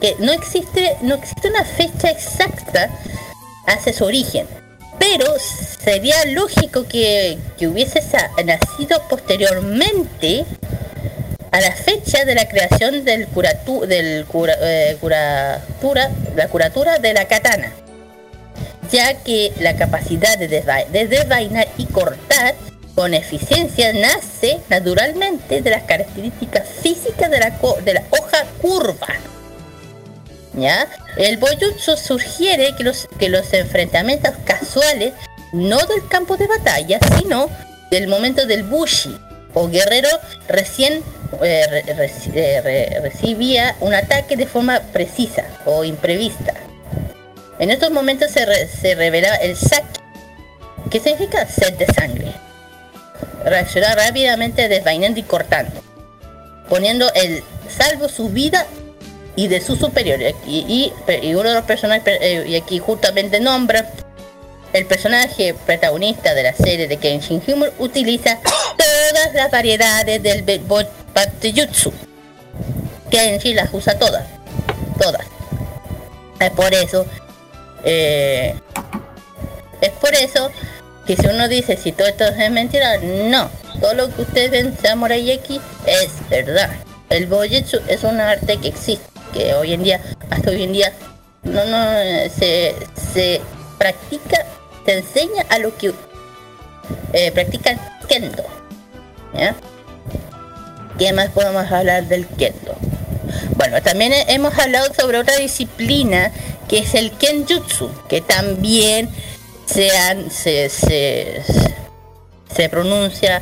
[0.00, 2.90] Que no existe, no existe una fecha exacta
[3.66, 4.46] hacia su origen.
[4.98, 8.02] Pero sería lógico que, que hubiese
[8.44, 10.46] nacido posteriormente
[11.54, 14.26] a la fecha de la creación del, curatu, del
[14.60, 17.70] eh, curatura, la curatura de la katana,
[18.90, 22.56] ya que la capacidad de, desvainar y cortar
[22.96, 27.50] con eficiencia nace naturalmente de las características físicas de la,
[27.84, 29.14] de la hoja curva.
[30.54, 30.88] ¿Ya?
[31.16, 35.12] El boyutsu sugiere que los, que los enfrentamientos casuales,
[35.52, 37.48] no del campo de batalla, sino
[37.92, 39.16] del momento del bushi,
[39.54, 40.08] o guerrero
[40.48, 41.02] recién
[41.42, 41.82] eh,
[42.34, 46.54] eh, recibía un ataque de forma precisa o imprevista.
[47.58, 50.00] En estos momentos se, se revela el saque,
[50.90, 52.32] que significa sed de sangre.
[53.44, 55.82] Reaccionar rápidamente desvainando y cortando,
[56.68, 58.66] poniendo el salvo su vida
[59.36, 60.20] y de su superior.
[60.46, 63.88] Y, y, uno de los personajes, eh, y aquí justamente nombra
[64.72, 68.40] el personaje protagonista de la serie de Kenshin Humor utiliza
[69.14, 70.42] todas las variedades del
[71.14, 71.92] Batjutsu.
[73.10, 74.24] Kenshin las usa todas.
[75.00, 75.24] Todas.
[76.40, 77.06] Es por eso.
[77.84, 78.54] Eh,
[79.80, 80.50] es por eso
[81.06, 83.48] que si uno dice si todo esto es mentira, no.
[83.80, 86.70] Todo lo que ustedes ven Samurai X es verdad.
[87.10, 90.00] El Bojutsu es un arte que existe, que hoy en día,
[90.30, 90.92] hasta hoy en día,
[91.42, 91.78] no, no,
[92.30, 92.74] se,
[93.12, 93.40] se
[93.78, 94.44] practica
[94.84, 95.92] te enseña a lo que
[97.12, 97.78] eh, practican
[98.08, 98.44] kendo.
[99.36, 99.54] ¿Ya?
[100.98, 102.76] ¿Qué más podemos hablar del kendo?
[103.56, 106.30] Bueno, también hemos hablado sobre otra disciplina
[106.68, 109.08] que es el kenjutsu, que también
[109.66, 109.90] se,
[110.30, 111.42] se,
[112.54, 113.40] se pronuncia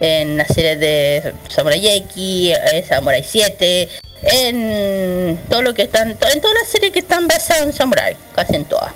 [0.00, 3.88] en la serie de Samurai X, eh, Samurai 7,
[4.22, 8.56] en todo lo que están, en todas las series que están basadas en Samurai, casi
[8.56, 8.92] en todas.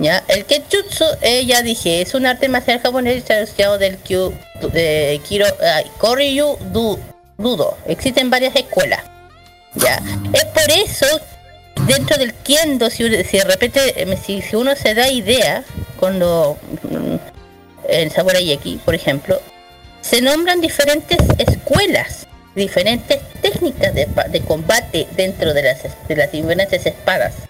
[0.00, 0.24] ¿Ya?
[0.28, 4.32] El Kenjutsu, eh, ya dije, es un arte marcial japonés asociado del Kyu,
[4.72, 5.44] de Kiro,
[5.98, 6.98] Koryu du,
[7.36, 7.76] Dudo.
[7.86, 9.02] Existen varias escuelas.
[9.74, 10.00] ¿Ya?
[10.32, 11.06] Es por eso,
[11.86, 15.64] dentro del Kendo, si, de repente, eh, si, uno se da idea,
[15.98, 17.16] cuando mm,
[17.88, 19.38] en Samurai X, por ejemplo,
[20.00, 26.86] se nombran diferentes escuelas, diferentes técnicas de, de combate dentro de las, de las diferentes
[26.86, 27.49] espadas.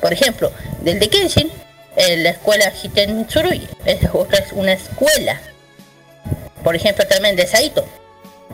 [0.00, 0.52] Por ejemplo,
[0.82, 1.50] del de Kenshin,
[1.96, 5.40] en la escuela Hiten Tsurui, es otra una escuela
[6.66, 7.86] por ejemplo, también de Saito.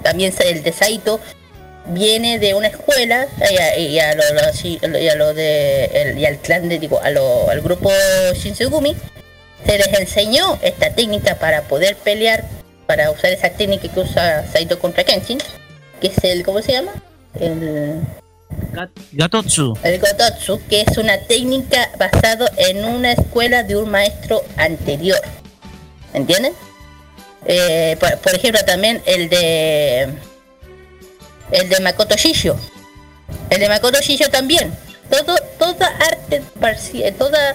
[0.03, 1.19] También el de Saito
[1.87, 3.27] viene de una escuela
[3.79, 7.91] y a, lo, de y al clan de digo a lo, al grupo
[8.35, 8.95] Shinsegumi
[9.65, 12.45] se les enseñó esta técnica para poder pelear
[12.87, 15.39] para usar esa técnica que usa Saito contra Kenshin
[16.01, 16.93] que es el cómo se llama
[17.41, 18.01] el
[19.13, 25.21] Gatotsu el Gatotsu que es una técnica basado en una escuela de un maestro anterior
[26.15, 26.53] ¿entienden?
[27.45, 30.09] Eh, por ejemplo también el de
[31.53, 32.57] el de Makoto Shisho.
[33.51, 34.75] El de Makoto Shisho también.
[35.11, 37.55] Todo, toda arte parcial, toda,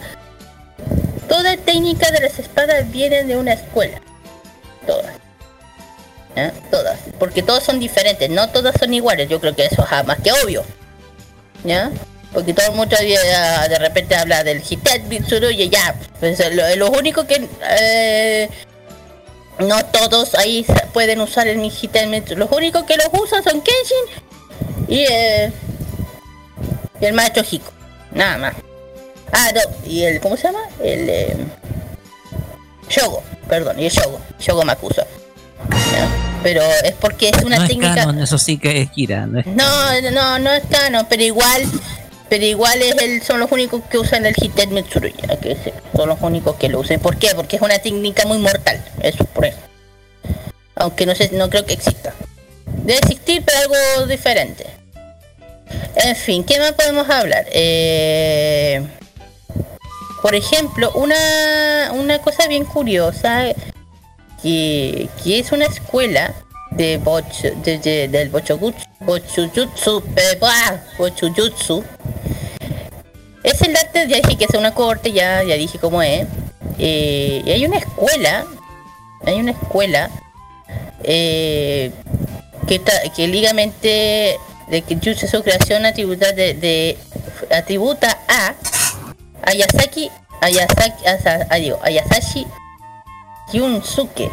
[1.28, 4.00] toda técnica de las espadas viene de una escuela.
[4.86, 5.14] Todas.
[6.70, 7.00] Todas.
[7.18, 9.28] Porque todas son diferentes, no todas son iguales.
[9.28, 10.64] Yo creo que eso es más que obvio.
[11.64, 11.92] ¿Ya?
[12.34, 15.96] Porque todo el mundo de repente habla del Hitet y ya.
[16.20, 18.50] Pues lo, lo único que eh,
[19.60, 24.28] no todos ahí pueden usar el Hitet Los únicos que los usan son Kenshin
[24.88, 25.52] y, eh,
[27.00, 27.72] y el maestro Hiko.
[28.12, 28.54] Nada más.
[29.32, 30.62] Ah, no, y el, ¿cómo se llama?
[30.82, 31.36] El eh,
[32.90, 35.06] Shogo, perdón, y el Shogo, Shogo Makusa.
[36.44, 38.14] Pero es porque es una técnica.
[38.22, 39.26] eso sí que es Kira.
[39.26, 41.64] No, no, no, es canon, pero igual
[42.30, 45.56] pero igual es el, son los únicos que usan el Hitet Mitsuruya, que
[45.96, 47.00] son los únicos que lo usan.
[47.00, 47.30] ¿Por qué?
[47.36, 49.58] Porque es una técnica muy mortal, eso por eso.
[50.76, 52.14] Aunque no sé, no creo que exista.
[52.66, 54.66] Debe existir, pero algo diferente.
[55.96, 57.46] En fin, ¿qué más podemos hablar?
[57.52, 58.86] Eh,
[60.22, 63.46] por ejemplo, una, una cosa bien curiosa
[64.42, 66.34] que, que es una escuela
[66.72, 70.04] de, bocho, de, del bochojutsu, bochujutsu,
[70.98, 71.84] bochujutsu.
[73.44, 76.28] Es el arte, ya dije que es una corte, ya, ya dije cómo es.
[76.80, 78.46] Eh, y hay una escuela,
[79.26, 80.12] hay una escuela
[81.04, 81.92] eh,
[82.68, 82.82] que,
[83.16, 84.38] que ligamente
[84.68, 86.98] de que Jutsu su creación atributa de, de,
[87.56, 88.54] atributa a
[89.44, 90.12] Ayasaki
[90.42, 91.06] Ayasaki
[91.82, 92.48] Ayasashi
[93.54, 94.30] Yunsuke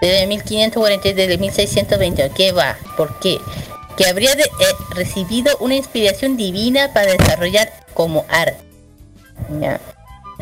[0.00, 2.30] desde 1540 desde 1620.
[2.34, 2.76] ¿Qué va?
[2.96, 3.38] ¿Por qué?
[3.96, 4.46] Que habría eh,
[4.94, 8.58] recibido una inspiración divina para desarrollar como arte.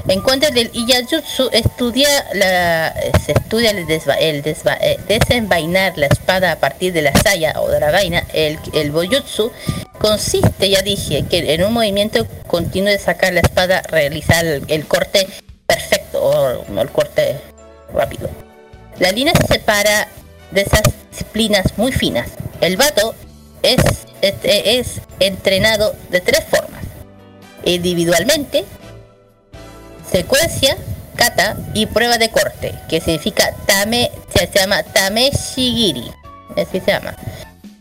[0.06, 2.94] En cuanto del Iyajutsu, estudia la,
[3.24, 7.90] se estudia el, eh, desenvainar la espada a partir de la saya o de la
[7.90, 8.24] vaina.
[8.32, 9.50] El, el Boyutsu
[9.98, 15.26] consiste, ya dije, que en un movimiento continuo de sacar la espada, realizar el, corte
[15.66, 17.36] perfecto o el corte
[17.92, 18.28] rápido.
[18.98, 20.08] La línea se separa
[20.50, 22.30] de esas disciplinas muy finas.
[22.60, 23.14] El vato
[23.62, 23.80] es,
[24.22, 26.82] es, entrenado de tres formas.
[27.64, 28.64] Individualmente,
[30.10, 30.76] secuencia,
[31.16, 36.10] kata y prueba de corte, que significa tame, se llama tameshigiri.
[36.56, 37.14] Así se llama.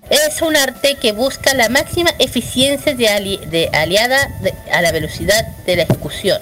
[0.10, 4.30] Es un arte que busca la máxima eficiencia de, de aliada
[4.72, 6.42] a la velocidad de la ejecución.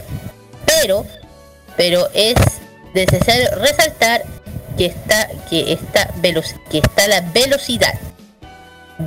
[0.65, 1.05] Pero,
[1.75, 2.35] pero es
[2.95, 4.23] necesario resaltar
[4.77, 6.09] que está, que está,
[6.69, 7.93] que está la velocidad.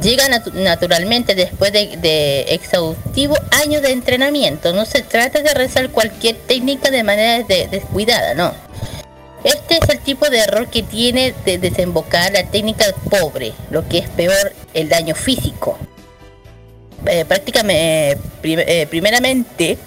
[0.02, 4.73] Llega naturalmente después de, exhaustivo año de entrenamiento.
[4.74, 8.52] No se trata de realizar cualquier técnica de manera descuidada, no.
[9.44, 13.98] Este es el tipo de error que tiene de desembocar la técnica pobre, lo que
[13.98, 15.78] es peor, el daño físico.
[17.06, 19.78] Eh, prácticamente, eh, primeramente,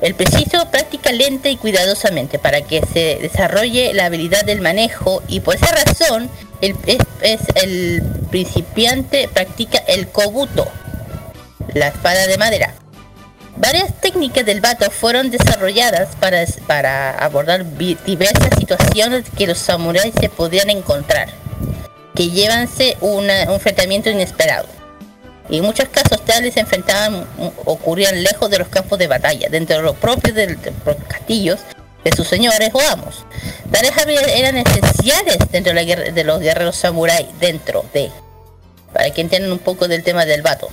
[0.00, 5.40] el preciso práctica lenta y cuidadosamente para que se desarrolle la habilidad del manejo y
[5.40, 6.30] por esa razón
[6.60, 10.68] el, principiante practica el kobuto,
[11.74, 12.74] la espada de madera.
[13.56, 20.28] Varias técnicas del vato fueron desarrolladas para, para abordar diversas situaciones que los samuráis se
[20.28, 21.28] podían encontrar,
[22.14, 24.77] que llevanse un enfrentamiento inesperado
[25.48, 27.26] y muchos casos tales se enfrentaban
[27.64, 31.60] ocurrían lejos de los campos de batalla, dentro de los propios de, los castillos
[32.04, 33.24] de sus señores o amos.
[33.70, 33.92] Tales
[34.34, 38.10] eran esenciales dentro de, la guerra, de los guerreros samuráis, dentro de,
[38.92, 40.68] para que entiendan un poco del tema del vato,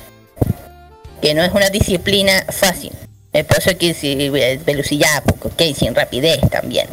[1.22, 2.92] que no es una disciplina fácil.
[3.32, 5.24] Por eso que si velocidad,
[5.58, 6.88] que sin rapidez también.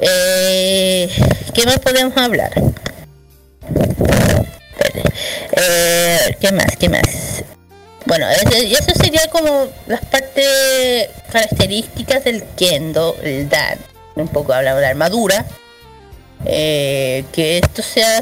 [0.00, 1.10] Eh,
[1.52, 2.52] ¿Qué más podemos hablar?
[5.52, 6.76] Eh, ¿Qué más?
[6.76, 7.44] ¿Qué más?
[8.04, 13.78] Bueno, eso, sería como las partes características del kendo, el dan.
[14.14, 15.44] Un poco hablamos de armadura.
[16.44, 18.20] Eh, que esto sea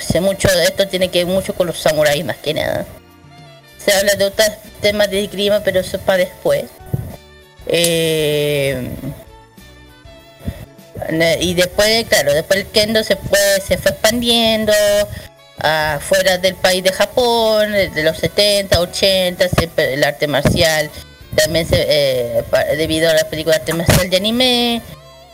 [0.00, 2.86] sé mucho de esto tiene que ver mucho con los samuráis más que nada
[3.84, 4.48] se habla de otros
[4.80, 6.66] temas de clima pero eso es para después
[7.66, 8.88] eh,
[11.40, 14.72] Y después, claro, después el kendo se fue, se fue expandiendo
[15.58, 19.46] afuera del país de Japón, de los 70, 80,
[19.78, 20.90] el arte marcial
[21.36, 22.44] también se, eh,
[22.76, 24.82] debido a la película de arte marcial de anime,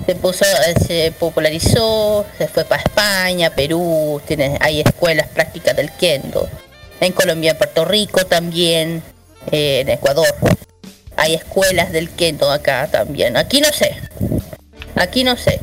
[0.04, 5.90] se puso, eh, se popularizó, se fue para España, Perú, tiene, hay escuelas prácticas del
[5.92, 6.48] kendo,
[7.00, 9.02] en Colombia, en Puerto Rico también,
[9.50, 10.34] eh, en Ecuador,
[11.16, 13.96] hay escuelas del kendo acá también, aquí no sé,
[14.96, 15.60] aquí no sé,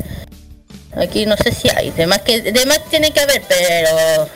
[0.96, 4.30] aquí no sé si hay, demás que, demás tiene que haber, pero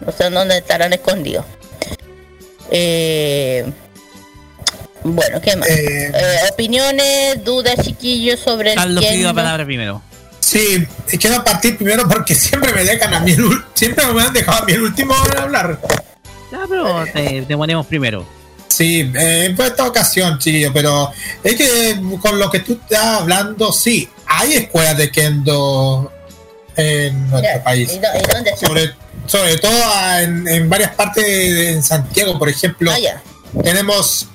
[0.00, 1.44] no sé dónde estarán escondidos.
[2.70, 3.64] Eh,
[5.04, 5.68] bueno, ¿qué más?
[5.68, 9.04] Eh, eh, opiniones, dudas, chiquillos, sobre el Carlos
[9.34, 10.02] palabra primero.
[10.40, 10.86] Sí,
[11.20, 13.44] quiero partir primero porque siempre me dejan a mí el,
[13.74, 15.78] siempre me han dejado a mí el último de hablar.
[16.50, 18.26] Ya, pero te, ponemos primero.
[18.68, 21.12] Sí, eh, en esta ocasión, chiquillo, pero
[21.42, 26.13] es que con lo que tú estás hablando, sí, hay escuelas de kendo
[26.76, 27.92] en nuestro país.
[27.92, 28.94] ¿Y, dónde sobre,
[29.26, 29.72] sobre todo
[30.18, 32.90] en, en, varias partes de, en Santiago, por ejemplo.
[32.92, 33.20] Ah,
[33.62, 34.28] tenemos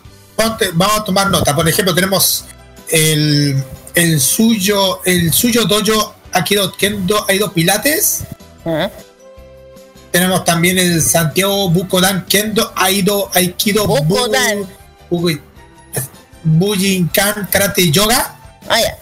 [0.74, 1.56] vamos a tomar nota.
[1.56, 2.46] Por ejemplo, tenemos
[2.90, 3.62] el,
[3.96, 8.24] el suyo, el suyo dojo Aikido Kendo Aido Pilates.
[10.12, 14.68] Tenemos también el Santiago Bukodan Kendo Aido Aikido Bukodan.
[16.44, 18.36] Bujinkan Karate Yoga.
[18.70, 18.98] Ah, ya.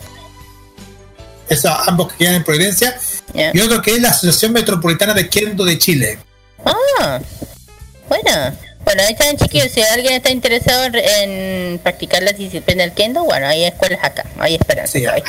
[1.47, 2.99] Eso, ambos que quedan en Providencia.
[3.33, 6.17] Y otro que es la Asociación Metropolitana de Kendo de Chile.
[6.65, 7.19] Ah,
[8.09, 8.57] bueno.
[8.87, 13.45] Bueno, ahí están chiquillos, si alguien está interesado en practicar la disciplina del kendo, bueno,
[13.45, 14.93] hay escuelas acá, hay esperanza.
[14.93, 15.21] Sí, hay,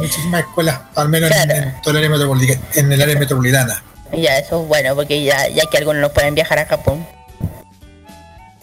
[0.00, 3.82] muchísimas escuelas, al menos en, todo el área metropolitana, en el área metropolitana.
[4.14, 7.06] Ya, eso es bueno, porque ya, ya que algunos no pueden viajar a Japón.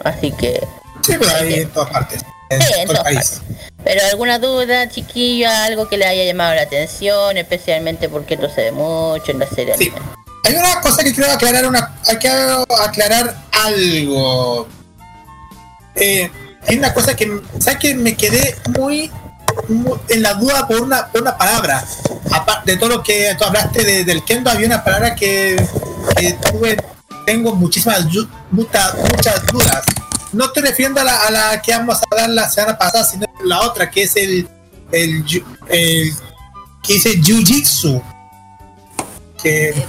[0.04, 0.60] Así que...
[1.04, 2.26] Sí, pero hay en todas partes.
[2.56, 3.40] En, sí.
[3.84, 8.62] Pero alguna duda, chiquillo, algo que le haya llamado la atención, especialmente porque no se
[8.62, 9.76] ve mucho en la serie.
[9.78, 9.92] Sí.
[10.46, 14.68] Hay una cosa que quiero aclarar, una, hay que aclarar algo.
[15.96, 16.30] Eh,
[16.68, 19.12] hay una cosa que, ¿sabes que Me quedé muy,
[20.10, 21.86] en la duda por una, por una palabra.
[22.32, 25.56] Aparte de todo lo que tú hablaste del kendo, había una palabra que,
[26.52, 26.78] tuve,
[27.26, 28.06] tengo muchísimas
[28.52, 29.82] muchas, muchas dudas.
[30.34, 33.26] No estoy refiriendo a la, a la que vamos a dar la semana pasada, sino
[33.46, 34.48] la otra, que es el,
[34.92, 35.24] el,
[35.70, 36.14] el
[36.84, 38.04] que dice jiu-jitsu.
[39.42, 39.86] Que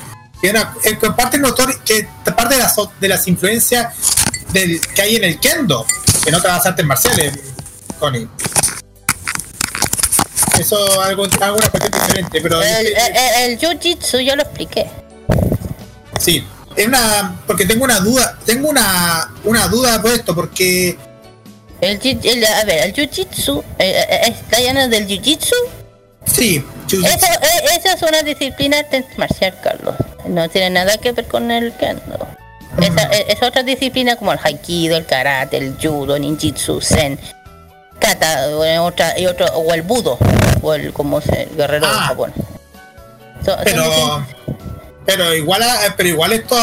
[0.83, 2.07] que parte notorio que
[2.37, 3.95] parte de las, de las influencias
[4.53, 5.87] del, que hay en el kendo,
[6.23, 7.33] que no otras artes marciales,
[7.99, 8.29] Connie.
[10.59, 12.87] Eso algo, alguna cuestión diferente, pero el,
[13.39, 14.89] el, jiu-jitsu yo lo expliqué.
[16.21, 16.45] Sí,
[16.77, 20.97] es una porque tengo una duda, tengo una una duda por esto porque
[21.81, 25.55] el, a ver, el jiu-jitsu eh, eh, está lleno del jiu-jitsu.
[26.25, 28.79] Sí, esa, eh, esa es una disciplina
[29.17, 29.95] marcial, Carlos.
[30.27, 32.27] No tiene nada que ver con el kendo.
[32.81, 37.21] Esa, es otra disciplina como el haikido, el karate, el judo, ninjitsu, zen,
[37.99, 38.49] kata,
[38.81, 40.19] otra, y otro, o el budo,
[40.63, 42.07] o el como se, guerrero de ah.
[42.09, 42.33] Japón.
[43.63, 44.25] pero,
[45.07, 45.63] pero igual,
[45.97, 46.57] pero igual esto,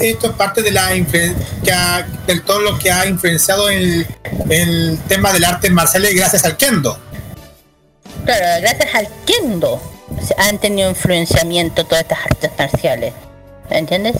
[0.00, 4.06] esto es parte de la influencia, del todo lo que ha influenciado el,
[4.50, 6.98] el tema del arte marcial gracias al kendo.
[8.24, 9.80] Claro, gracias al kendo
[10.36, 13.14] han tenido influenciamiento todas estas artes marciales.
[13.70, 14.16] ¿Entiendes?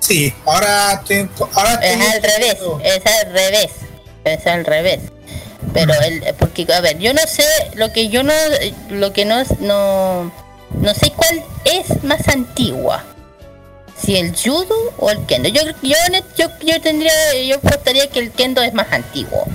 [0.00, 1.02] Sí, ahora,
[1.54, 3.70] ahora es al revés, es al revés,
[4.24, 5.00] es al revés.
[5.72, 8.32] Pero el, porque a ver, yo no sé lo que yo no,
[8.90, 10.32] lo que no, no,
[10.80, 13.04] no sé cuál es más antigua,
[13.96, 15.48] si el judo o el kendo.
[15.48, 15.96] Yo, yo,
[16.36, 17.12] yo, yo tendría,
[17.46, 19.46] yo apostaría que el kendo es más antiguo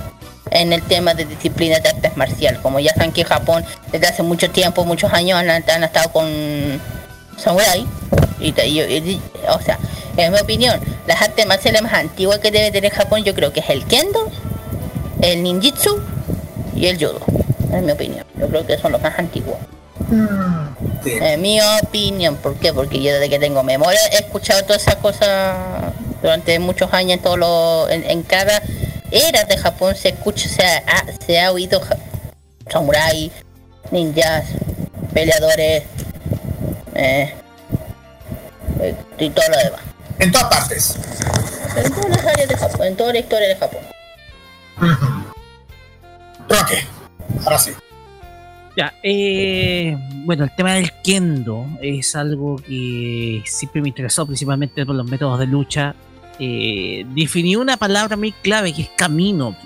[0.50, 2.60] en el tema de disciplinas de artes marciales.
[2.60, 6.26] Como ya saben que Japón desde hace mucho tiempo, muchos años han, estado con
[7.36, 7.86] samurai.
[8.40, 8.50] Y,
[9.48, 9.78] o sea,
[10.16, 13.60] en mi opinión, las artes marciales más antiguas que debe tener Japón yo creo que
[13.60, 14.30] es el kendo,
[15.22, 16.00] el ninjitsu
[16.74, 17.20] y el judo.
[17.72, 19.58] En mi opinión, yo creo que son los más antiguos.
[20.08, 20.67] Mm,
[21.04, 22.72] en mi opinión, ¿por qué?
[22.72, 25.56] Porque yo desde que tengo memoria he escuchado todas esas cosas
[26.22, 28.62] durante muchos años en todo en cada
[29.10, 30.82] eras de Japón se escucha, se ha,
[31.24, 31.80] se ha oído
[32.70, 33.30] samurai,
[33.90, 34.44] ninjas,
[35.14, 35.84] peleadores,
[36.94, 37.34] eh,
[38.80, 39.80] eh, y todo lo demás.
[40.18, 40.96] En todas partes.
[41.76, 43.80] En todas las áreas de Japón, en toda la historia de Japón.
[46.48, 46.86] Roque,
[47.44, 47.72] ahora sí.
[48.78, 54.94] Ya, eh, bueno, el tema del kendo es algo que siempre me interesó, principalmente por
[54.94, 55.96] los métodos de lucha
[56.38, 59.56] eh, definió una palabra muy clave que es camino,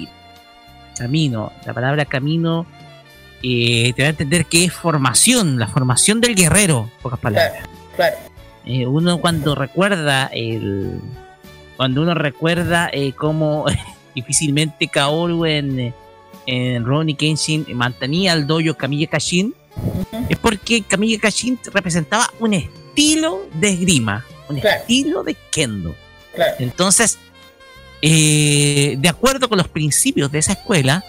[0.97, 1.52] Camino.
[1.66, 2.64] La palabra camino
[3.43, 7.68] eh, te va a entender que es formación, la formación del guerrero, pocas palabras.
[7.94, 8.16] Claro,
[8.64, 11.02] Eh, uno cuando recuerda el
[11.76, 13.66] cuando uno recuerda eh, cómo
[14.14, 15.93] difícilmente Kaoru en,
[16.47, 19.55] en Ronnie Kenshin mantenía el dojo Kamiya Kashin
[20.28, 24.81] es porque Kamiya Kashin representaba un estilo de esgrima un Claro.
[24.81, 25.94] estilo de kendo
[26.35, 26.55] claro.
[26.59, 27.19] entonces
[28.02, 31.05] eh, de acuerdo con los principios de esa escuela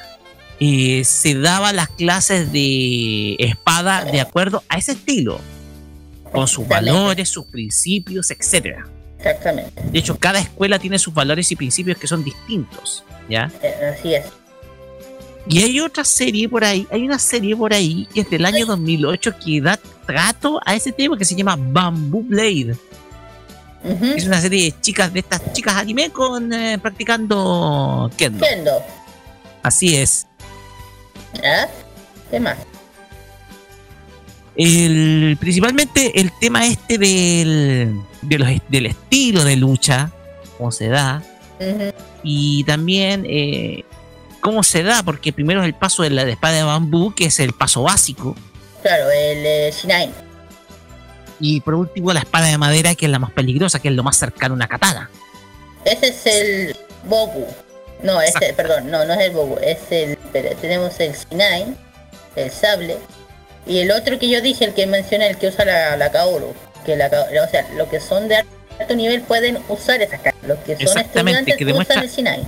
[0.59, 5.39] eh, se daban las clases de espada de acuerdo a ese estilo
[6.31, 8.87] con sus valores, sus principios, etcétera.
[9.17, 9.81] Exactamente.
[9.91, 13.51] De hecho, cada escuela tiene sus valores y principios que son distintos, ¿ya?
[13.61, 14.25] Eh, Así es.
[15.47, 18.65] Y hay otra serie por ahí, hay una serie por ahí que es del año
[18.65, 22.75] 2008 que da trato a ese tema que se llama Bamboo Blade.
[24.15, 28.45] Es una serie de chicas, de estas chicas anime con eh, practicando kendo.
[28.45, 28.71] Kendo.
[29.61, 30.25] Así es.
[31.43, 31.67] ¿Ah?
[32.31, 32.57] ¿Qué más?
[34.55, 40.11] El, principalmente el tema este del, de los- del estilo de lucha,
[40.57, 41.23] cómo se da,
[42.23, 43.83] y también eh,
[44.43, 47.25] cómo se da, porque primero es el paso de la de espada de bambú, que
[47.25, 48.35] es el paso básico,
[48.83, 50.11] Claro, el eh, Shinai.
[51.39, 54.03] y por último la espada de madera, que es la más peligrosa, que es lo
[54.03, 55.09] más cercano a una katana.
[55.85, 56.75] Ese es el
[57.05, 57.47] Bogu.
[58.03, 60.17] No, ese, perdón, no, no es el Bogu, es el.
[60.59, 61.75] tenemos el Shinai,
[62.35, 62.97] el sable.
[63.65, 66.53] Y el otro que yo dije, el que mencioné, el que usa la, la Kaoru.
[66.85, 68.43] Que la, o sea, los que son de
[68.77, 70.43] alto nivel pueden usar esas cartas.
[70.45, 72.45] Los que son estudiantes que usan el Shinai.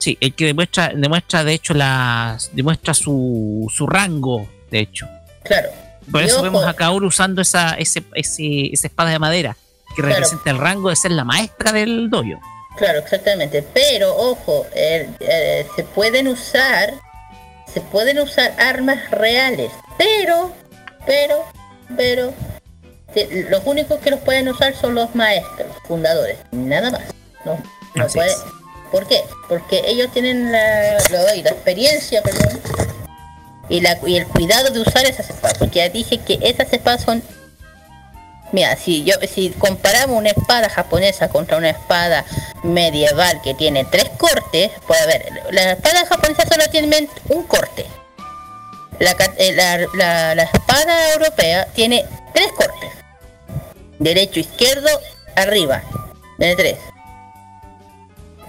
[0.00, 5.06] Sí, el que demuestra, demuestra de hecho las, demuestra su, su rango, de hecho.
[5.44, 5.68] Claro.
[6.10, 9.56] Por eso vemos a Kaoru usando esa, ese, ese, esa espada de madera,
[9.94, 10.14] que Claro.
[10.14, 12.40] representa el rango de ser la maestra del dojo.
[12.76, 13.62] Claro, exactamente.
[13.74, 16.94] Pero, ojo, eh, eh, se pueden usar,
[17.72, 19.70] se pueden usar armas reales.
[19.98, 20.52] Pero,
[21.04, 21.44] pero,
[21.96, 22.32] pero,
[23.50, 27.02] los únicos que los pueden usar son los maestros, fundadores, nada más.
[27.44, 27.58] No,
[27.94, 28.34] no puede-.
[28.90, 29.22] ¿Por qué?
[29.48, 32.60] Porque ellos tienen la, experiencia, perdón,
[33.68, 35.58] y, la, el cuidado de usar esas espadas.
[35.58, 37.22] Porque ya dije que esas espadas son
[38.52, 39.04] Mira, si
[39.58, 42.24] comparamos una espada japonesa contra una espada
[42.64, 47.86] medieval que tiene tres cortes, pues a ver, la espada japonesa solo tiene un corte.
[48.98, 52.04] Eh, la- la espada europea tiene
[52.34, 52.90] tres cortes.
[54.00, 54.88] Derecho, izquierdo,
[55.36, 55.82] arriba.
[56.38, 56.76] Tiene tres.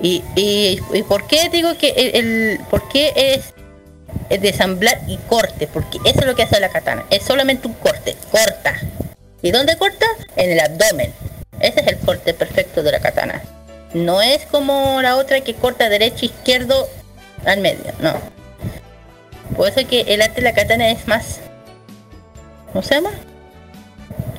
[0.02, 3.54] Y, y, y por qué digo que el, el- por qué es
[4.30, 7.74] es desamblar y corte, porque eso es lo que hace la katana, es solamente un
[7.74, 8.80] corte, corta.
[9.42, 10.06] ¿Y dónde corta?
[10.36, 11.14] En el abdomen.
[11.60, 13.42] Ese es el corte perfecto de la katana.
[13.94, 16.88] No es como la otra que corta derecho, izquierdo,
[17.46, 18.14] al medio, no.
[19.56, 21.40] Por eso que el arte de la katana es más,
[22.72, 23.12] ¿cómo se llama?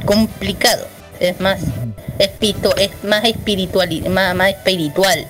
[0.07, 0.87] Complicado,
[1.21, 1.61] es más,
[2.19, 5.27] espito, es más espiritual, más, más espiritual.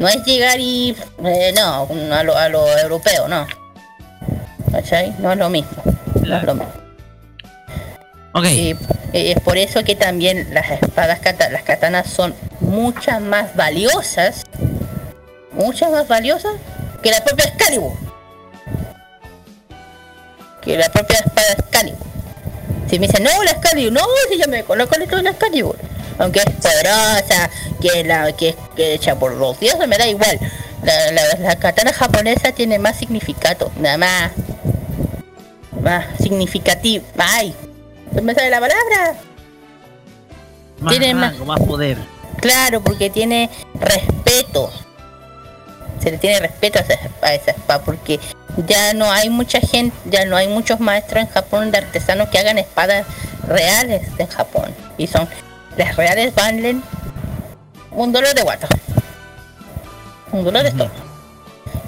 [0.00, 3.46] No es llegar y, eh, no, a lo, a lo europeo, no.
[4.72, 5.14] ¿Cachai?
[5.18, 5.70] No es lo mismo.
[6.26, 6.72] No es lo mismo.
[8.32, 8.76] Ok, Y,
[9.12, 14.44] y es por eso que también las espadas kata- las katanas son muchas más valiosas,
[15.52, 16.52] muchas más valiosas
[17.02, 17.92] que la propia Excalibur.
[20.62, 21.98] Que la propia espada Excalibur.
[22.88, 24.00] Si me dicen, no, la Excalibur, no,
[24.30, 25.76] si yo me conozco la Excalibur.
[26.20, 30.38] Aunque es poderosa, que la que es que hecha por los dioses, me da igual.
[30.84, 34.32] La, la, la katana japonesa tiene más significado, nada más.
[35.80, 37.04] Más significativo.
[37.18, 37.54] Ay,
[38.14, 39.14] se me sale la palabra.
[40.80, 41.96] más tiene más- más poder.
[42.40, 44.70] Claro, porque tiene respeto.
[46.02, 48.18] Se le tiene respeto a esa, a esa espada porque
[48.66, 52.38] ya no hay mucha gente, ya no hay muchos maestros en Japón de artesanos que
[52.38, 53.06] hagan espadas
[53.46, 54.74] reales en Japón.
[54.96, 55.28] Y son
[55.76, 56.82] las reales valen
[57.92, 58.68] un dólar de guata.
[60.32, 60.90] Un dólar de esto.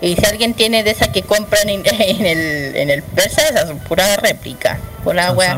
[0.01, 3.69] Y si alguien tiene de esas que compran en, en el en el persa, esas
[3.69, 4.79] son pura réplica.
[5.05, 5.55] Pura wea.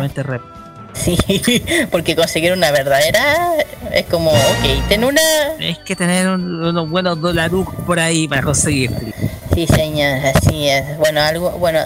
[0.93, 1.17] Sí,
[1.91, 3.55] porque conseguir una verdadera
[3.91, 5.21] es como, ok, ten una...
[5.59, 7.53] Es que tener un- unos buenos dólares
[7.85, 8.93] por ahí para conseguir.
[9.55, 10.99] Sí, señor, así es.
[10.99, 11.81] Bueno, algo bueno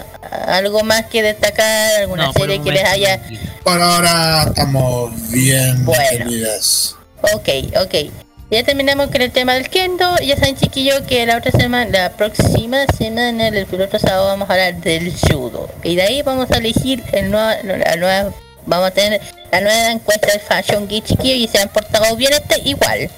[0.47, 3.21] algo más que destacar, alguna No, serie que les haya...
[3.63, 6.01] Por ahora estamos bien, Bueno.
[6.09, 6.95] queridas.
[7.33, 8.11] Ok, ok.
[8.51, 10.17] Ya terminamos con el tema del kendo.
[10.25, 14.53] Ya saben, chiquillos, que la otra semana, la próxima semana, el otro sábado, vamos a
[14.53, 15.69] hablar del judo.
[15.83, 18.31] Y de ahí vamos a elegir el nuevo, la nueva,
[18.65, 19.21] vamos a tener
[19.51, 23.11] la nueva encuesta del Fashion Geek, chiquillos, y se han portado bien hasta igual.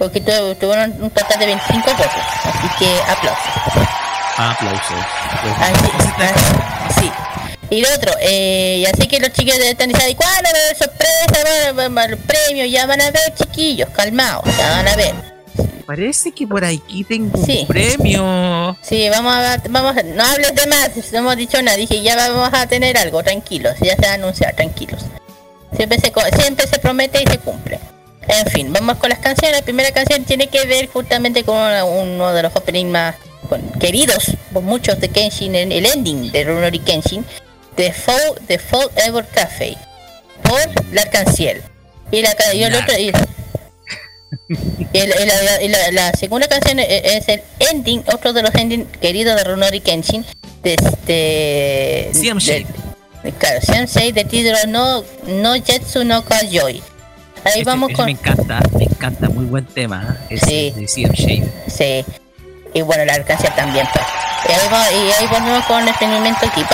[0.00, 2.06] Porque tu- tuvieron un total de 25 votos.
[2.44, 3.52] Así que aplausos.
[4.38, 4.96] Aplausos.
[5.60, 7.10] Así- sí.
[7.68, 10.76] Y lo otro, eh, y así que los chiquillos están diciendo, ¿cuándo va a haber
[10.76, 11.72] sorpresa?
[11.76, 15.14] Va, va, los premios, ya van a ver, chiquillos, calmados, ya van a ver.
[15.86, 17.58] Parece que por aquí tengo Sí.
[17.60, 18.76] un premio.
[18.80, 22.16] Sí, vamos a, vamos a- no hables de más, no hemos dicho nada, dije, ya
[22.16, 25.02] vamos a tener algo, tranquilos, ya se va a anunciar, tranquilos.
[25.76, 27.78] Siempre se, co- siempre se promete y se cumple.
[28.38, 29.58] En fin, vamos con las canciones.
[29.58, 33.16] La primera canción tiene que ver justamente con uno de los openings más
[33.48, 37.24] con- queridos por muchos de Kenshin, el, el ending de Runori Kenshin,
[37.76, 39.76] The Fall, The Fall Ever Cafe,
[40.42, 40.60] por.
[42.12, 43.12] Y la, ca- y el otro, y,
[44.92, 49.36] y la, la- la segunda canción e- es el ending, otro de los endings queridos
[49.36, 50.24] de Runori Kenshin,
[50.62, 52.10] de este...
[53.22, 56.82] De- Claro, Sensei de título no, no Jetsu no Kayoi.
[57.44, 58.04] Ahí Ese- vamos ese con...
[58.06, 60.16] Me encanta, me encanta, muy buen tema.
[60.28, 60.34] ¿eh?
[60.36, 60.70] Ese Sí.
[60.76, 61.52] de CM Shade.
[61.68, 62.04] Sí.
[62.74, 64.04] Y bueno, la alcancía también, pues.
[64.48, 66.68] Y ahí, va- y ahí volvemos con el experimento equipo.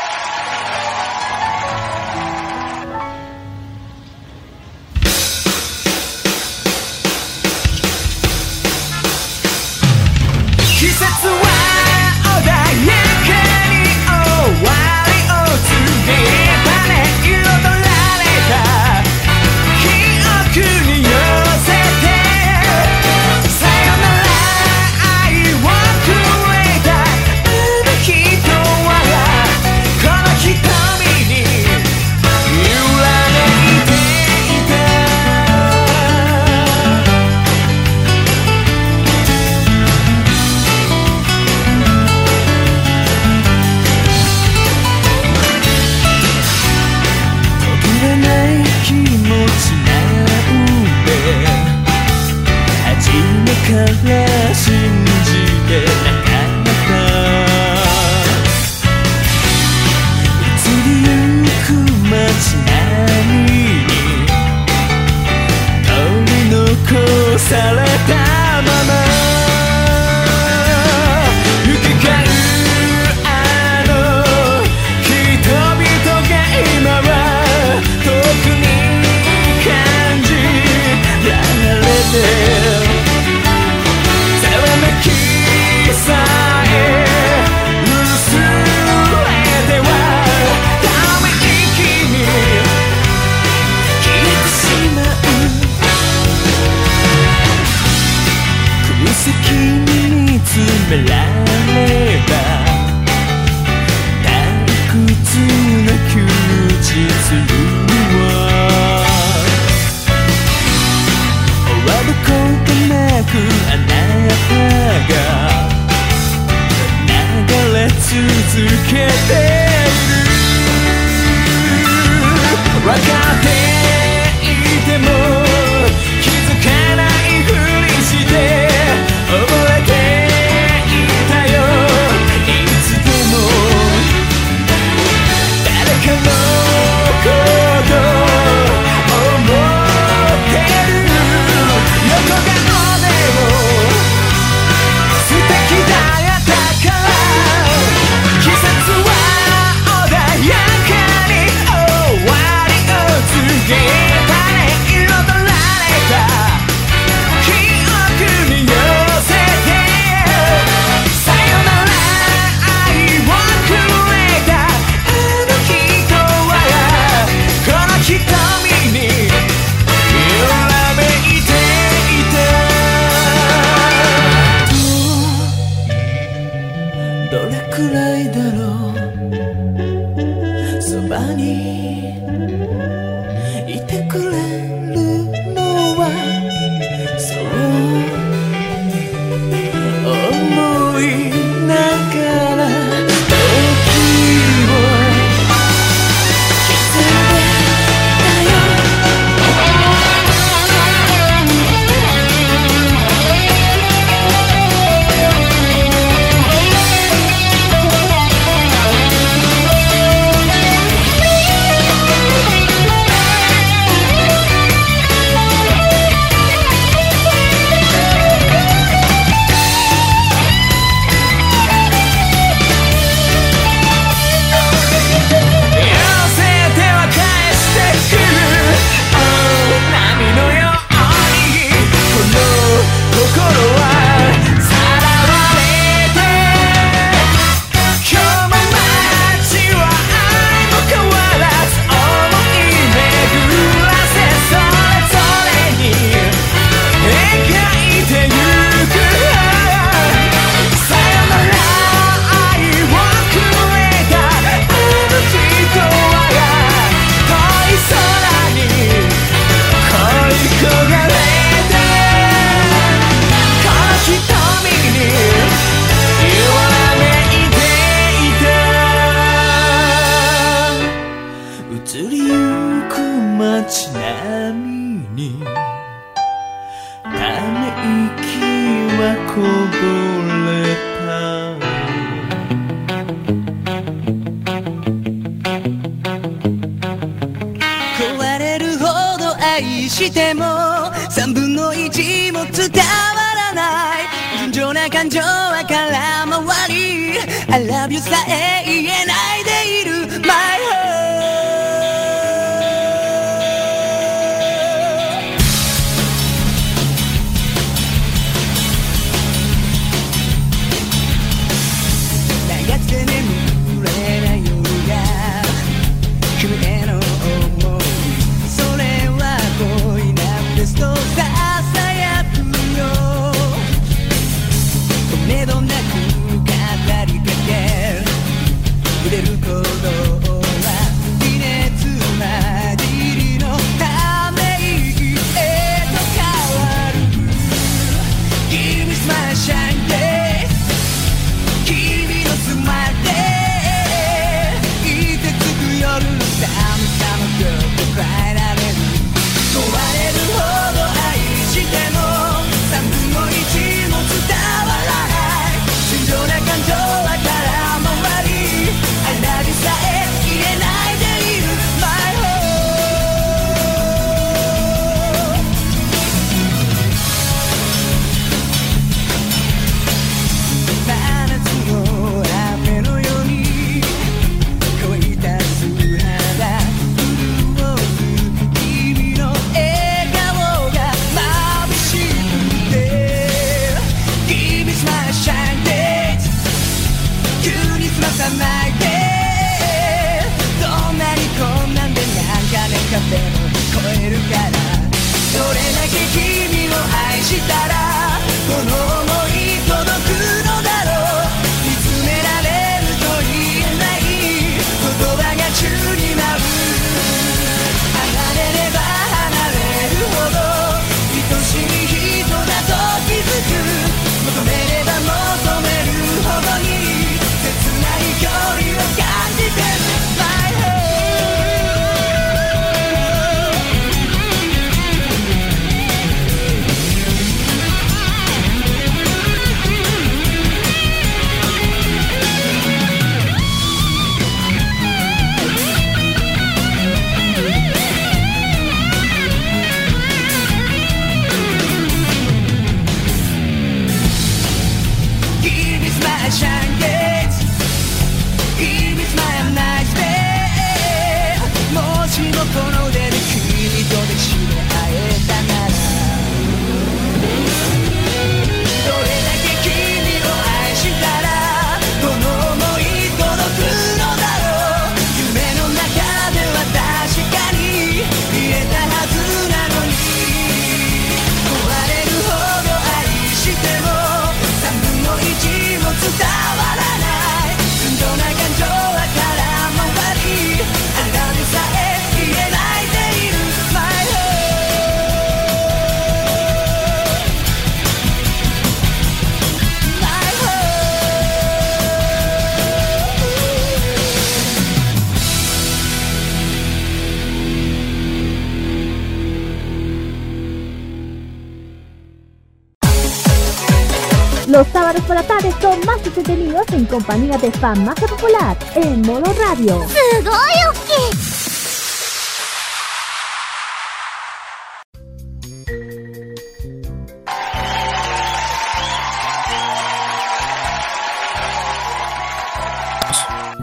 [506.17, 509.85] entretenidos en compañía de fan más popular en modo radio.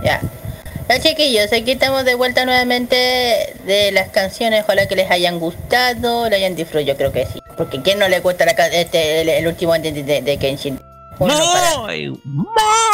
[0.03, 0.21] Ya.
[0.89, 2.95] Ya chiquillos, aquí estamos de vuelta nuevamente
[3.65, 7.41] de las canciones, ojalá que les hayan gustado, le hayan disfrutado, yo creo que sí.
[7.57, 10.79] Porque ¿quién no le cuesta la, este, el, el último de, de, de Kenshin?
[11.19, 11.93] Uno no, para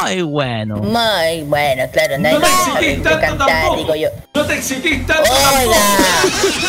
[0.01, 0.77] muy bueno.
[0.77, 3.77] Muy bueno, claro, no te exigís tanto cantar, tampoco.
[3.77, 4.09] digo yo.
[4.33, 5.77] No te exigís tanto Oiga.
[6.21, 6.59] Tampoco.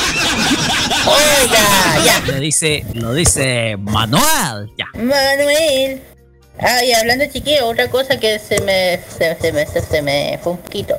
[1.11, 2.33] Oiga, ya.
[2.33, 4.87] Lo dice, lo dice Manuel, ya.
[4.95, 6.03] Manuel.
[6.59, 10.59] Ah, y hablando chiquillo, otra cosa que se me, se, me, se, me fue un
[10.59, 10.97] poquito.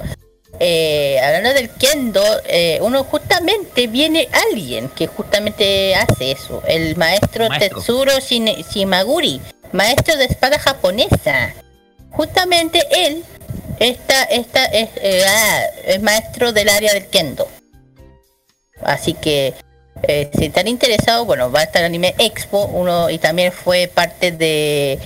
[0.60, 7.48] Eh, hablando del kendo, eh, uno justamente viene alguien que justamente hace eso, el maestro,
[7.48, 7.80] maestro.
[7.80, 9.42] Tetsuro Shimaguri,
[9.72, 11.54] maestro de espada japonesa
[12.12, 13.24] justamente él
[13.80, 17.48] está, está eh, ah, es, maestro del área del kendo.
[18.84, 19.54] Así que
[20.04, 23.90] eh, si están interesados, bueno, va a estar el Anime Expo, uno y también fue
[23.94, 25.00] parte de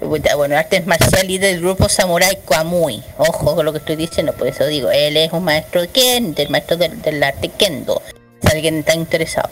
[0.00, 3.02] bueno, artes marciales del grupo Samurai Kamui.
[3.18, 6.34] Ojo con lo que estoy diciendo, por eso digo, él es un maestro de Ken,
[6.36, 8.02] el maestro del, arte Kendo,
[8.42, 9.50] si alguien está interesado.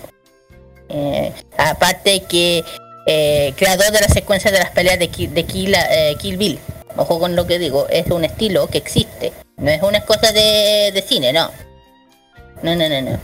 [0.88, 2.64] Eh, aparte que
[3.06, 5.88] eh, creador de la secuencia de las peleas de, Ki, de Kila,
[6.18, 6.58] Kill Bill.
[6.96, 9.32] Ojo con lo que digo, es un estilo que existe.
[9.56, 11.50] No es una cosa de, de cine, no.
[12.62, 13.18] No, no, no, no.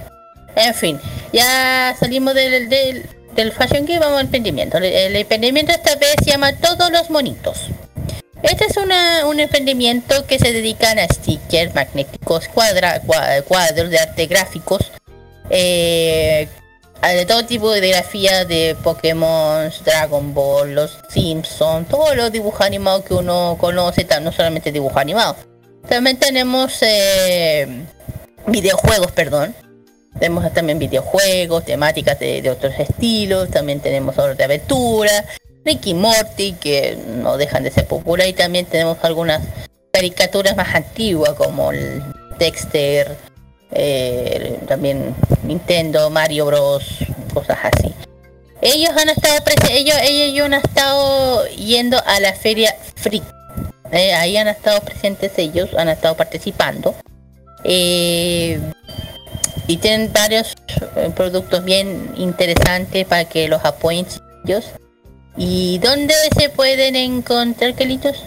[0.57, 1.01] En fin,
[1.32, 4.78] ya salimos del, del, del Fashion Geek, vamos al emprendimiento.
[4.78, 7.66] El, el emprendimiento esta vez se llama Todos los Monitos.
[8.43, 13.99] Este es una, un emprendimiento que se dedican a stickers magnéticos, cuadra, cua- cuadros de
[13.99, 14.93] arte gráficos,
[15.51, 16.49] eh,
[17.07, 23.05] de todo tipo de grafía de Pokémon, Dragon Ball, los Simpsons, todos los dibujos animados
[23.05, 25.37] que uno conoce, no solamente dibujos animados.
[25.89, 27.66] También tenemos eh,
[28.47, 29.55] videojuegos, perdón.
[30.19, 35.25] Tenemos también videojuegos, temáticas de, otros estilos, también tenemos otros de aventura,
[35.65, 39.43] Ricky Morty, que no dejan de ser populares, y también tenemos algunas
[39.93, 42.03] caricaturas más antiguas como el
[42.39, 43.16] Dexter,
[43.70, 46.85] eh, también Nintendo, Mario Bros,
[47.32, 47.95] cosas así.
[48.61, 49.39] Ellos han estado
[49.70, 53.23] ellos, ellos han estado yendo a la feria Freak.
[53.93, 56.95] Eh, ahí han estado presentes ellos, han estado participando.
[57.65, 58.61] Eh,
[59.66, 60.55] y tienen varios
[61.15, 64.07] productos bien interesantes para que los apoyen
[64.45, 64.65] ellos.
[65.36, 68.24] ¿Y dónde se pueden encontrar, Kelitos?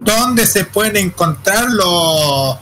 [0.00, 2.58] ¿Dónde se pueden encontrarlo?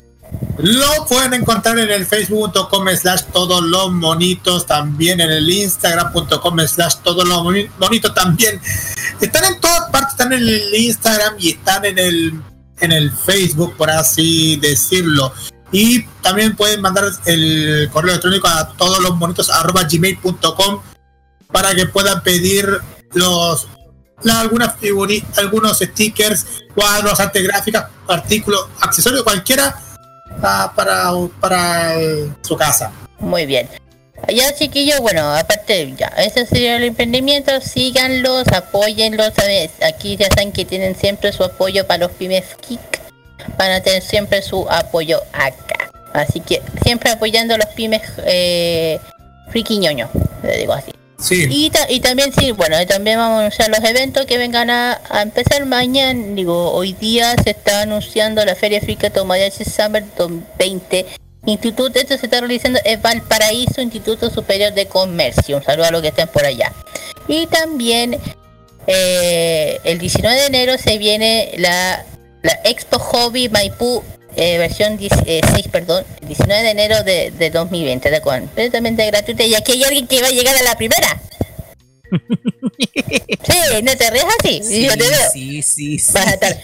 [0.58, 6.96] Lo pueden encontrar en el facebook.com slash todos los monitos, también en el instagram.com slash
[7.04, 8.60] todos los moni- monitos también.
[9.20, 12.42] Están en todas partes, están en el Instagram y están en el
[12.80, 15.32] en el Facebook, por así decirlo.
[15.72, 20.80] Y también pueden mandar el correo electrónico a todos los monitos arroba gmail.com
[21.52, 22.68] para que puedan pedir
[23.14, 23.66] los
[24.28, 29.74] algunas figuri- algunos stickers, cuadros, arte gráficas, artículos, accesorios, cualquiera
[30.40, 32.92] para, para eh, su casa.
[33.18, 33.68] Muy bien.
[34.26, 39.70] Ya chiquillos, bueno, aparte ya, ese sería el emprendimiento, síganlos, apóyenlos, ¿sabes?
[39.82, 43.00] aquí ya saben que tienen siempre su apoyo para los pymes geek,
[43.56, 45.90] van a tener siempre su apoyo acá.
[46.12, 48.98] Así que siempre apoyando a los pymes eh,
[49.50, 50.97] friki le digo así.
[51.50, 55.00] Y, ta- y también sí, bueno, también vamos a anunciar los eventos que vengan a,
[55.20, 56.34] empezar mañana.
[56.34, 61.06] Digo, hoy día se está anunciando la Feria Africa Tomodachi Summer 2020.
[61.46, 65.56] Instituto, esto se está realizando en Valparaíso, Instituto Superior de Comercio.
[65.56, 66.72] Un saludo a los que estén por allá.
[67.26, 68.18] Y también
[68.86, 72.04] eh, el 19 de enero se viene la,
[72.42, 74.04] la Expo Hobby Maipú
[74.38, 75.42] eh, versión 16,
[75.72, 79.42] perdón, 19 de enero de, de 2020, de completamente gratuita.
[79.42, 81.20] Y aquí hay alguien que va a llegar a la primera.
[82.88, 84.62] sí, no te rías así.
[84.62, 85.30] Sí, yo te veo.
[85.32, 86.12] sí, sí, sí.
[86.12, 86.56] Vas a estar.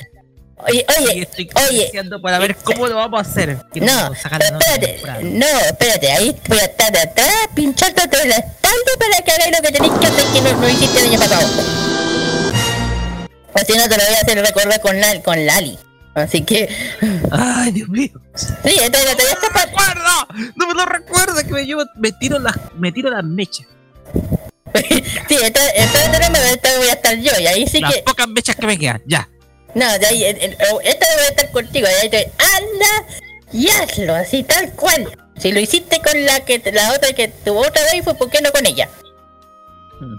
[0.67, 1.91] Oye, oye, estoy oye.
[2.23, 3.59] para ver cómo lo vamos a hacer.
[3.75, 9.31] No, espérate, no, espérate, ahí voy a estar de atrás, pinchándote la espalda para que
[9.33, 11.49] hagáis lo que tenéis que hacer que no, no hiciste el año pasado.
[13.53, 15.77] O si no te lo voy a hacer recordar con, con Lali.
[16.15, 16.69] Así que,
[17.31, 18.11] Ay, Dios mío.
[18.35, 20.53] sí, entonces te ¡No me!
[20.57, 21.35] ¡No me lo recuerdo!
[21.37, 23.67] Que me, llevo, me, tiro las, me tiro las mechas.
[25.29, 28.03] Sí, entonces, entonces voy a estar yo, y ahí sí las que.
[28.03, 29.29] pocas mechas que me quedan, ya.
[29.75, 30.37] No, de ahí, en-
[30.83, 33.19] esta voy a estar contigo, y ahí te anda
[33.53, 35.17] y hazlo, así tal cual.
[35.39, 38.41] Si lo hiciste con la que la otra que tuvo otra vez, fue ¿por qué
[38.41, 38.89] no con ella?
[40.01, 40.17] Hmm.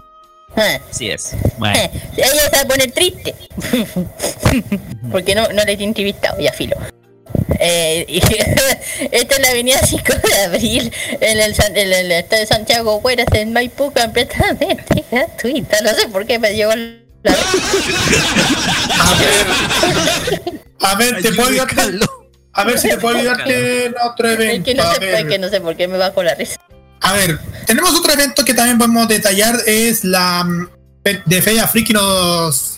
[0.55, 0.79] Ah.
[0.89, 1.31] Así es.
[1.57, 1.77] Bueno.
[2.17, 3.35] Ella se va a poner triste.
[5.11, 6.75] Porque no, no le he entrevistado, ya filo.
[7.59, 8.17] Eh, y
[9.11, 12.97] esta es la avenida 5 de abril en el, San- en el estado de Santiago
[12.97, 15.81] Hueras en Maipú completamente gratuita.
[15.81, 16.95] No sé por qué me llegó la...
[20.81, 21.81] A ver, te puedo ayudarte.
[22.53, 24.65] A ver si te puedo ayudarte en otro Es evento.
[24.65, 25.15] que no, a sé, ver.
[25.15, 26.57] es que no sé por qué me bajo la risa.
[27.01, 30.67] A ver, tenemos otro evento que también podemos detallar, es la mm,
[31.25, 32.75] de Feria Friki, nos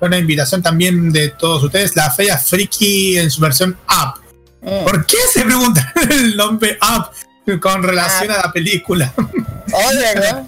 [0.00, 4.16] una invitación también de todos ustedes, la Feria Friki en su versión app.
[4.60, 4.84] Mm.
[4.84, 7.12] ¿Por qué se pregunta el nombre app
[7.60, 9.12] con relación a la película?
[9.74, 10.44] Oh, ¿verdad?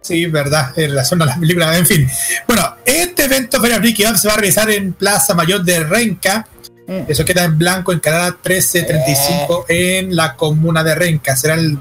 [0.00, 2.08] Sí, verdad, en relación a la película, en fin.
[2.46, 6.46] Bueno, este evento Feria Friki App se va a realizar en Plaza Mayor de Renca.
[6.86, 7.04] Mm.
[7.08, 11.36] Eso queda en blanco en Canadá 1335 en la comuna de Renca.
[11.36, 11.78] Será el,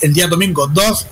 [0.00, 1.06] el día domingo 2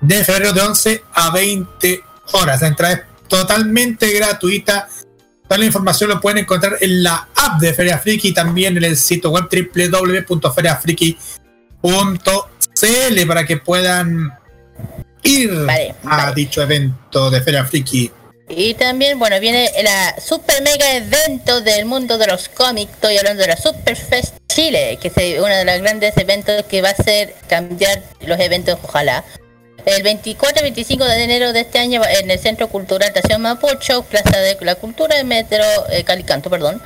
[0.00, 2.60] de febrero de 11 a 20 horas.
[2.60, 4.88] La entrada es totalmente gratuita.
[5.44, 8.84] Toda la información lo pueden encontrar en la app de Feria Friki y también en
[8.84, 12.28] el sitio web www.feriafriki.cl.
[12.78, 14.34] CL para que puedan
[15.22, 16.34] ir Vale, a vale.
[16.34, 18.10] dicho evento de Feria Friki.
[18.48, 22.92] Y también, bueno, viene la super mega evento del mundo de los cómics.
[22.92, 26.90] Estoy hablando de la Superfest Chile, que es uno de los grandes eventos que va
[26.90, 29.24] a hacer cambiar los eventos, ojalá.
[29.84, 34.02] El 24 y 25 de enero de este año en el Centro Cultural Estación Mapocho,
[34.02, 36.80] Plaza de la Cultura Metro eh, Calicanto, perdón.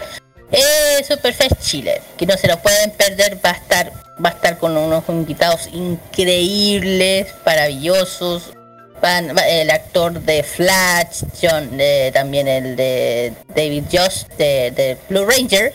[0.53, 3.93] Eh, Superfest Chile, que no se lo pueden perder, va a estar,
[4.23, 8.53] va a estar con unos invitados increíbles, maravillosos.
[9.03, 9.19] Va-
[9.49, 15.73] el actor de Flash, John, eh, también el de David Jost de, de Blue Ranger.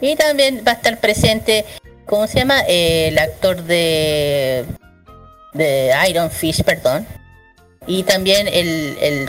[0.00, 1.64] Y también va a estar presente,
[2.06, 2.60] ¿cómo se llama?
[2.66, 4.64] El actor de
[5.54, 7.06] de Iron Fish, perdón.
[7.86, 9.28] Y también el, el,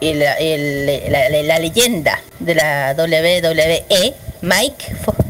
[0.00, 4.84] el- la, leyenda de la WWE, Mike,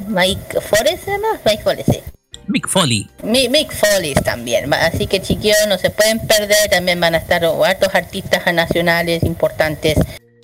[0.09, 1.41] Mike Forrest, ¿se llama?
[1.45, 2.03] Mike Forrest, sí.
[2.47, 3.09] Mick Foley.
[3.23, 7.45] Mi- Mick Foley también, así que chiquillos no se pueden perder, también van a estar
[7.45, 9.99] hartos artistas nacionales importantes,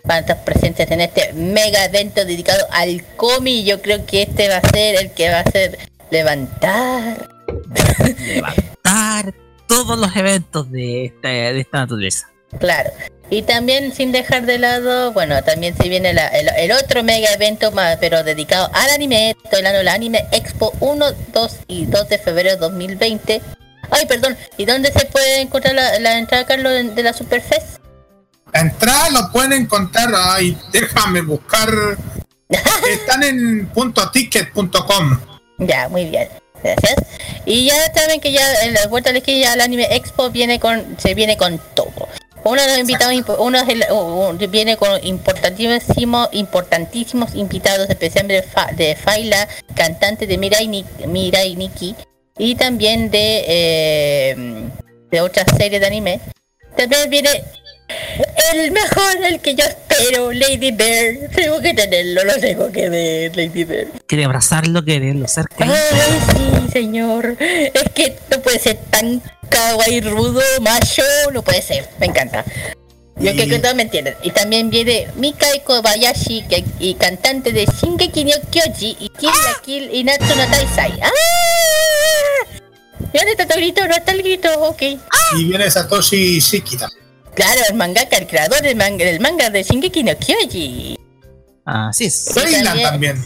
[0.04, 4.48] van a estar presentes en este mega evento dedicado al cómic, yo creo que este
[4.48, 5.78] va a ser el que va a hacer
[6.10, 7.28] levantar
[8.26, 9.34] Levantar
[9.66, 12.28] todos los eventos de esta, de esta naturaleza.
[12.58, 12.90] Claro.
[13.30, 17.30] Y también sin dejar de lado, bueno, también se viene la- el, el otro mega
[17.32, 22.08] evento más, pero dedicado al anime, estoy hablando del Anime Expo 1, 2 y 2
[22.08, 23.42] de febrero de 2020.
[23.90, 27.78] Ay, perdón, ¿y dónde se puede encontrar la, la entrada, Carlos, de, de la Superfest?
[28.52, 31.70] La entrada lo pueden encontrar, ay, déjame buscar.
[32.90, 35.20] Están en punto ticket.com.
[35.58, 36.28] Ya, muy bien.
[36.62, 36.96] Gracias.
[37.44, 40.58] Y ya saben que ya en la vuelta a la esquina el Anime Expo viene
[40.58, 42.08] con se viene con todo.
[42.44, 48.42] Uno de los invitados uno es el- u- u- viene con importantísimos importantísimos invitados especialmente
[48.42, 51.94] de, Fa- de Faila, cantante de Mirai, Ni- Mirai Nikki
[52.38, 54.36] y también de eh,
[55.10, 56.20] de otras series de anime.
[56.76, 57.42] También viene
[58.54, 61.30] el mejor, el que yo espero, Lady Bear.
[61.34, 63.86] Tengo que tenerlo, lo tengo que ver, Lady Bear.
[64.06, 65.64] Quiere abrazarlo, quererlo cerca.
[65.64, 67.36] Ay, sí, señor.
[67.40, 71.02] Es que no puede ser tan kawaii rudo, macho.
[71.32, 71.88] No puede ser.
[71.98, 72.44] Me encanta.
[73.20, 74.14] Yo creo que todos me entienden.
[74.22, 79.60] Y también viene Mikai Kobayashi, que, y cantante de Shingeki no Kyoji, y Kill la
[79.62, 81.00] Kill y Natsu no Taisai.
[81.02, 81.10] ¡Ah!
[83.12, 83.86] ¿Y dónde está el grito?
[83.88, 84.82] No está el grito, ok.
[85.36, 86.88] Y viene Satoshi Shikita.
[87.34, 90.96] Claro, el mangaka, el creador del manga, del manga de Shingeki no Kyoji.
[91.64, 92.30] Así es.
[92.32, 93.24] Feyland también.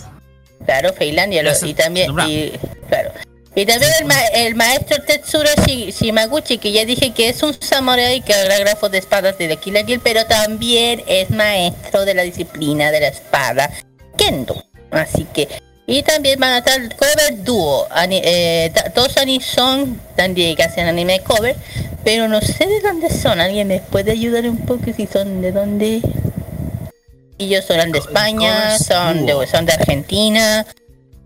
[0.65, 1.39] Claro, Feyland y,
[1.69, 2.53] y también y,
[2.89, 3.13] claro.
[3.55, 7.55] Y también el, ma- el maestro Tetsuro Shi- Shimaguchi, que ya dije que es un
[7.61, 12.15] samurai que haga grafos de espadas de Kill la Kill, pero también es maestro de
[12.15, 13.71] la disciplina de la espada
[14.17, 14.65] Kendo.
[14.91, 15.49] Así que,
[15.87, 20.87] y también van a estar el cover dúo, eh, dos anis son también que hacen
[20.87, 21.55] anime cover,
[22.05, 23.39] pero no sé de dónde son.
[23.39, 26.01] ¿Alguien me puede ayudar un poco si son de dónde?
[27.39, 30.65] Ellos son de España, son de, son de Argentina,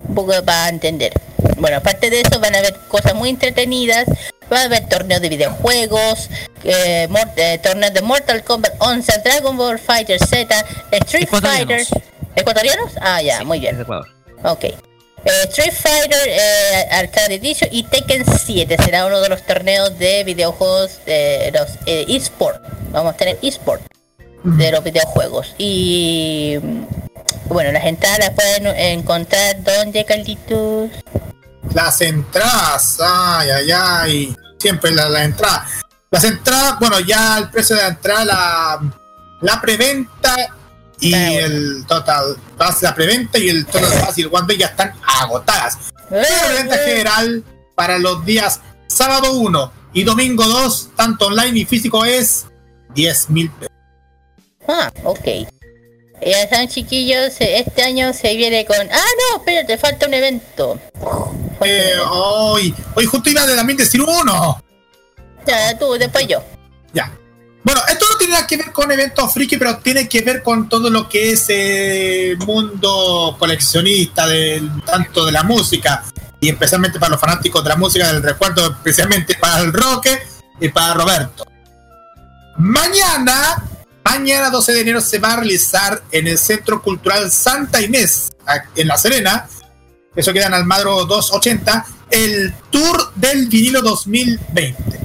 [0.08, 1.12] un poco va a entender.
[1.58, 4.06] Bueno, aparte de eso van a haber cosas muy entretenidas,
[4.52, 6.28] va a haber torneos de videojuegos,
[6.64, 11.86] eh, eh, torneos de Mortal Kombat 11, Dragon Ball Fighter Z, Street Fighter.
[12.36, 12.92] Ecuatorianos.
[13.00, 13.80] Ah, ya, muy bien.
[13.80, 14.06] Ecuador.
[14.44, 14.64] Ok.
[15.26, 20.22] Eh, Street Fighter eh, Arcade Edition y Tekken 7 será uno de los torneos de
[20.22, 22.62] videojuegos de los eh, eSport.
[22.92, 23.82] Vamos a tener eSport
[24.44, 25.54] de los videojuegos.
[25.58, 26.58] Y
[27.48, 30.90] bueno, las entradas las pueden encontrar donde, Carlitos.
[31.74, 34.36] Las entradas, ay, ay, ay.
[34.58, 35.66] Siempre la, la entrada.
[36.10, 38.80] Las entradas, bueno, ya el precio de la entrada, la,
[39.42, 40.34] la preventa
[41.00, 41.46] y Ah, bueno.
[41.46, 42.36] el total.
[42.80, 45.78] La preventa y el total fácil One Day ya están agotadas.
[46.08, 47.44] Pero la venta general
[47.74, 52.46] para los días sábado 1 y domingo 2, tanto online y físico, es
[52.94, 53.74] 10 mil pesos.
[54.68, 55.26] Ah, ok.
[56.20, 58.76] Ya están chiquillos, eh, este año se viene con...
[58.78, 60.80] Ah, no, espérate, falta un evento.
[61.62, 64.62] Eh, hoy, hoy justo iba a también decir uno.
[65.46, 66.42] Ya, tú, después yo.
[66.92, 67.12] Ya.
[67.62, 70.68] Bueno, esto no tiene nada que ver con eventos friki, pero tiene que ver con
[70.68, 76.04] todo lo que es el mundo coleccionista, del, tanto de la música,
[76.40, 80.16] y especialmente para los fanáticos de la música, del recuerdo, especialmente para el Roque
[80.60, 81.44] y para Roberto.
[82.58, 83.62] Mañana,
[84.06, 88.30] mañana 12 de enero, se va a realizar en el Centro Cultural Santa Inés,
[88.76, 89.48] en La Serena,
[90.14, 95.00] eso queda en Almagro 280, el Tour del Vinilo 2020.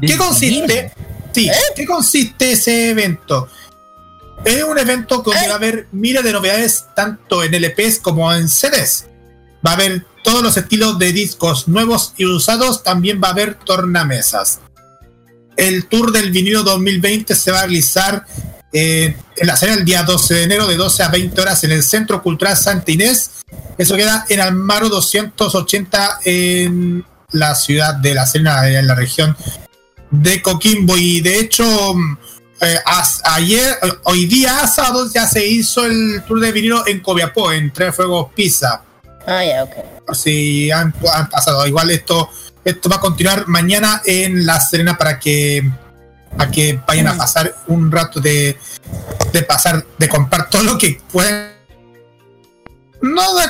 [0.00, 0.92] ¿Qué consiste?
[1.32, 3.48] Sí, ¿qué consiste ese evento?
[4.44, 8.48] Es un evento donde va a haber miles de novedades tanto en LPs como en
[8.48, 9.06] CDs.
[9.66, 12.84] Va a haber todos los estilos de discos nuevos y usados.
[12.84, 14.60] También va a haber tornamesas.
[15.56, 18.24] El tour del vinilo 2020 se va a realizar
[18.72, 21.72] eh, en la serie el día 12 de enero de 12 a 20 horas en
[21.72, 23.30] el Centro Cultural Santa Inés.
[23.78, 29.36] Eso queda en Almaro 280 en la ciudad de La Serena, en la región
[30.10, 30.96] de Coquimbo.
[30.96, 31.64] Y de hecho,
[32.60, 37.52] eh, as- ayer, hoy día sábado ya se hizo el tour de vinilo en Copiapó,
[37.52, 38.82] en Tres Fuegos Pisa.
[39.26, 40.14] Ah, ya, ok.
[40.14, 41.66] Si han, han pasado.
[41.66, 42.28] Igual esto,
[42.64, 45.70] esto va a continuar mañana en La Serena para que,
[46.38, 48.58] a que vayan a pasar un rato de,
[49.32, 51.52] de pasar, de comprar todo lo que pueden.
[53.02, 53.44] No de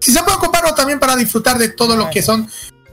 [0.00, 2.48] si se puede comprarlo también para disfrutar de todo lo que son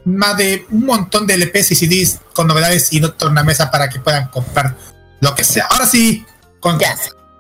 [0.06, 4.00] más de un montón de LPs y CDs con novedades y no tornamesa para que
[4.00, 4.76] puedan comprar
[5.22, 5.68] lo que sea.
[5.70, 6.26] Ahora sí,
[6.60, 6.96] con Ya.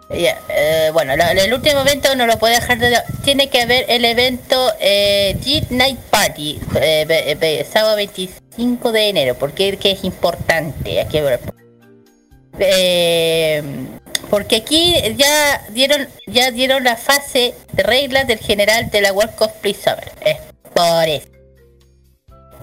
[0.09, 2.97] Ya, eh, bueno, el último evento no lo puedo dejar de...
[3.23, 5.35] Tiene que haber el evento eh,
[5.69, 11.01] Night Party, eh, sábado 25 de enero, porque que es importante.
[11.01, 11.19] Aquí,
[12.59, 13.63] eh,
[14.29, 19.35] porque aquí ya dieron ya dieron la fase de reglas del general de la World
[19.35, 20.11] Cosplay Summer.
[20.21, 20.37] Es
[20.73, 21.32] por eso.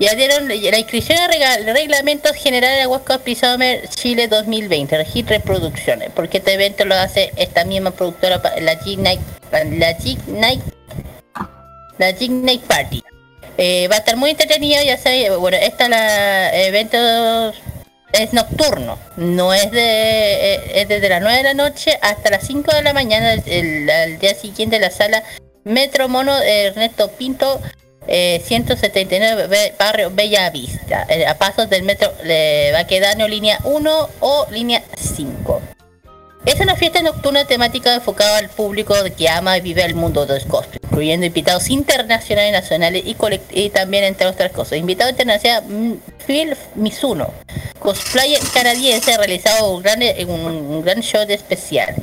[0.00, 5.26] Ya dieron la inscripción a rega- reglamentos generales de World Cosplay Summer Chile 2020, regir
[5.26, 9.20] reproducciones, porque este evento lo hace esta misma productora, la G Night,
[9.52, 10.62] la G Night,
[11.98, 13.04] la G Night Party.
[13.58, 17.52] Eh, va a estar muy entretenido, ya sabéis, bueno, esta la evento
[18.14, 22.46] es nocturno, no es de eh, es desde las 9 de la noche hasta las
[22.46, 25.22] 5 de la mañana, el, al día siguiente en la sala
[25.64, 27.60] Metro Mono Ernesto Pinto
[28.10, 34.08] eh, 179 Be- Barrio Bella Vista, eh, a pasos del metro eh, Baquedano línea 1
[34.20, 35.62] o línea 5.
[36.46, 40.34] Es una fiesta nocturna temática enfocada al público que ama y vive el mundo de
[40.34, 43.14] los cosplay, incluyendo invitados internacionales, nacionales y,
[43.50, 44.78] y también entre otras cosas.
[44.78, 45.92] Invitado internacional mm,
[46.26, 47.30] Phil Mizuno,
[47.78, 51.94] cosplayer canadiense, realizado un gran, eh, un, gran show de especial.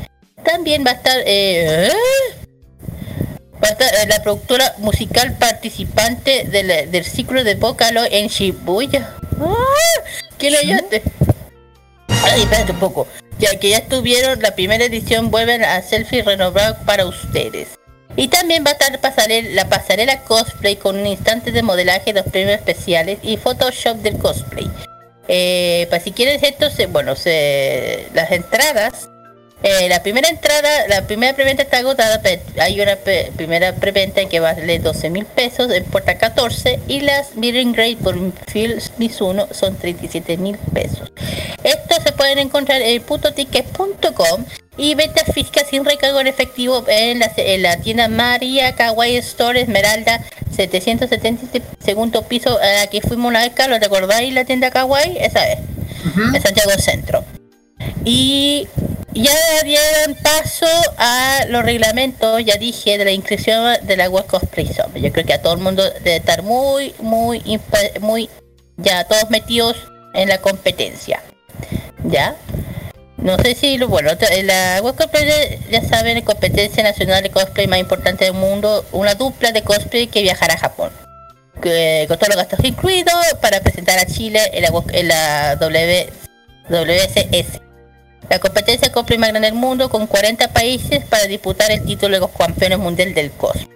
[0.43, 1.17] También va a estar...
[1.25, 2.46] eh, Va a estar, eh,
[4.07, 9.15] la productora musical participante del, del ciclo de Vocalo en Shibuya.
[9.41, 9.55] ¡Ah!
[10.37, 11.03] ¿Quién lo hallaste?
[12.07, 13.07] Ay, espérate un poco.
[13.39, 17.69] Ya que ya estuvieron la primera edición, vuelven a selfie renovado para ustedes.
[18.15, 18.99] Y también va a estar
[19.51, 24.69] la pasarela cosplay con un instante de modelaje, dos premios especiales y Photoshop del cosplay.
[25.27, 29.09] Eh, para si quieres esto, se, bueno, se, las entradas
[29.63, 34.23] eh, la primera entrada, la primera preventa está agotada, pero hay una pre- primera preventa
[34.25, 38.15] que vale 12 mil pesos en puerta 14 y las Meeting Grade por
[38.51, 41.11] Phil Mizuno son 37 mil pesos.
[41.63, 44.45] Estos se pueden encontrar en putoticket.com
[44.77, 49.59] y ventas físicas sin recargo en efectivo en la, en la tienda María Kawaii Store
[49.59, 50.23] Esmeralda
[50.55, 55.17] 770 segundo piso a la que fuimos una vez, Carlos, ¿te acordáis la tienda Kawaii?
[55.19, 55.59] Esa es,
[56.33, 57.25] en Santiago Centro.
[58.05, 58.67] Y
[59.21, 60.65] ya dieron paso
[60.97, 65.01] a los reglamentos, ya dije, de la inscripción de la Cosplay Summer.
[65.01, 67.41] Yo creo que a todo el mundo debe estar muy, muy,
[68.01, 68.29] muy,
[68.77, 69.75] ya todos metidos
[70.13, 71.21] en la competencia.
[72.03, 72.35] ¿Ya?
[73.17, 74.11] No sé si, lo- bueno,
[74.43, 79.51] la West Cosplay, ya saben, competencia nacional de cosplay más importante del mundo, una dupla
[79.51, 80.91] de cosplay que viajará a Japón.
[81.61, 86.09] Que- con todos los gastos incluidos para presentar a Chile en la, en la W,
[86.69, 87.66] WSS.
[88.29, 92.31] La competencia más grande del mundo con 40 países para disputar el título de los
[92.31, 93.67] campeones mundial del cosplay.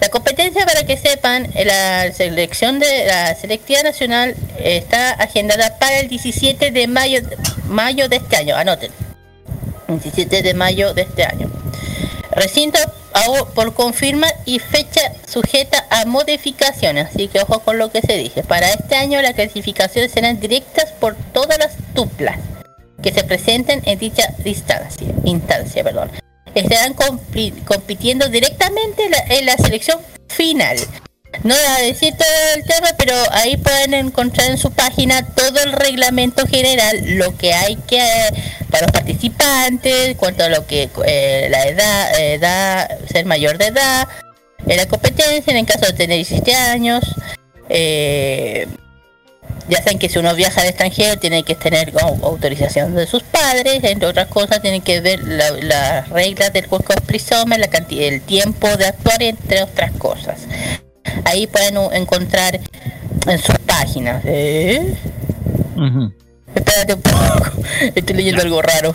[0.00, 6.08] La competencia, para que sepan, la selección de la selectiva nacional está agendada para el
[6.08, 7.20] 17 de mayo,
[7.66, 8.56] mayo de este año.
[8.56, 8.90] Anoten.
[9.88, 11.50] 17 de mayo de este año.
[12.32, 12.78] Recinto
[13.54, 18.42] por confirma y fecha sujeta a modificaciones, así que ojo con lo que se dice.
[18.42, 22.38] Para este año las clasificaciones serán directas por todas las duplas
[23.06, 25.84] que se presenten en dicha distancia, instancia.
[25.84, 26.10] Perdón.
[26.56, 30.76] Estarán compi- compitiendo directamente en la, en la selección final.
[31.44, 35.60] No voy a decir todo el tema, pero ahí pueden encontrar en su página todo
[35.62, 38.30] el reglamento general, lo que hay que eh,
[38.70, 44.08] para los participantes, cuanto a lo que eh, la edad, edad, ser mayor de edad,
[44.66, 47.04] en la competencia, en el caso de tener 17 años,
[47.68, 48.66] eh,
[49.68, 53.22] ya saben que si uno viaja al extranjero tiene que tener au- autorización de sus
[53.22, 58.04] padres, entre otras cosas tienen que ver la- las reglas del World Summer, la cantidad,
[58.06, 60.40] el tiempo de actuar, entre otras cosas.
[61.24, 62.60] Ahí pueden encontrar
[63.26, 64.22] en sus páginas.
[64.24, 64.96] ¿eh?
[66.54, 67.50] Espérate un poco,
[67.94, 68.94] estoy leyendo algo raro.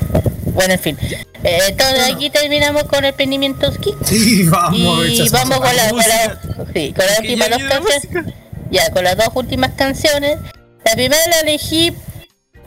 [0.53, 0.97] Bueno, en fin.
[1.43, 3.93] Eh, entonces aquí terminamos con el emprendimiento ski.
[4.03, 6.39] Sí, vamos, Y vamos con la, la-.
[6.73, 8.33] Sí, con las últimas dos la canciones.
[8.69, 10.37] Ya, con las dos últimas canciones.
[10.85, 11.93] La primera la elegí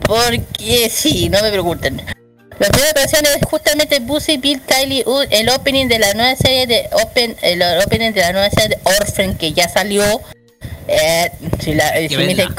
[0.01, 2.01] porque sí, no me pregunten.
[2.57, 6.65] La primera canción es justamente Pussy Bill Kylie U, el opening de la nueva serie
[6.67, 10.21] de Open, el opening de la nueva serie de Orphan que ya salió.
[10.87, 12.53] Eh, si la, eh, si me dicen-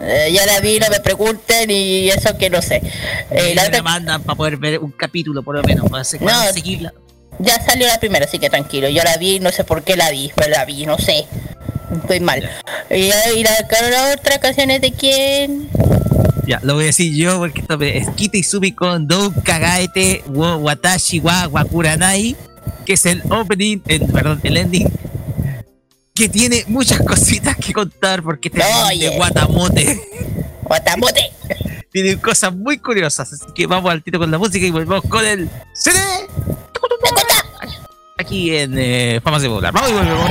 [0.00, 2.82] eh, ya la vi, no me pregunten y eso que no sé.
[3.30, 6.46] Eh, la otra- mandan para poder ver un capítulo por lo menos, para se- para
[6.46, 6.52] No.
[6.52, 6.92] seguirla.
[7.38, 8.88] ya salió la primera, así que tranquilo.
[8.88, 11.26] Yo la vi, no sé por qué la vi, pero la vi, no sé.
[11.94, 12.48] Estoy mal.
[12.90, 15.68] Y, y la, otra canción es de quién?
[16.46, 20.56] Ya, lo voy a decir yo porque esto es Kita Izumi con Dou Kagaete wo
[20.56, 22.36] Watashi wa Wakuranai,
[22.84, 24.88] que es el opening, el, perdón, el ending,
[26.14, 29.18] que tiene muchas cositas que contar porque este No, es de oye.
[29.18, 30.00] Watamote.
[30.62, 31.32] Guatamote.
[31.92, 35.24] Tiene cosas muy curiosas, así que vamos al tiro con la música y volvemos con
[35.24, 35.98] el CD.
[38.18, 39.72] Aquí en eh, Famas de Volar.
[39.72, 40.30] Vamos y volvemos.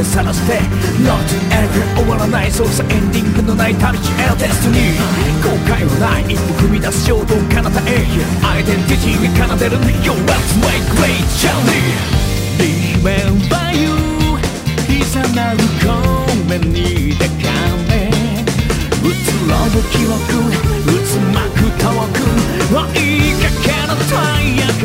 [0.00, 0.60] 身全霊さらして。
[1.04, 4.76] Not ever 終わらない操作エンディングのない旅路へのテストに
[5.42, 6.24] 後悔のない。
[6.24, 8.06] 一歩踏み出す衝動彼方へ
[8.42, 11.80] アイデンティティが奏でる Yo let's make great journey
[13.02, 13.88] Remember you
[14.88, 17.44] 刻まる声に抱か
[17.88, 17.92] れ
[19.02, 19.06] 移
[19.48, 20.16] ろう記憶
[20.84, 20.90] 渦
[21.32, 22.16] 巻く遠く。
[22.70, 24.84] 追いかけるタイヤゲ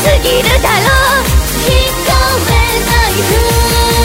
[0.00, 0.88] すぎるだろ
[1.20, 1.28] う
[1.60, 2.16] 引っ込
[2.48, 2.56] め
[2.88, 3.36] ないふ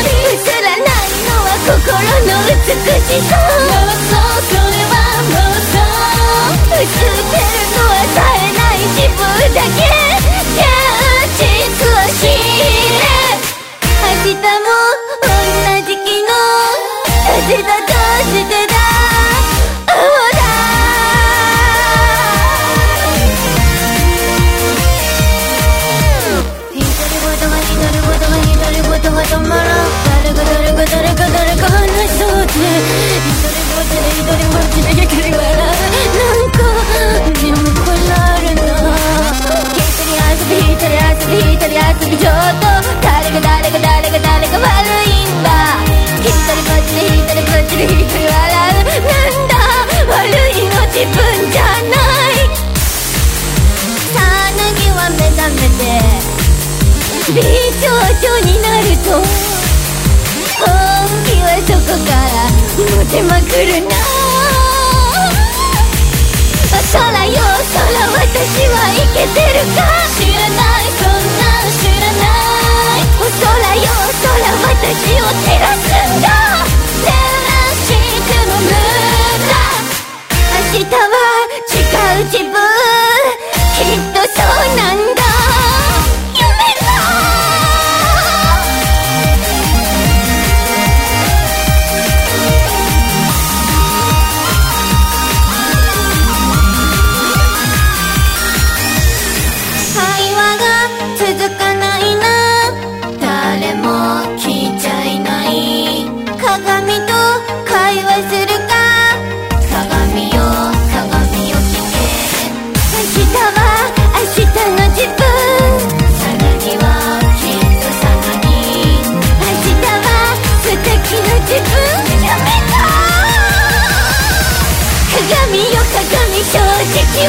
[0.04, 2.68] り映らないのは心の美
[3.00, 4.94] しさ妄想それは
[5.24, 5.80] 妄想
[6.76, 7.16] 映ってる
[7.72, 9.88] のはさえない自分だけ
[10.52, 10.68] 現
[11.40, 12.36] 実を知れ
[13.96, 14.68] 明日も
[15.22, 15.32] 同
[15.88, 16.28] じ昨日
[17.26, 18.55] 風だどうして
[31.36, 36.64] が誰が誰か話しそうで一人ぼっちで一人ぼっちで激り笑うなんか
[37.44, 39.44] 眠くなるな一
[39.76, 45.50] 人遊び一人遊び一人遊びちょっと誰が誰が誰が誰が悪いんだ
[46.22, 49.60] 一人ぼっちで一人ぼっちで一人笑うなんだ
[50.08, 52.48] 悪いの自分じゃない
[54.14, 54.24] さ
[54.56, 55.84] なぎは目覚めて
[57.34, 57.42] 美
[57.82, 59.55] 少女になると
[61.26, 62.50] 気はそこから
[62.98, 63.94] モテまくるな
[66.92, 69.80] 空よ空私はイケてるか？
[70.16, 73.04] 知らないそんなん知らない。
[73.20, 73.84] 空よ
[74.22, 76.26] 空私を照らすんだ。
[77.04, 79.54] 照らしても無駄。
[80.72, 81.06] 明日は
[81.56, 82.54] 違う自分。
[83.76, 85.20] きっとそうなんだ。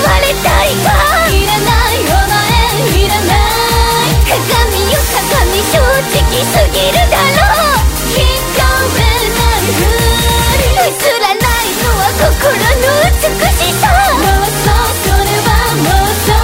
[0.03, 0.93] たいか
[1.31, 5.01] いらないお前いらない鏡よ
[5.31, 7.81] 鏡正直すぎるだろう
[8.13, 8.15] 聞
[8.57, 8.61] か
[8.93, 9.01] れ
[9.33, 9.81] ないふ
[10.59, 14.69] り映らないのは心の美しさ妄想
[15.03, 15.89] それは妄
[16.27, 16.37] 想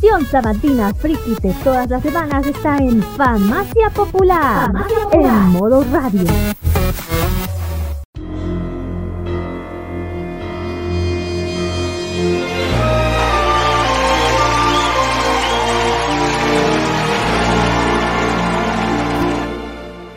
[0.00, 4.70] Diversión sabatina friki de todas las semanas está en Farmacia Popular,
[5.12, 6.24] en modo radio.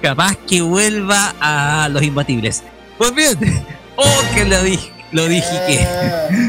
[0.01, 2.63] Capaz que vuelva a los imbatibles.
[2.97, 3.37] Pues bien,
[3.95, 6.48] oh, que lo dije, lo dije que.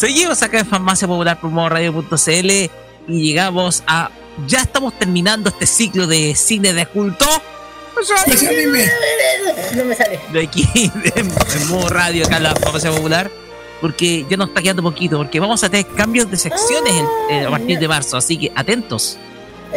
[0.00, 2.70] Seguimos acá en Farmacia Popular por modoradio.cl y
[3.08, 4.10] llegamos a.
[4.46, 7.26] Ya estamos terminando este ciclo de cine de culto.
[9.76, 10.18] No me sale.
[10.32, 13.30] de aquí, de, en modo radio, acá en la farmacia popular,
[13.82, 16.94] porque ya nos está quedando poquito, porque vamos a tener cambios de secciones
[17.28, 19.18] el- eh, a partir de marzo, así que atentos.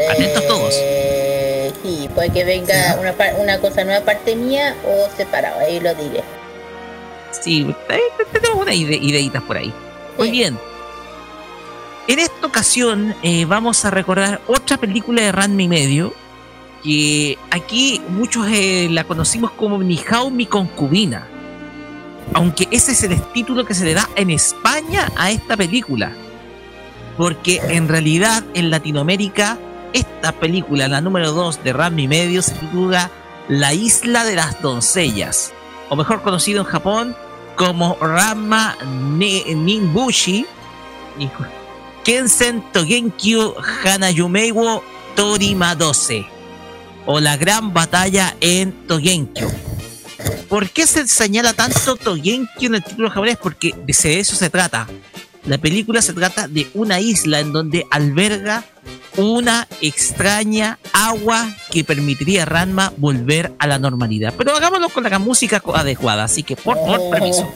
[0.10, 0.74] Atentos todos.
[0.77, 5.93] Eh, sí, puede que venga una, una cosa nueva parte mía o separado, ahí lo
[5.95, 6.24] diré.
[7.32, 8.00] Sí, eh,
[8.32, 9.74] tenemos unas ide- ideitas por ahí.
[10.17, 10.58] Muy bien.
[12.08, 16.14] En esta ocasión eh, vamos a recordar otra película de Ranma y medio,
[16.83, 21.27] que aquí muchos eh, la conocimos como Ni Hao mi concubina.
[22.33, 26.11] Aunque ese es el título que se le da en España a esta película.
[27.17, 29.58] Porque en realidad en Latinoamérica
[29.93, 33.11] esta película, la número 2 de Ranma y medio, se titula
[33.48, 35.53] La isla de las doncellas.
[35.90, 37.16] O mejor conocido en Japón
[37.56, 38.75] como Rama
[39.17, 40.45] Ni- Ninbushi
[42.03, 44.83] Kensen Togenkyu Hanayumeiwo
[45.15, 46.25] Torima 12
[47.06, 49.49] o la gran batalla en Togenkyu.
[50.49, 53.38] ¿Por qué se señala tanto Togenkyu en el título japonés?
[53.38, 54.88] Porque de eso se trata.
[55.45, 58.63] La película se trata de una isla en donde alberga
[59.17, 64.33] una extraña agua que permitiría a Ranma volver a la normalidad.
[64.38, 67.51] Pero hagámoslo con la música adecuada, así que por favor, permiso.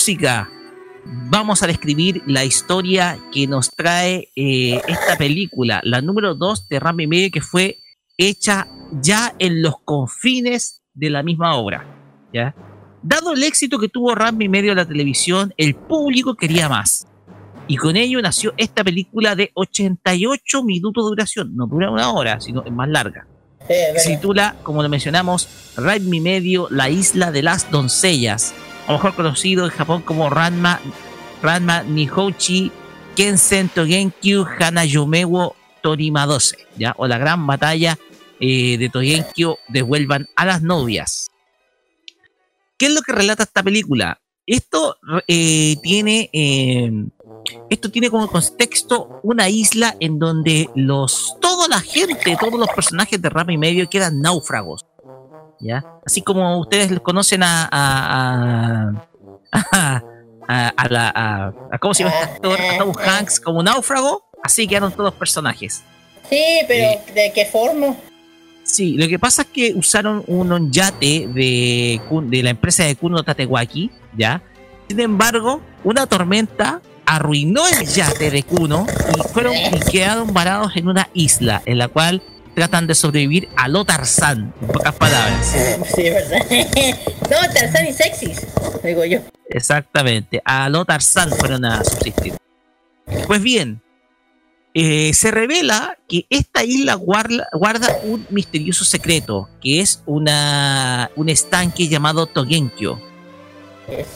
[0.00, 0.48] Música
[1.04, 6.80] vamos a describir la historia que nos trae eh, esta película, la número 2 de
[6.80, 7.76] Rami Medio, que fue
[8.16, 8.66] hecha
[9.02, 11.84] ya en los confines de la misma obra.
[12.32, 12.54] ¿ya?
[13.02, 17.06] Dado el éxito que tuvo Rami Medio en la televisión, el público quería más.
[17.68, 21.54] Y con ello nació esta película de 88 minutos de duración.
[21.54, 23.26] No dura una hora, sino es más larga.
[23.68, 25.46] Se titula, como lo mencionamos,
[25.76, 28.54] Ranma Medio, la isla de las doncellas.
[28.86, 30.80] Lo mejor conocido en Japón como Ranma,
[31.42, 32.72] Ranma Nihouchi
[33.16, 36.94] Kensen Togenkyu Hanayomewo Torima 12, ¿ya?
[36.96, 37.98] O la gran batalla
[38.40, 41.30] eh, de Togenkyu devuelvan a las novias.
[42.78, 44.20] ¿Qué es lo que relata esta película?
[44.46, 44.96] Esto
[45.28, 46.90] eh, tiene eh,
[47.68, 53.20] esto tiene como contexto una isla en donde los toda la gente, todos los personajes
[53.20, 54.86] de Rama y Medio quedan náufragos.
[55.60, 55.84] ¿Ya?
[56.06, 58.92] Así como ustedes conocen a a,
[59.52, 60.02] a,
[60.76, 62.58] a, la ¿cómo se llama este actor?
[62.60, 65.82] A Tom Hanks como náufrago, así quedaron todos los personajes.
[66.28, 67.96] Sí, pero ¿de qué forma?
[68.62, 73.22] Sí, lo que pasa es que usaron un yate de, de la empresa de Kuno
[73.22, 74.42] Tatewaki, ¿ya?
[74.88, 80.88] Sin embargo, una tormenta arruinó el yate de Kuno y fueron y quedaron varados en
[80.88, 82.22] una isla en la cual
[82.54, 85.54] tratan de sobrevivir a lo Tarzán, en pocas palabras.
[85.94, 86.46] Sí, ¿verdad?
[87.30, 88.46] no, Tarzán y sexys,
[88.82, 89.20] digo yo.
[89.48, 92.34] Exactamente, a lo Tarzán fueron a subsistir.
[93.26, 93.82] Pues bien,
[94.72, 101.28] eh, se revela que esta isla guarda, guarda un misterioso secreto, que es una, un
[101.28, 103.00] estanque llamado Togenkyo.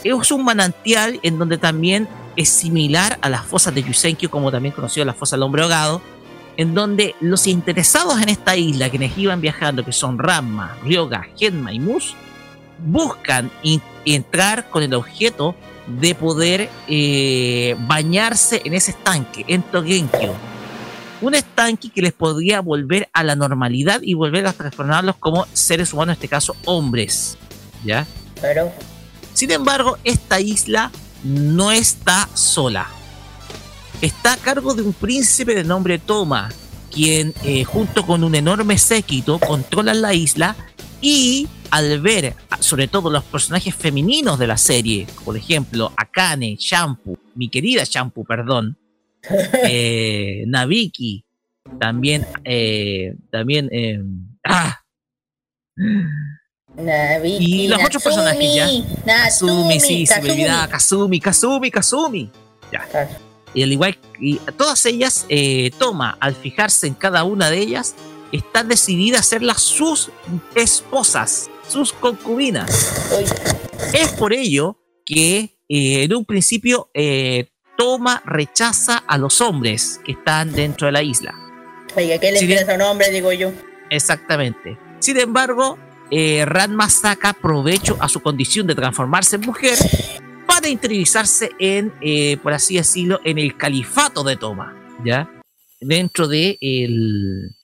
[0.03, 2.07] Es un manantial en donde también
[2.37, 6.01] es similar a las fosas de Yusenkyo, como también conocido la fosa del hombre ahogado,
[6.57, 11.73] en donde los interesados en esta isla, quienes iban viajando, que son Ramma, Ryoga, Genma
[11.73, 12.15] y Mus,
[12.79, 13.51] buscan
[14.05, 15.55] entrar con el objeto
[15.87, 20.33] de poder eh, bañarse en ese estanque, en Togenkyo.
[21.21, 25.93] Un estanque que les podría volver a la normalidad y volver a transformarlos como seres
[25.93, 27.37] humanos, en este caso hombres.
[27.83, 28.05] ¿Ya?
[28.41, 28.71] Pero,
[29.33, 30.91] Sin embargo, esta isla
[31.23, 32.87] no está sola.
[34.01, 36.49] Está a cargo de un príncipe de nombre Toma,
[36.91, 40.55] quien eh, junto con un enorme séquito controlan la isla
[41.01, 47.17] y al ver sobre todo los personajes femeninos de la serie, por ejemplo Akane, Shampoo,
[47.35, 48.77] mi querida Shampoo, perdón,
[49.67, 51.25] eh, Nabiki,
[51.79, 53.69] también, eh, también,
[54.43, 54.81] ah,
[57.23, 58.67] y los otros personajes ya.
[59.05, 60.67] Natsumi, Kazumi, sí, se me olvidaba.
[60.67, 62.31] Kazumi, Kazumi, Kazumi.
[62.71, 63.09] Ya.
[63.55, 67.95] Y al igual que todas ellas, eh, Toma, al fijarse en cada una de ellas,
[68.31, 70.11] está decidida a hacerlas sus
[70.53, 73.09] esposas, sus concubinas.
[73.93, 80.11] Es por ello que eh, en un principio eh, Toma rechaza a los hombres que
[80.11, 81.33] están dentro de la isla.
[81.95, 83.51] Oiga, ¿qué le interesa a un hombre, digo yo?
[83.89, 84.77] Exactamente.
[84.99, 85.77] Sin embargo,
[86.11, 89.77] eh, Ranma saca provecho a su condición de transformarse en mujer
[90.45, 95.29] para interiorizarse en, eh, por así decirlo, en el califato de Toma, ¿ya?
[95.79, 97.55] Dentro de el,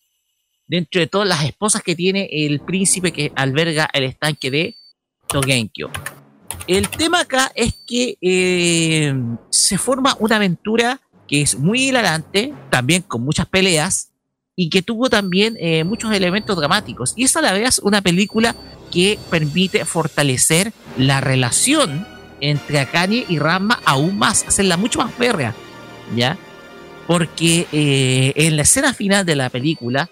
[0.68, 4.76] dentro de todas las esposas que tiene el príncipe que alberga el estanque de
[5.28, 5.90] Togenkyo.
[6.68, 9.14] El tema acá es que eh,
[9.50, 14.12] se forma una aventura que es muy hilarante, también con muchas peleas,
[14.56, 17.14] y que tuvo también eh, muchos elementos dramáticos.
[17.16, 18.56] Y es a la vez una película
[18.92, 22.06] que permite fortalecer la relación
[22.42, 25.56] entre Akane y Ranma aún más, hacerla mucho más férrea,
[26.16, 26.38] ¿ya?
[27.08, 30.10] Porque eh, en la escena final de la película,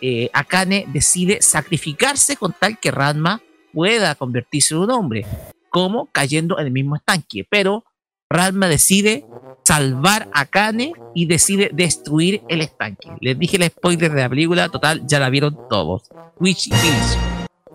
[0.00, 5.26] eh, Akane decide sacrificarse con tal que Ranma pueda convertirse en un hombre,
[5.68, 7.46] como cayendo en el mismo estanque.
[7.48, 7.84] Pero
[8.30, 9.26] Ranma decide
[9.64, 13.08] salvar a Kane y decide destruir el estanque.
[13.20, 16.02] Les dije el spoiler de la película, total, ya la vieron todos.
[16.40, 17.18] Y Phyllis.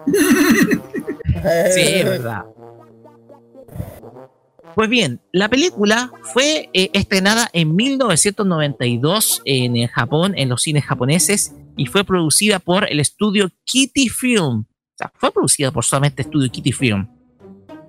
[1.74, 2.44] Sí, es verdad.
[4.80, 11.54] Pues bien, la película fue eh, estrenada en 1992 en, Japón, en los cines japoneses,
[11.76, 14.60] y fue producida por el estudio Kitty Film.
[14.62, 17.10] O sea, fue producida por solamente estudio Kitty Film.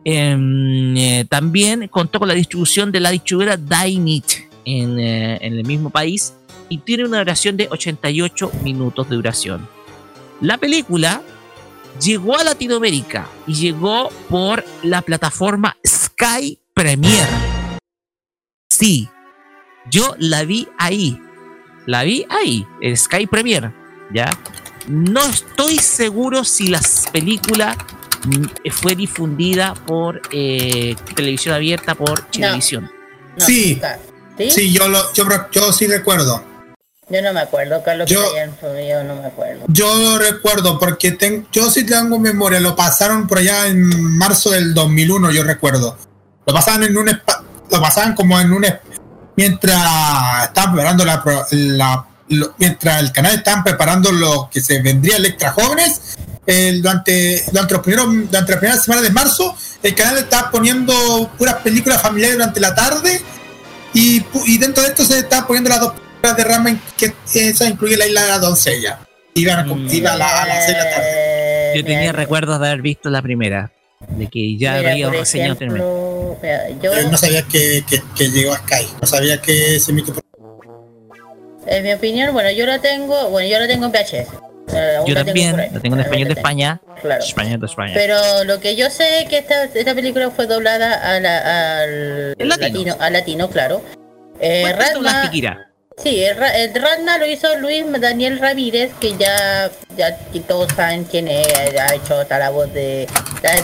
[0.04, 4.24] Em, eh, también contó con la distribución de la distribuidora Dynit
[4.64, 6.34] en, eh, en el mismo país
[6.68, 9.68] y tiene una duración de 88 minutos de duración.
[10.40, 11.22] La película
[12.02, 17.26] llegó a Latinoamérica y llegó por la plataforma Sky Premier.
[18.70, 19.08] Sí,
[19.90, 21.20] yo la vi ahí.
[21.86, 23.72] La vi ahí, en Sky Premier,
[24.12, 24.30] ¿ya?
[24.86, 26.80] No estoy seguro si la
[27.12, 27.76] película
[28.24, 32.90] mm, fue difundida por eh, televisión abierta, por televisión.
[33.38, 33.80] sí,
[34.50, 36.44] sí, yo, lo, yo, yo sí recuerdo.
[37.08, 38.08] Yo no me acuerdo, Carlos.
[38.08, 39.64] Yo- que yo no me acuerdo.
[39.66, 44.72] Yo recuerdo porque ten- yo sí tengo memoria, lo pasaron por allá en marzo del
[44.74, 45.98] 2001, yo recuerdo.
[46.46, 48.64] Lo pasaban en un espa- lo pasaban como en un
[49.36, 49.76] mientras
[50.44, 55.16] estaban preparando la, pro- la- lo- mientras el canal estaban preparando lo que se vendría
[55.16, 59.94] el extra jóvenes el- durante durante los primeros durante la primera semana de marzo el
[59.94, 63.22] canal estaba poniendo puras películas familiares durante la tarde
[63.92, 64.20] y,
[64.58, 68.06] dentro de esto se estaban poniendo las dos películas de Ramen que esa incluye la
[68.06, 69.00] isla de la doncella.
[69.34, 69.88] Iban a, Mm.
[69.90, 71.72] iba a, la- a las seis de la tarde.
[71.76, 73.72] Yo tenía recuerdos de haber visto la primera,
[74.08, 78.56] de que ya Mira, había reseñado mira, yo, no sabía que, que, que llegó a
[78.58, 80.24] Sky no sabía que se emitió por
[81.66, 84.26] en mi opinión, bueno, yo la tengo, bueno, yo la tengo en VHS.
[85.06, 85.68] Yo tengo también, ahí.
[85.72, 86.80] la tengo en español de España.
[87.02, 87.22] Claro.
[87.22, 87.92] Español de España.
[87.94, 92.30] Pero lo que yo sé es que esta, esta película fue doblada a la- al
[92.38, 92.56] latino.
[92.56, 93.82] latino, al latino, claro.
[94.40, 94.94] Eh, ¿Cuántas
[95.96, 100.16] Sí, el, el Ranma lo hizo Luis Daniel Ramírez, que ya, ya
[100.48, 101.46] todos saben quién es,
[101.78, 103.06] ha hecho la voz de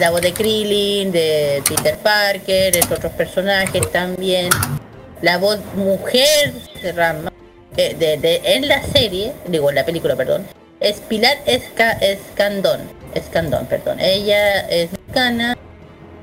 [0.00, 4.50] la, voz de Krillin, de Peter Parker, de otros personajes también.
[5.22, 7.32] La voz mujer de Ranma,
[7.76, 10.46] eh, de, de- en la serie, digo en la película, perdón,
[10.80, 12.80] es Pilar Esca, Escandón,
[13.14, 13.98] Escandón, perdón.
[13.98, 15.56] Ella es mexicana,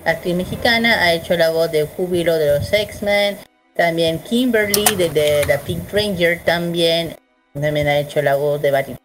[0.06, 3.40] actriz mexicana, ha hecho la voz de Júbilo de los X-Men,
[3.76, 7.16] También Kimberly de, de la Pink Ranger también.
[7.54, 9.00] También ha hecho la voz de Batica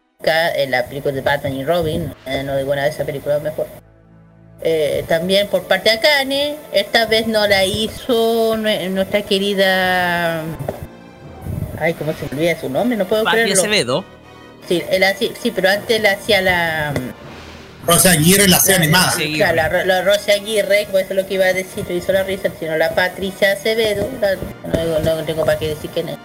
[0.55, 2.13] en la película de Batman y Robin.
[2.27, 3.67] Eh, no digo nada de esa película mejor.
[4.61, 10.43] Eh, también por parte de Akane, esta vez no la hizo nue- nuestra querida.
[11.79, 12.97] Ay, ¿cómo se olvida su nombre?
[12.99, 13.55] No puedo Patti creerlo.
[13.63, 14.05] Acevedo.
[14.67, 15.05] Sí, él
[15.41, 16.93] sí, pero antes la hacía la.
[17.89, 19.13] Rosa Aguirre la serie animada.
[19.13, 19.35] Sí.
[19.35, 22.13] Claro, la, la Rosa Aguirre, pues eso es lo que iba a decir, lo hizo
[22.13, 24.37] la risa, sino la Patricia Acevedo, la-
[25.01, 26.19] no, no tengo para qué decir quién es.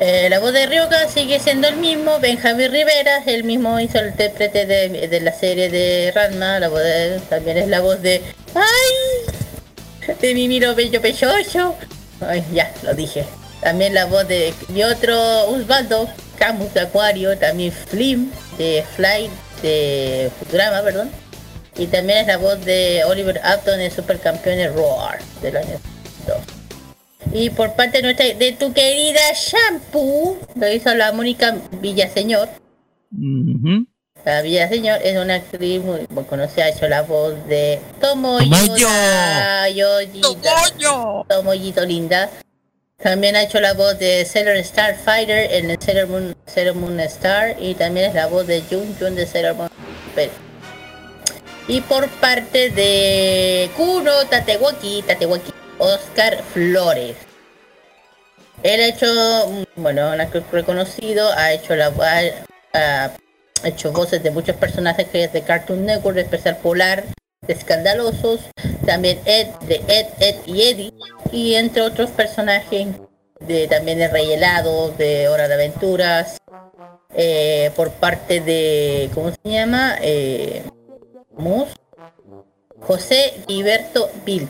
[0.00, 4.08] Eh, la voz de Ryoga sigue siendo el mismo, Benjamín Rivera, él mismo hizo el
[4.08, 8.22] intérprete de, de la serie de Ranma, la voz de, también es la voz de
[8.54, 10.14] ¡Ay!
[10.20, 11.74] De Mimiro Bello Pechocho.
[12.26, 13.24] Ay, ya, lo dije.
[13.60, 15.18] También la voz de mi otro
[15.50, 19.28] Osvaldo, Camus de Acuario, también Flim de Fly
[19.62, 21.10] de Futurama, perdón.
[21.76, 25.78] Y también es la voz de Oliver Upton en Supercampeones Roar del año
[26.26, 26.36] 2.
[27.32, 32.48] Y por parte de, nuestra, de tu querida Shampoo, lo hizo la Mónica Villaseñor.
[33.12, 33.86] Ujú.
[34.24, 38.50] La Villaseñor es una actriz muy, muy conocida, ha hecho la voz de Tomoyo.
[38.50, 38.88] Tomoyo.
[40.22, 41.26] Tomoyo.
[41.28, 42.30] Tomoyito linda.
[43.02, 47.54] También ha hecho la voz de Sailor Starfighter en el Sailor Moon, Sailor Moon Star
[47.60, 49.70] y también es la voz de Jun Jun de Sailor Moon.
[51.68, 57.14] Y por parte de Kuno Tatewaki, Tatewaki, Oscar Flores.
[58.64, 61.92] Él ha hecho, mm, bueno, un actor reconocido, ha hecho la
[62.72, 63.12] ha, ha
[63.62, 67.04] hecho voces de muchos personajes de Cartoon Network, de Especial Polar,
[67.46, 68.40] de Escandalosos,
[68.88, 70.94] también Ed, de Ed, Ed y Eddie,
[71.30, 72.86] y entre otros personajes
[73.38, 76.38] de también de Rey Helado, de Hora de Aventuras,
[77.14, 79.98] eh, por parte de, ¿cómo se llama?
[80.00, 80.62] Eh,
[81.36, 81.68] Mus,
[82.80, 84.48] José Gilberto Bill.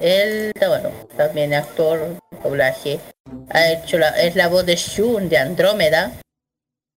[0.00, 2.98] Él, bueno, también actor, doblaje.
[3.50, 6.10] Ha hecho la, es la voz de Shun de Andrómeda,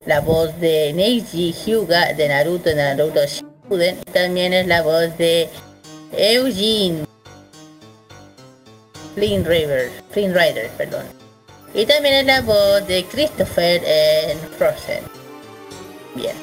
[0.05, 5.49] la voz de Neji Hyuga de Naruto, de Naruto Shippuden, también es la voz de
[6.11, 7.05] Eugene
[9.17, 11.05] Flynn River, Flynn Rider, perdón.
[11.73, 15.03] Y también es la voz de Christopher en Frozen.
[16.13, 16.35] Bien.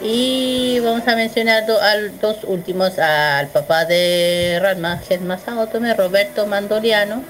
[0.00, 7.24] Y vamos a mencionar al dos últimos, al papá de Ranma, Masao Tome, Roberto Mandoliano.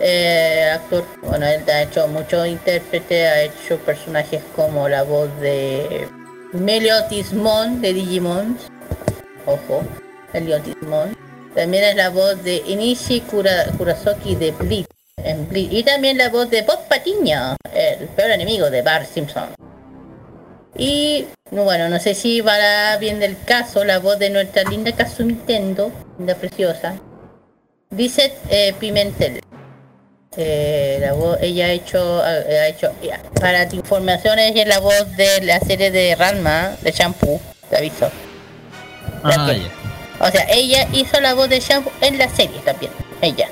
[0.00, 6.08] Eh, actor, bueno, él ha hecho mucho intérprete, ha hecho personajes como la voz de
[6.52, 8.58] Meliotismon de Digimon.
[9.46, 9.82] Ojo,
[10.32, 11.16] Meliotismon.
[11.54, 15.72] También es la voz de Inishi Kura- Kurosaki de Bleach, en Bleach.
[15.72, 19.48] Y también la voz de Bob Patiño, el peor enemigo de Bart Simpson.
[20.76, 24.92] Y no, bueno, no sé si va bien del caso la voz de nuestra linda
[24.92, 26.96] Kazumi Tendo, linda preciosa.
[27.88, 29.40] Dice eh, Pimentel.
[30.36, 34.80] Eh, la voz, ella ha hecho, ha, hecho, ya, para tu información, ella es la
[34.80, 37.40] voz de la serie de Ranma, de Shampoo,
[37.70, 38.10] te aviso.
[39.24, 39.30] Ah.
[40.20, 43.48] O sea, ella hizo la voz de Shampoo en la serie también, ella.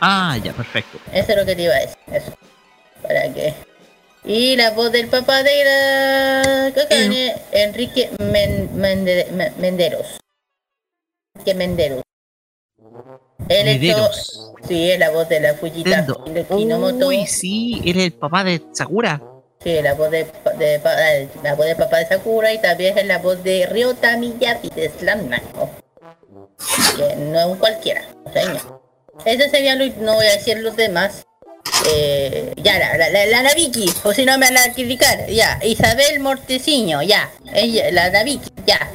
[0.00, 0.98] Ah, ya, perfecto.
[1.12, 2.32] Eso es lo que te iba a decir, eso.
[3.02, 3.54] Para que...
[4.24, 10.18] Y la voz del papá de la Cacane, Enrique Men- Mende- Me- Menderos.
[11.34, 12.02] Enrique Menderos.
[13.48, 14.52] Él hecho, Mederos.
[14.68, 17.08] sí, es la voz de la Fujita de Kinomoto.
[17.08, 19.22] Uy, sí, eres el papá de Sakura.
[19.64, 20.26] Sí, la voz de,
[20.58, 24.16] de, eh, la voz de papá de Sakura y también es la voz de Ryota
[24.18, 25.70] Miyagi de Slam Nako.
[26.96, 28.82] Que no es un cualquiera, o sea, no.
[29.24, 31.26] Eso sería lo, no voy a decir los demás.
[31.86, 35.58] Eh, ya, la, la, la, la Naviki, o si no me van a criticar, ya.
[35.62, 37.30] Isabel Morteciño, ya.
[37.54, 38.90] Ella, la Naviki, ya.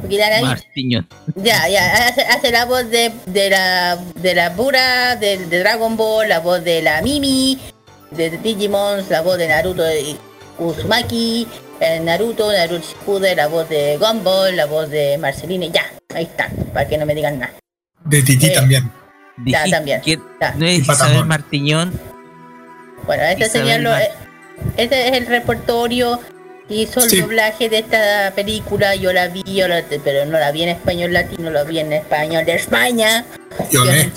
[0.00, 1.08] Porque la Naviki, Martiñón.
[1.36, 5.96] ya, ya, hace, hace la voz de, de la de la Bura, de, de Dragon
[5.96, 7.58] Ball, la voz de la Mimi,
[8.10, 10.16] de Digimon, la voz de Naruto y
[10.58, 11.46] Uzumaki, eh,
[12.02, 16.88] Naruto, Naruto Shippuden, la voz de Gumball, la voz de Marceline, ya, ahí está, para
[16.88, 17.52] que no me digan nada.
[18.04, 18.90] De Titi Eh, también.
[19.44, 20.00] Ya, también.
[20.02, 20.54] que Ya.
[20.56, 20.78] no es.
[20.80, 21.98] Isabel Martiñón.
[23.06, 23.48] Bueno, este
[23.82, 24.10] lo, Mar- eh,
[24.76, 26.20] este es el repertorio
[26.68, 27.20] hizo el Sí.
[27.20, 31.12] doblaje de esta película, yo la vi, yo la- pero no la vi en español
[31.12, 33.24] latino, la vi en español de España.
[33.70, 34.12] Yo que, es un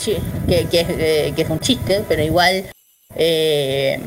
[0.47, 2.63] que, que eh, que es un chiste, pero igual
[3.15, 3.99] eh,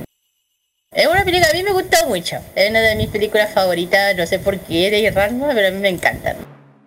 [1.03, 2.37] es una película que a mí me gusta mucho.
[2.55, 5.79] Es una de mis películas favoritas, no sé por qué de Ranma, pero a mí
[5.79, 6.37] me encantan.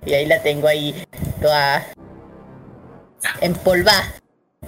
[0.06, 1.06] Y ahí la tengo ahí
[1.42, 1.86] toda
[3.40, 4.14] empolvada,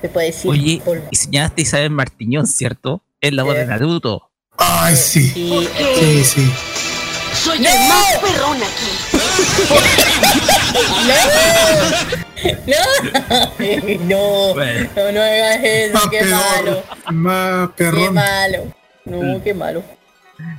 [0.02, 0.50] se puede decir.
[0.52, 1.08] Oye, empolvada.
[1.12, 3.02] y señalaste a Isabel Martiñón, ¿cierto?
[3.20, 3.60] Es la voz Eh.
[3.60, 4.30] de Naruto.
[4.58, 5.30] Ay, sí.
[5.34, 6.54] Sí, Sí, sí.
[7.34, 7.70] Soy ¡No!
[7.70, 8.92] el más perrón aquí.
[12.68, 12.76] ¡No!
[14.06, 14.90] no, Bueno.
[14.96, 16.84] no, no hagas eso, Más qué malo.
[17.12, 18.14] más Qué perrón.
[18.14, 18.74] malo.
[19.06, 19.84] No, qué malo.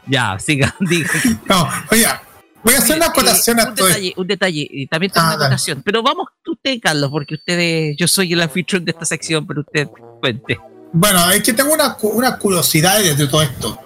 [0.07, 1.11] Ya, siga, diga.
[1.49, 2.23] No, oiga,
[2.63, 5.27] voy a hacer una Eh, acotación a un todo detalle, un detalle, y también tengo
[5.27, 5.83] Ah, una acotación.
[5.85, 9.89] Pero vamos usted, Carlos, porque usted, yo soy el anfitrión de esta sección, pero usted
[10.21, 10.59] cuente.
[10.93, 13.79] Bueno, es que tengo una, una curiosidad de, de todo esto.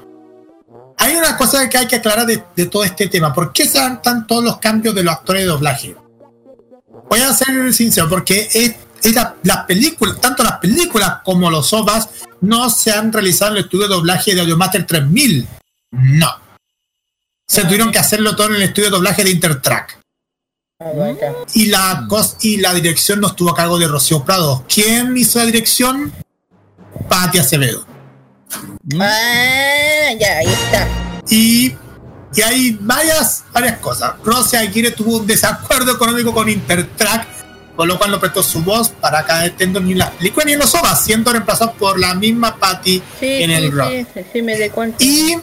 [0.99, 3.33] Hay una cosa que hay que aclarar de, de todo este tema.
[3.33, 5.97] ¿Por qué se dan tan todos los cambios de los actores de doblaje?
[7.09, 11.73] Voy a ser sincero, porque es, es la- las películas, tanto las películas como los
[11.73, 12.09] OVAs,
[12.41, 15.49] no se han realizado en el estudio de doblaje de Audiomaster 3000.
[15.91, 16.28] No.
[17.47, 19.99] Se tuvieron que hacerlo todo en el estudio de doblaje de Intertrack.
[21.55, 22.07] Y la,
[22.41, 24.65] y la dirección no estuvo a cargo de Rocío Prado.
[24.73, 26.12] ¿Quién hizo la dirección?
[27.08, 27.84] Pati Acevedo.
[29.00, 30.89] Ah, ya, ahí está.
[31.31, 31.75] Y,
[32.34, 34.15] y hay varias, varias cosas.
[34.23, 37.26] Rosy Aguirre tuvo un desacuerdo económico con Intertrack,
[37.78, 40.55] con lo cual no prestó su voz para cada tendo ni en las películas ni
[40.55, 43.89] en los OVAs, siendo reemplazado por la misma Patty Sí, en sí, el rock.
[43.90, 44.97] sí, sí, sí, me di cuenta.
[44.98, 45.36] Y,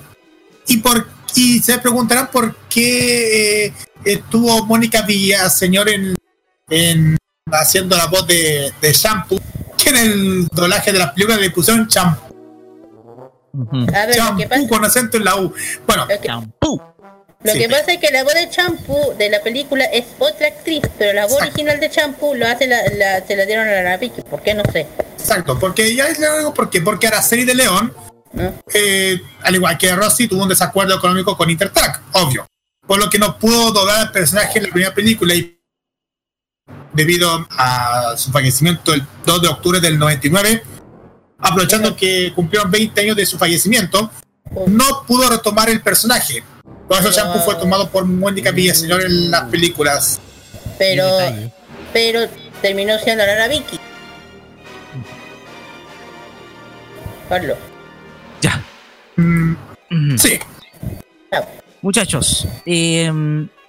[0.68, 3.74] y, por, y se preguntarán por qué eh,
[4.04, 6.14] estuvo Mónica Villaseñor en,
[6.70, 7.18] en
[7.54, 9.40] haciendo la voz de, de Shampoo,
[9.82, 12.26] que en el doblaje de las películas le pusieron Shampoo,
[13.54, 13.78] Ujú.
[13.96, 15.54] A ver, lo que Shampoo pasa, con acento en la U.
[15.88, 16.82] Bueno, que, Champú.
[17.46, 17.60] Lo Sí.
[17.60, 21.14] que pasa es que la voz de Champú de la película es otra actriz, pero
[21.14, 21.54] la voz Exacto.
[21.54, 24.22] original de Champú lo hace la, la- se la dieron a la Vicky.
[24.24, 24.54] ¿Por qué?
[24.54, 24.88] No sé.
[25.18, 27.94] Exacto, porque ya es lo digo por qué, porque Araceli de León,
[28.34, 28.54] ¿no?
[28.74, 32.46] eh, al igual que Rossi, tuvo un desacuerdo económico con Intertrack, obvio.
[32.88, 35.60] Por lo que no pudo doblar al personaje en la primera película y
[36.94, 40.64] debido a su fallecimiento el 2 de octubre del 99,
[41.40, 44.10] aprovechando que cumplieron 20 años de su fallecimiento,
[44.68, 46.44] no pudo retomar el personaje.
[46.90, 50.20] Eso Shampoo fue tomado por Mónica Villaseñor en las películas.
[50.78, 51.08] Pero,
[51.92, 52.22] pero
[52.62, 53.80] terminó siendo la Vicky.
[57.28, 57.58] Carlos.
[58.42, 58.64] Ya.
[59.16, 59.56] Mm,
[60.18, 60.40] sí,
[61.82, 63.12] Muchachos, eh,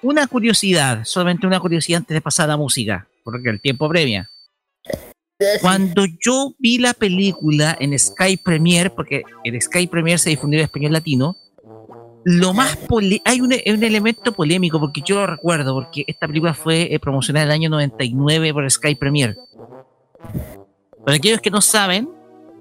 [0.03, 4.31] una curiosidad, solamente una curiosidad antes de pasar a la música, porque el tiempo premia.
[5.61, 10.65] Cuando yo vi la película en Sky Premier, porque en Sky Premier se difundió en
[10.65, 11.37] español latino,
[12.29, 16.55] lo más pole- hay un, un elemento polémico, porque yo lo recuerdo, porque esta película
[16.55, 19.37] fue eh, promocionada en el año 99 por Sky Premier.
[21.05, 22.09] Para aquellos que no saben,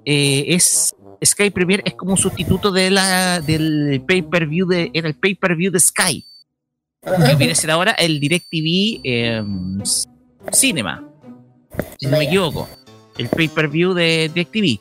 [0.04, 5.14] eh, es Sky Premier es como un sustituto de la, del pay-per-view de, era el
[5.14, 6.24] pay-per-view de Sky.
[7.02, 9.42] Que viene a ser ahora el DirecTV eh,
[10.52, 11.04] Cinema,
[11.98, 12.68] si no me equivoco.
[13.18, 14.78] El pay-per-view de DirecTV.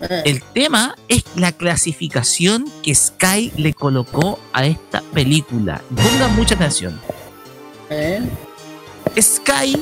[0.00, 5.82] El tema es la clasificación que Sky le colocó a esta película.
[5.94, 7.00] Pongan mucha atención.
[7.90, 8.20] eh,
[9.20, 9.76] Sky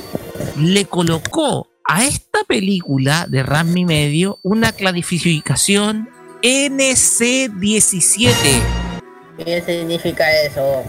[0.59, 6.09] le colocó a esta película de Rami Medio una clasificación
[6.43, 8.33] NC17,
[9.39, 10.83] ¿Qué significa eso?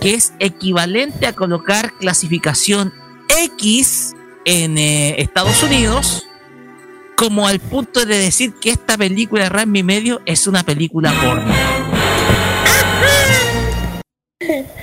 [0.00, 2.94] que es equivalente a colocar clasificación
[3.28, 6.24] X en eh, Estados Unidos,
[7.18, 11.52] como al punto de decir que esta película de Rami Medio es una película porno.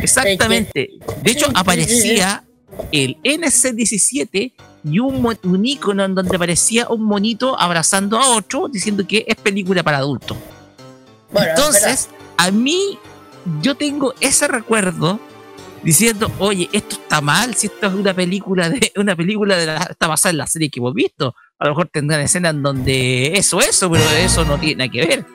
[0.01, 0.89] Exactamente.
[1.23, 2.43] De hecho, aparecía
[2.91, 4.51] el NC17
[4.83, 9.35] y un, un icono en donde aparecía un monito abrazando a otro diciendo que es
[9.37, 10.37] película para adultos.
[11.31, 12.99] Bueno, Entonces, a mí,
[13.61, 15.21] yo tengo ese recuerdo
[15.83, 19.77] diciendo, oye, esto está mal, si esto es una película de una película de la,
[19.77, 21.33] está basada en la serie que hemos visto.
[21.59, 25.05] A lo mejor tendrán escenas en donde eso, eso, pero eso no tiene nada que
[25.05, 25.25] ver.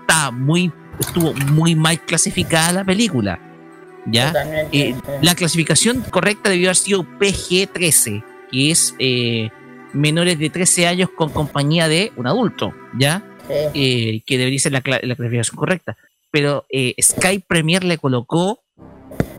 [0.00, 3.38] Está muy, estuvo muy mal clasificada la película.
[4.06, 4.32] ¿Ya?
[4.72, 9.50] Eh, la clasificación correcta debió haber sido PG-13, que es eh,
[9.92, 13.22] menores de 13 años con compañía de un adulto, ¿ya?
[13.46, 13.54] sí.
[13.74, 15.96] eh, que debería ser la, la clasificación correcta.
[16.30, 18.62] Pero eh, Sky Premier le colocó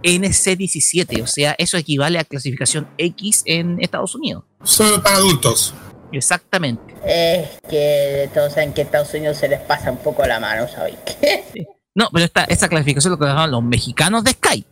[0.03, 4.43] NC17, o sea, eso equivale a clasificación X en Estados Unidos.
[4.63, 5.73] solo para adultos.
[6.11, 6.93] Exactamente.
[7.05, 10.97] Es que todos saben que Estados Unidos se les pasa un poco la mano, ¿sabéis
[11.05, 11.43] qué?
[11.95, 14.65] No, pero esta, esta clasificación lo colocaron los mexicanos de Sky.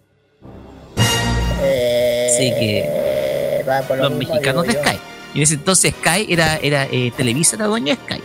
[1.61, 4.80] Eh, Sí, que va por lo Los mismo, mexicanos de yo.
[4.80, 4.98] Sky.
[5.34, 8.22] Y en ese entonces Sky era, era eh, Televisa era dueño de Sky.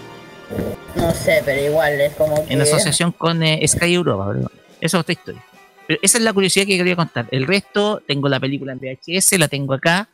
[0.97, 2.53] No sé, pero igual es como que...
[2.55, 4.27] En asociación con eh, Sky Europa.
[4.29, 4.51] ¿verdad?
[4.81, 5.45] Esa es otra historia.
[5.87, 7.27] Pero esa es la curiosidad que quería contar.
[7.31, 10.09] El resto, tengo la película en VHS, la tengo acá.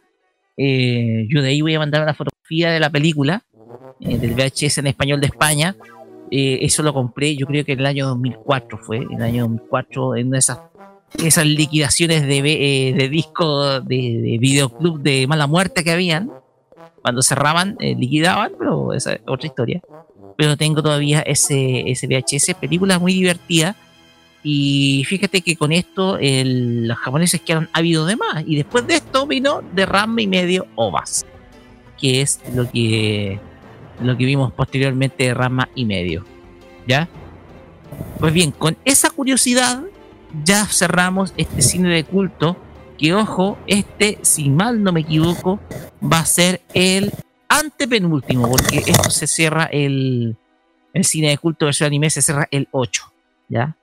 [0.57, 2.15] Eh, yo de ahí voy a mandar una
[2.51, 3.43] fotografía de la película,
[4.01, 5.77] eh, del VHS en español de España.
[6.31, 9.43] Eh, eso lo compré, yo creo que en el año 2004 fue, en el año
[9.45, 10.59] 2004, en esas
[11.25, 16.31] esas liquidaciones de, eh, de discos de, de videoclub de mala muerte que habían.
[17.03, 19.81] Cuando cerraban, eh, liquidaban, pero esa es otra historia.
[20.37, 23.75] Pero tengo todavía ese, ese VHS, película muy divertida.
[24.45, 28.45] Y fíjate que con esto el- los japoneses quedaron ávidos de más.
[28.47, 31.27] Y después de esto vino Derrame y medio OVAS,
[32.01, 33.39] que es lo que,
[34.03, 36.25] lo que vimos posteriormente de Rama y medio.
[36.87, 37.09] ¿Ya?
[38.19, 39.83] Pues bien, con esa curiosidad
[40.45, 42.57] ya cerramos este cine de culto.
[42.99, 45.59] Que ojo, este, si mal no me equivoco,
[46.03, 47.11] va a ser el
[47.49, 50.37] antepenúltimo, porque esto se cierra el,
[50.93, 53.13] el cine de culto versión anime, se cierra el 8.
[53.49, 53.77] ¿Ya?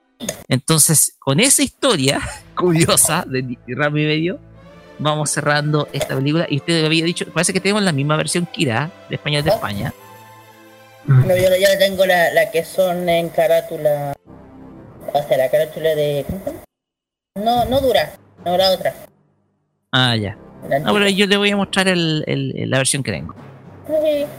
[0.48, 2.22] Entonces, con esa historia
[2.56, 4.40] curiosa de Ramo y medio,
[5.00, 6.46] vamos cerrando esta película.
[6.50, 9.94] Y usted había dicho, parece que tenemos la misma versión Kira, de España de España.
[11.06, 14.14] No, yo ya tengo la, la que son en carátula.
[15.14, 16.26] O sea, la carátula de.
[17.36, 18.12] No, no dura,
[18.46, 18.94] no la otra.
[19.92, 20.38] Ah, ya.
[20.68, 23.34] La No, pero yo le voy a mostrar el- el- la versión que tengo.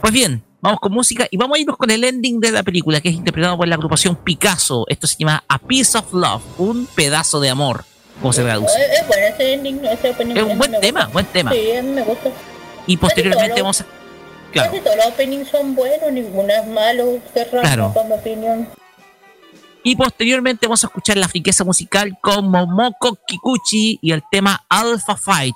[0.03, 3.01] Pues bien, vamos con música y vamos a irnos con el ending de la película,
[3.01, 4.85] que es interpretado por la agrupación Picasso.
[4.89, 7.85] Esto se llama A Piece of Love, un pedazo de amor,
[8.20, 8.72] como se traduce.
[8.80, 10.36] Es, es bueno ese ending, ese opening.
[10.36, 11.12] Es un buen tema, gusta.
[11.12, 11.52] buen tema.
[11.52, 12.30] Sí, a mí me gusta.
[12.86, 13.86] Y posteriormente vamos a...
[14.52, 17.92] Claro, Casi todos los openings son buenos, ninguno es malo, cerrado, Claro.
[17.94, 18.68] con mi opinión.
[19.82, 25.16] y posteriormente vamos a escuchar la riqueza musical con Momoko Kikuchi y el tema Alpha
[25.16, 25.55] Fight,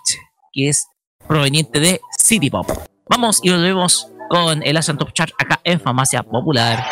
[0.53, 0.87] que es
[1.27, 2.69] proveniente de City Pop.
[3.09, 6.85] Vamos y volvemos con el Asian Top Chart acá en Farmacia Popular.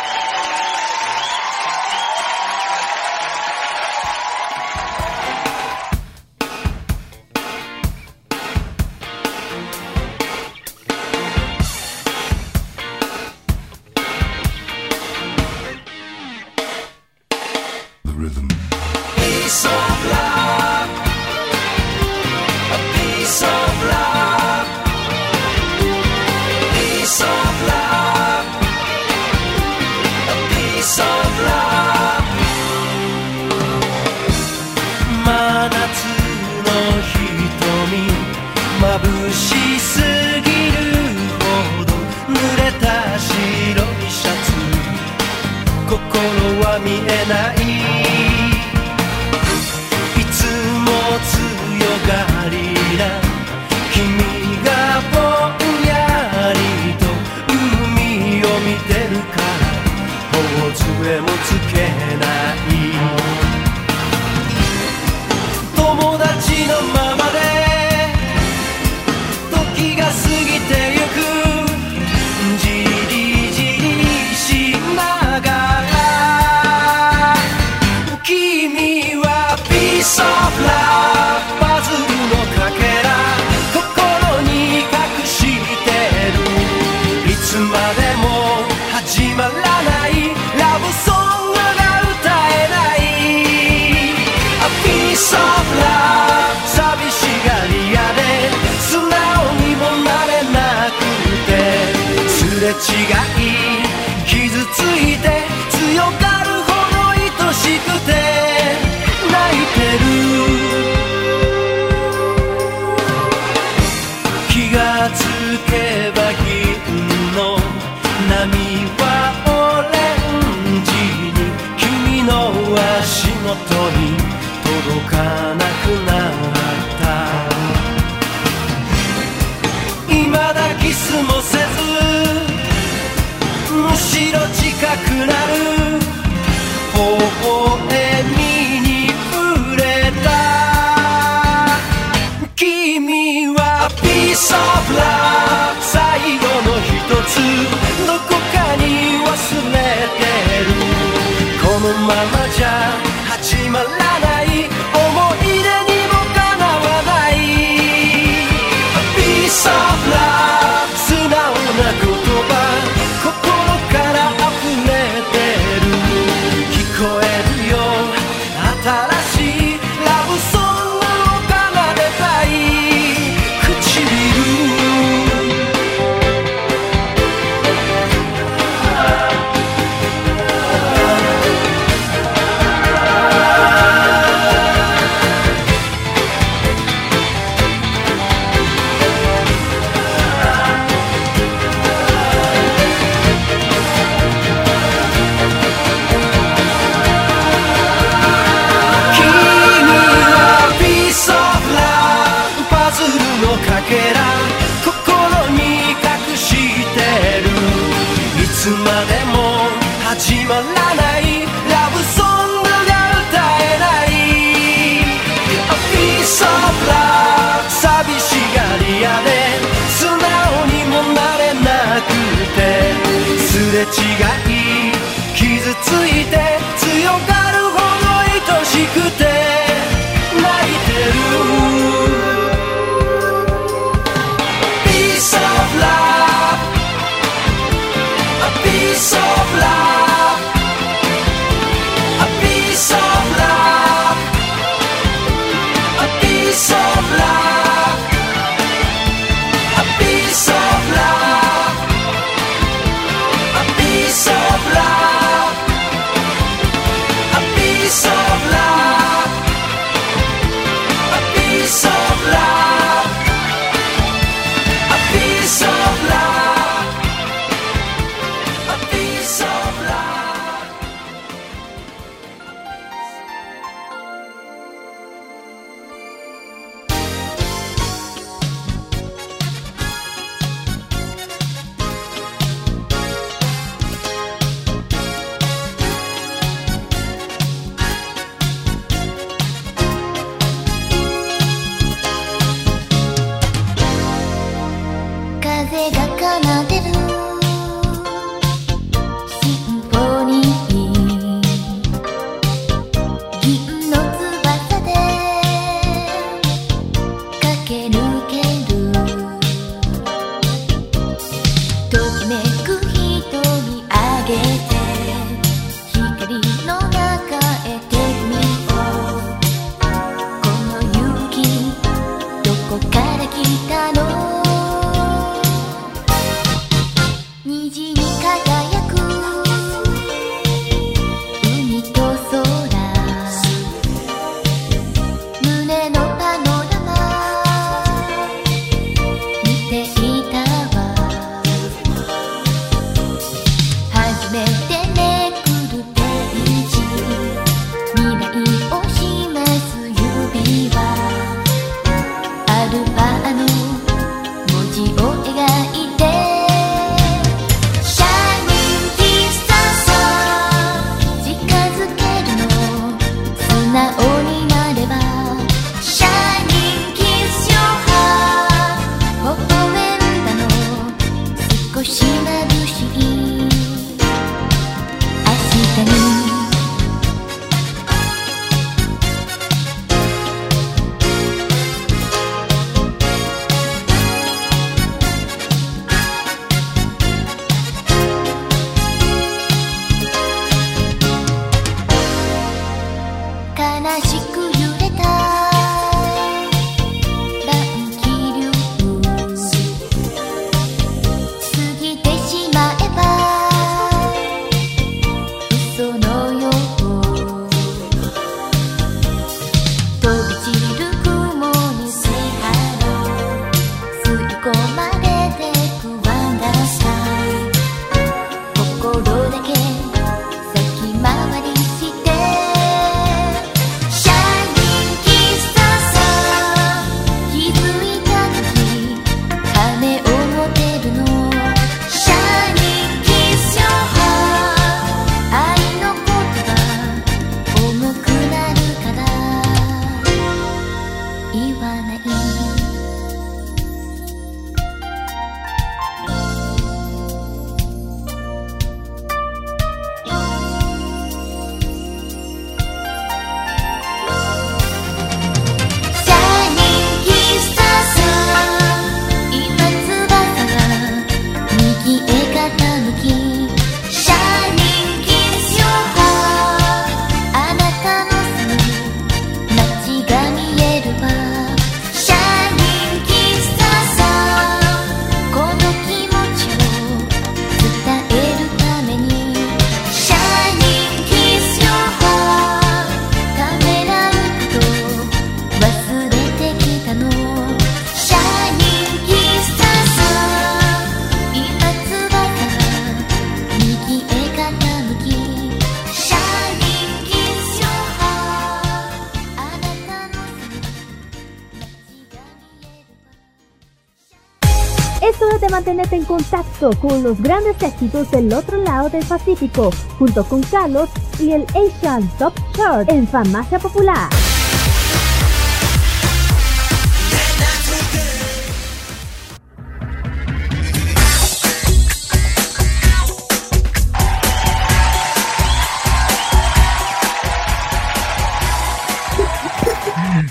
[506.61, 511.45] Contacto con los grandes éxitos del otro lado del Pacífico, junto con Carlos y el
[511.55, 514.09] Asian Top Chart en Farmacia Popular.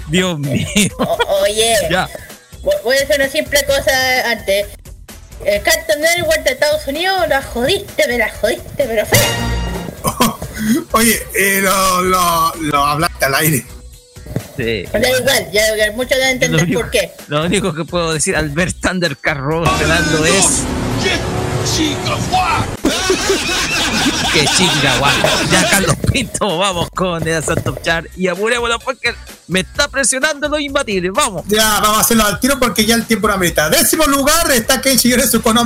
[0.09, 0.67] Dios mío.
[0.99, 2.09] O- oye, Ya.
[2.63, 4.67] vo- voy a hacer una simple cosa antes.
[5.45, 9.21] El Cartoon Network de Estados Unidos la jodiste, me la jodiste, pero feo.
[10.93, 13.65] Oye, eh, lo, lo, lo hablaste al aire.
[14.57, 14.85] Sí.
[14.93, 15.63] Da igual, ya
[15.95, 17.11] muchos deben entender único, por qué.
[17.29, 20.65] lo único que puedo decir al ver Thunder Carro pelando es.
[24.33, 24.47] Que
[24.99, 25.13] guau.
[25.51, 29.15] Ya Carlos Pinto, vamos con el Santo Char y apurémoslo porque
[29.49, 31.11] me está presionando lo imbatible.
[31.11, 31.45] Vamos.
[31.49, 33.69] Ya, vamos a hacerlo al tiro porque ya el tiempo no amerita.
[33.69, 35.59] Décimo lugar está Kenshi Yoresu con.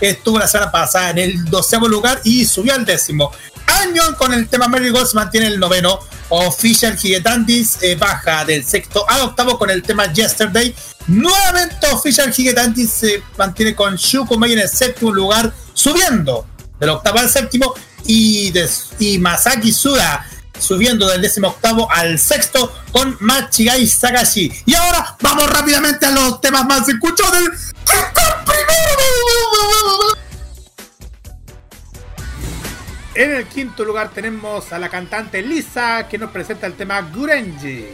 [0.00, 3.32] Estuvo la semana pasada en el doceavo lugar y subió al décimo.
[3.66, 5.98] Añon con el tema Mary Gold se mantiene el noveno.
[6.30, 10.74] Official Gigantis eh, baja del sexto al octavo con el tema Yesterday.
[11.06, 16.46] Nuevamente Official Gigantis se mantiene con Shukumei en el séptimo lugar, subiendo
[16.78, 17.74] del octavo al séptimo.
[18.06, 20.26] Y, des- y Masaki Suda
[20.58, 24.52] subiendo del décimo octavo al sexto con Machigai Sagashi.
[24.66, 27.50] Y ahora vamos rápidamente a los temas más escuchados del
[33.14, 37.86] En el quinto lugar tenemos a la cantante Lisa que nos presenta el tema Gurenji.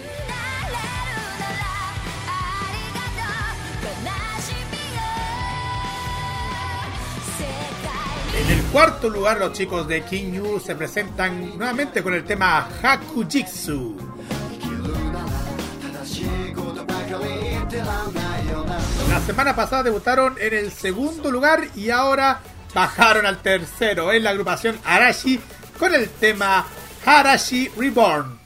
[8.72, 13.96] Cuarto lugar los chicos de King Yu se presentan nuevamente con el tema Hakujitsu.
[19.08, 22.40] La semana pasada debutaron en el segundo lugar y ahora
[22.72, 25.40] bajaron al tercero en la agrupación Arashi
[25.78, 26.64] con el tema
[27.04, 28.38] Arashi Reborn.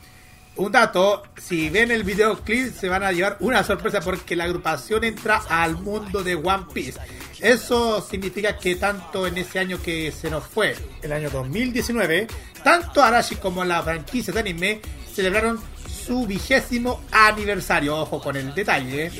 [0.56, 5.04] Un dato, si ven el videoclip se van a llevar una sorpresa porque la agrupación
[5.04, 7.00] entra al mundo de One Piece.
[7.44, 12.26] Eso significa que tanto en ese año que se nos fue, el año 2019,
[12.62, 14.80] tanto Arashi como la franquicia de anime
[15.14, 17.98] celebraron su vigésimo aniversario.
[17.98, 19.12] Ojo con el detalle.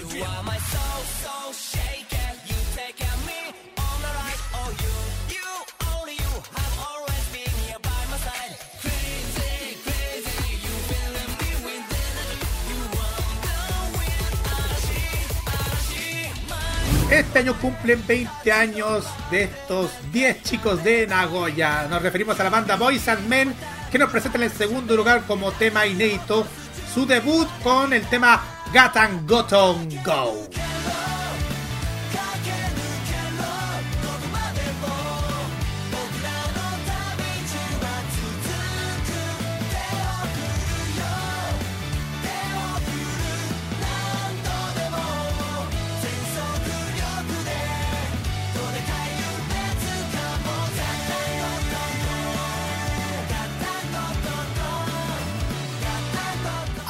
[17.14, 21.86] Este año cumplen 20 años de estos 10 chicos de Nagoya.
[21.88, 23.54] Nos referimos a la banda Boys and Men
[23.92, 26.44] que nos presenta en el segundo lugar como tema inédito
[26.92, 30.48] su debut con el tema Gatan Goton Go.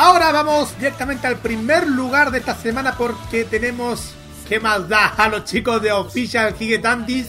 [0.04, 4.12] Ahora vamos directamente al primer lugar de esta semana porque tenemos,
[4.46, 5.06] ¿qué más da?
[5.16, 7.28] A los chicos de Official Gigantis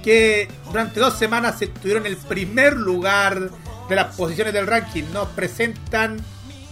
[0.00, 3.50] que durante dos semanas estuvieron en el primer lugar
[3.88, 5.02] de las posiciones del ranking.
[5.12, 6.24] Nos presentan,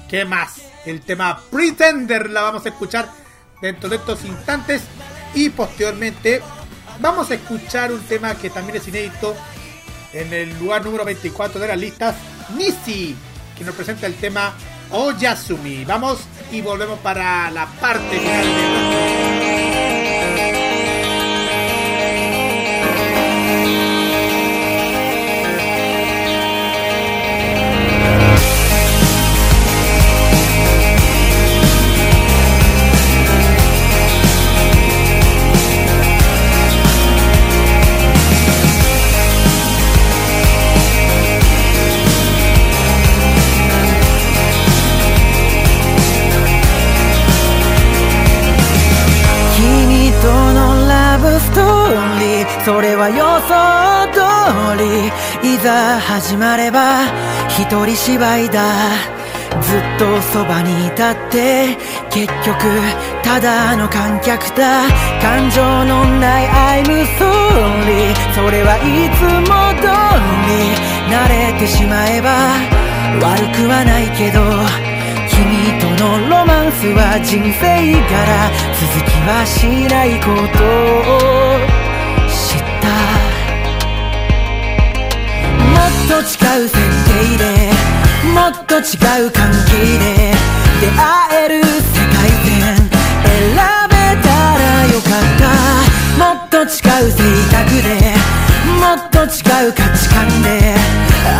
[0.08, 0.62] ¿qué más?
[0.86, 3.08] El tema Pretender la vamos a escuchar
[3.60, 4.82] dentro de estos instantes
[5.34, 6.40] y posteriormente
[7.00, 9.34] vamos a escuchar un tema que también es inédito
[10.12, 12.14] en el lugar número 24 de las listas,
[12.56, 13.16] Nisi,
[13.58, 14.54] que nos presenta el tema
[14.92, 15.84] Oyasumi.
[15.84, 20.71] Vamos y volvemos para la parte final de「
[56.08, 57.06] 始まれば
[57.48, 58.62] 一人芝居だ。
[59.60, 61.76] ずっとそばにいたって
[62.10, 62.58] 結局
[63.22, 64.82] ただの観客だ。
[65.20, 66.46] 感情のない
[66.82, 66.84] I'm
[67.16, 69.86] sorry それはいつも通
[70.48, 70.74] り
[71.12, 72.28] 慣れてしまえば
[73.20, 74.40] 悪くはないけど
[75.28, 77.60] 君とのロマンスは人生
[78.08, 80.30] から続きはしないこ
[81.68, 81.71] と。
[86.12, 86.24] と違う
[86.68, 86.76] 設
[87.08, 87.72] 定で
[88.34, 88.84] もっと違
[89.26, 90.34] う関係で
[90.78, 91.00] 出会
[91.46, 91.64] える世
[92.12, 92.76] 界線。
[92.76, 93.56] 選
[93.88, 94.60] べたら
[94.92, 95.42] よかった。
[96.18, 96.68] もっと違う
[97.10, 97.16] 性
[97.50, 97.88] 格で
[98.78, 99.24] もっと違
[99.68, 100.74] う価値観で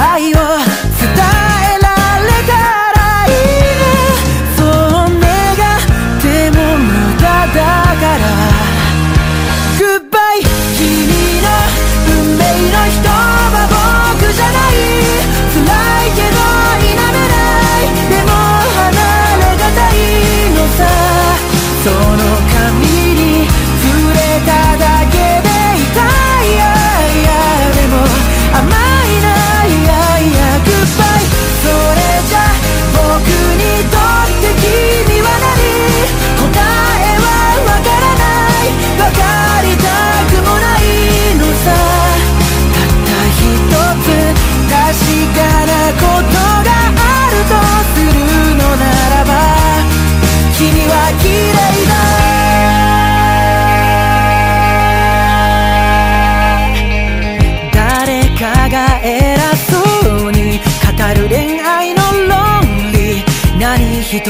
[0.01, 0.36] 愛を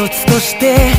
[0.08, 0.91] つとして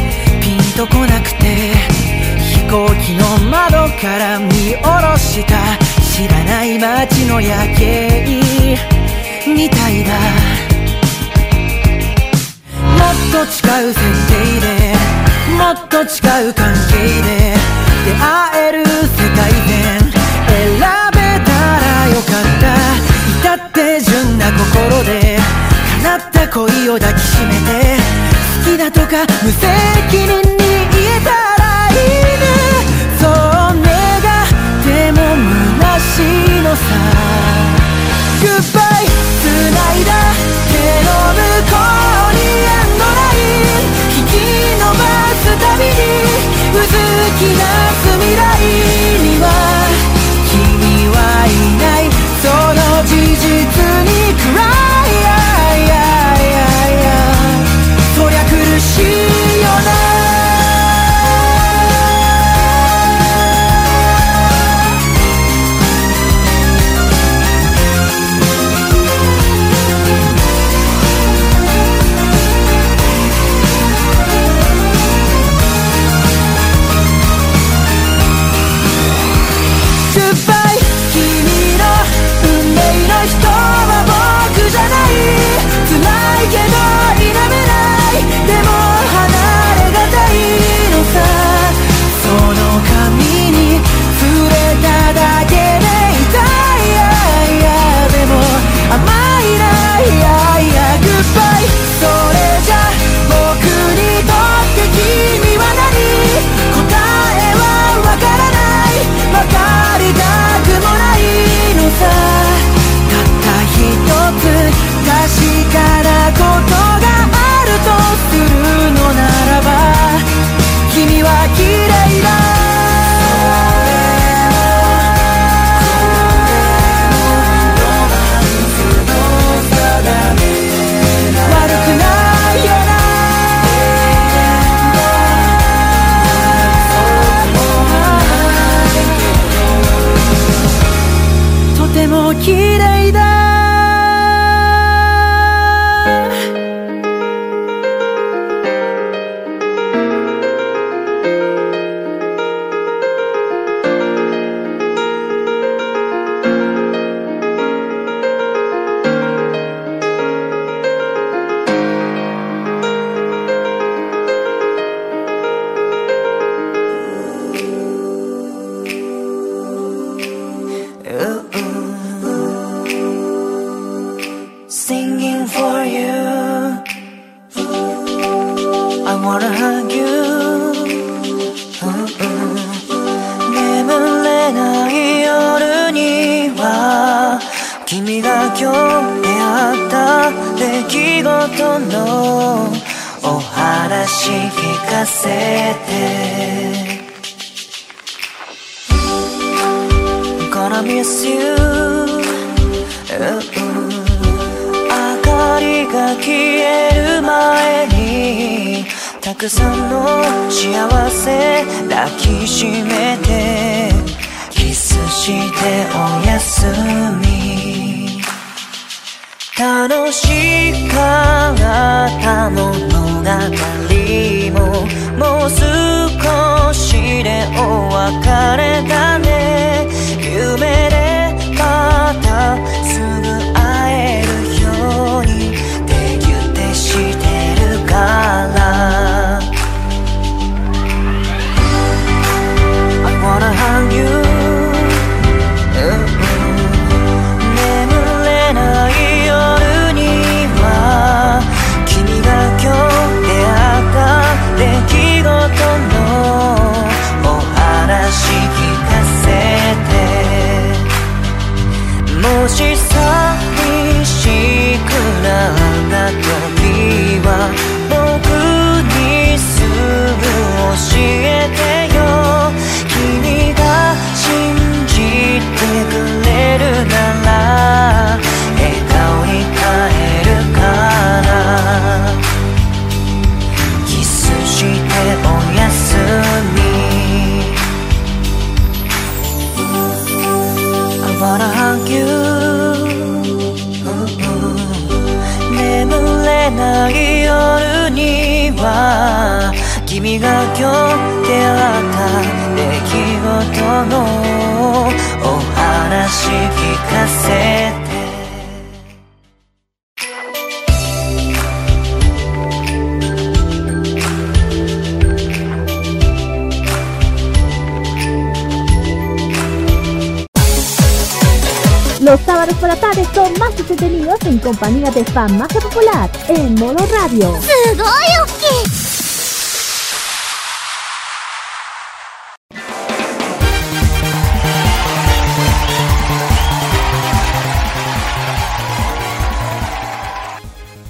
[325.14, 327.38] Farmacia Popular en modo radio.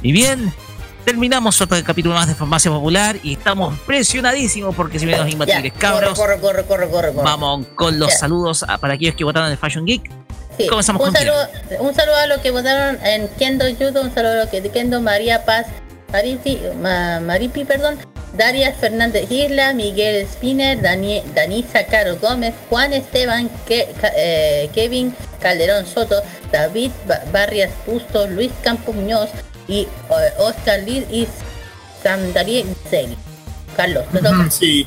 [0.02, 0.54] Y bien,
[1.04, 5.74] terminamos otro capítulo más de Farmacia Popular y estamos presionadísimos porque se vienen los imbatibles
[5.74, 6.18] cabros.
[6.18, 7.12] Corre, corre, corre, corre.
[7.12, 10.23] Vamos con los saludos para aquellos que votaron en Fashion Geek.
[10.58, 11.48] Sí, Comenzamos un saludo,
[11.80, 14.70] un saludo a los que votaron en Kendo Judo, un saludo a los que de
[14.70, 15.66] Kendo María Paz,
[16.12, 17.98] Maripi, Ma- Maripi, perdón,
[18.38, 25.86] Darias Fernández Isla, Miguel Spinner, Dani, Danisa Caro Gómez, Juan Esteban, Ke- eh, Kevin Calderón
[25.88, 29.30] Soto, David Ba- Barrias Busto, Luis Campos Muñoz
[29.68, 29.88] y eh,
[30.40, 31.28] Oscar Lid y
[32.04, 33.18] Sandariel Segui.
[33.76, 34.04] Carlos,
[34.52, 34.86] Sí.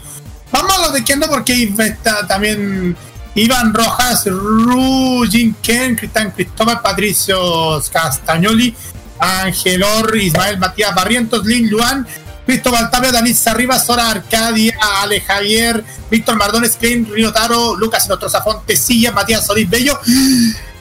[0.53, 2.97] Vamos a los de Kendo porque ahí está también
[3.37, 8.75] Iván Rojas, Rujin Ken, Cristian Cristóbal, Patricio Castagnoli,
[9.19, 12.07] Ángel Or, Ismael Matías Barrientos, Lin Luan,
[12.47, 18.43] Cristóbal Tapia, Danisa Rivas, Sora Arcadia, Ale Javier, Víctor Mardones, Klein, Río Taro, Lucas Nostroza
[18.43, 20.01] Fontecilla, Matías Solís Bello,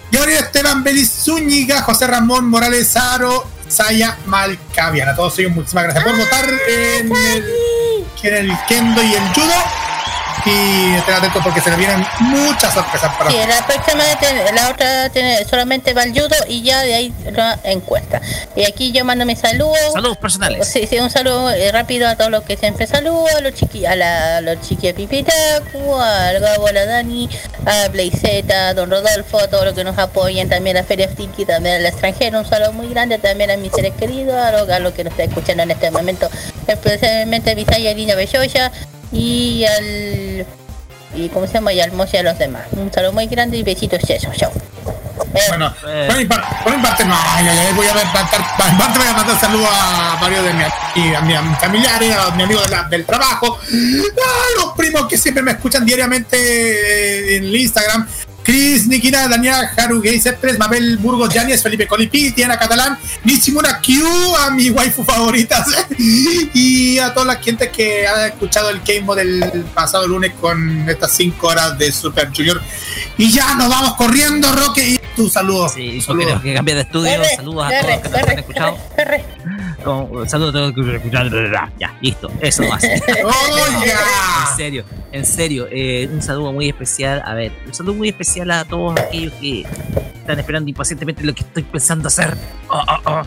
[0.10, 5.12] Gabriel Esteban Belis Zúñiga, José Ramón Morales Aro, Saya Malcaviana.
[5.12, 7.46] A todos ellos, muchísimas gracias por votar en el,
[8.24, 9.85] en el Kendo y el Judo.
[10.46, 14.04] Y estén atentos porque se les vienen muchas sorpresas para Sí, la próxima,
[14.54, 18.22] la otra tiene, solamente va al judo y ya de ahí la encuesta.
[18.56, 19.94] Y aquí yo mando mis saludos.
[19.94, 20.68] Saludos personales.
[20.68, 23.86] Sí, sí, un saludo eh, rápido a todos los que siempre saludo, a los chiqui,
[23.86, 27.28] a, la, a los chiqui de Pipitacu, al Gabo, a la Dani,
[27.66, 31.46] a Blaiseta, a Don Rodolfo, a todos los que nos apoyan, también a Feria Friki,
[31.46, 34.80] también al extranjero, un saludo muy grande también a mis seres queridos, a los, a
[34.80, 36.30] los que nos están escuchando en este momento,
[36.68, 38.72] especialmente a Visaya y Niña Belloya
[39.16, 40.46] y al
[41.16, 42.64] y cómo se llama y al Moche y a los demás.
[42.74, 44.52] Un saludo muy grande y besitos, eso, chao.
[45.50, 46.06] Bueno, Eh.
[46.08, 48.72] por mi, par- por mi parte, no, ay, ay, ay, voy a ver, mandar, por
[48.72, 52.64] mi parte voy a mandar saludos a varios de a mis familiares, a mis amigos
[52.66, 57.56] de la- del trabajo, a los primos que siempre me escuchan diariamente eh, en el
[57.56, 58.08] Instagram.
[58.46, 64.04] Chris, Nikina, Daniela, Haru, Gay, Ceptres, Mabel, Burgos, Yanis, Felipe Colipi, Diana Catalán, Nishimura Q,
[64.38, 65.66] a mi waifu favoritas
[65.98, 71.12] y a toda la gente que ha escuchado el Game del pasado lunes con estas
[71.14, 72.62] 5 horas de Super Junior.
[73.18, 75.70] Y ya nos vamos corriendo, Roque, y tu saludo.
[75.70, 76.20] Sí, porque saludo.
[76.24, 77.12] tenemos que cambiar de estudio.
[77.36, 78.78] Saludos a todos los que nos han escuchado.
[79.84, 81.30] Con- Saludos a todos los que nos han escuchado.
[81.80, 82.32] Ya, listo.
[82.42, 82.84] Eso más.
[83.24, 83.94] ¡Oiga!
[84.52, 87.22] En serio, en serio, eh, un saludo muy especial.
[87.26, 91.42] A ver, un saludo muy especial a todos aquellos que están esperando impacientemente lo que
[91.44, 92.36] estoy pensando hacer.
[92.70, 93.22] Oh, oh, oh.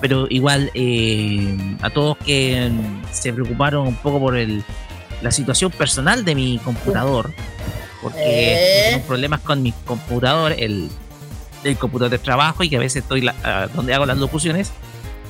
[0.00, 2.70] Pero igual, eh, a todos que
[3.12, 4.64] se preocuparon un poco por el,
[5.20, 7.32] la situación personal de mi computador,
[8.00, 8.90] porque Eh.
[8.92, 10.88] tengo problemas con mi computador, el,
[11.64, 14.70] el computador de trabajo y que a veces estoy la- ah, donde hago las locuciones.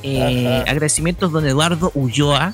[0.02, 2.52] Eh, agradecimientos don Eduardo Ulloa,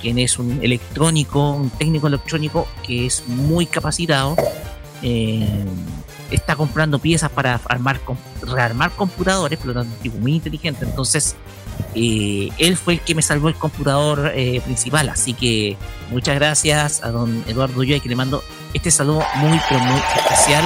[0.00, 4.36] quien es un electrónico, un técnico electrónico que es muy capacitado.
[5.02, 5.64] eh,
[6.30, 8.00] está comprando piezas para armar,
[8.42, 10.86] rearmar computadores, por lo tanto, tipo muy inteligente.
[10.86, 11.36] Entonces,
[11.94, 15.10] eh, él fue el que me salvó el computador eh, principal.
[15.10, 15.76] Así que
[16.10, 18.42] muchas gracias a don Eduardo Ulloa, que le mando
[18.72, 20.64] este saludo muy, pero muy especial.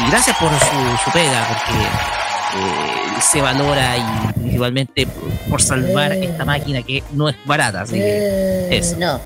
[0.00, 6.12] Y gracias por su, su pega, porque eh, se valora y principalmente por, por salvar
[6.12, 7.82] esta máquina que no es barata.
[7.82, 8.96] Así que eso.
[8.98, 9.20] No.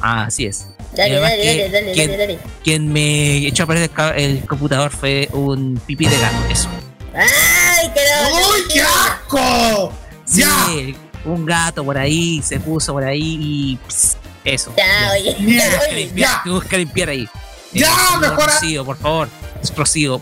[0.00, 0.68] así es.
[0.92, 2.38] Dale, además dale, que dale, dale, quien, dale, dale.
[2.64, 6.68] quien me echó a perder el, computador fue un pipí de gato, eso.
[7.14, 8.00] ¡Ay, qué
[8.32, 9.92] ¡Uy, qué asco!
[10.24, 10.98] Sí, ¡Ya!
[11.24, 14.72] un gato por ahí, se puso por ahí y pss, eso.
[14.76, 15.36] Ya, oye.
[15.40, 15.96] Mierda, oye.
[15.96, 16.42] Limpiar, ya.
[16.42, 17.28] tenemos que limpiar ahí.
[17.72, 18.30] Ya, Eh.
[18.30, 19.28] Rocío, por favor.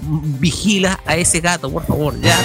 [0.03, 2.37] M- vigila a ese gato, por favor, ya.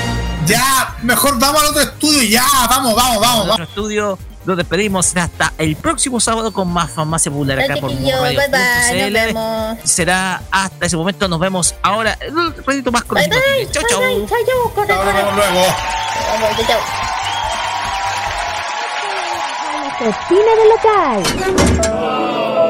[0.46, 3.70] Ya, mejor vamos al otro estudio, ya, vamos, vamos, vamos, Nuestro vamos.
[3.70, 8.22] estudio nos despedimos hasta el próximo sábado con más farmacia popular acá Chao, por chiquillos.
[8.22, 8.50] Bye, bye.
[8.50, 9.14] Nos radio.cl.
[9.14, 9.78] vemos.
[9.84, 13.20] Será hasta ese momento, nos vemos ahora un ratito más con.
[13.20, 14.28] Chao, chao.
[14.28, 14.42] Chao,
[16.68, 16.82] chao.
[20.72, 21.24] Local.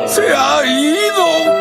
[0.08, 1.61] ¡Se ha ido!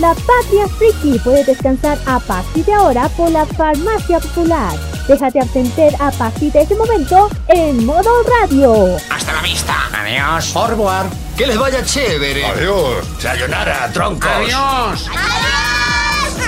[0.00, 4.72] La Patria Friki puede descansar a partir de ahora por la Farmacia Popular.
[5.06, 8.08] Déjate atender a partir de ese momento en modo
[8.40, 8.96] radio.
[9.10, 9.74] Hasta la vista.
[9.92, 10.46] Adiós.
[10.46, 12.46] Forward, que les vaya chévere.
[12.46, 13.04] Adiós.
[13.18, 14.30] Sayonara, troncos.
[14.30, 15.10] Adiós.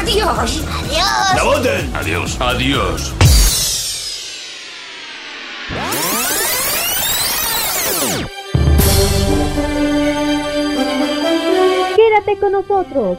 [0.00, 0.62] Adiós.
[0.80, 1.34] Adiós.
[1.36, 1.94] Naboten.
[1.94, 2.36] Adiós.
[2.40, 3.12] Adiós.
[11.96, 13.18] Quédate con nosotros,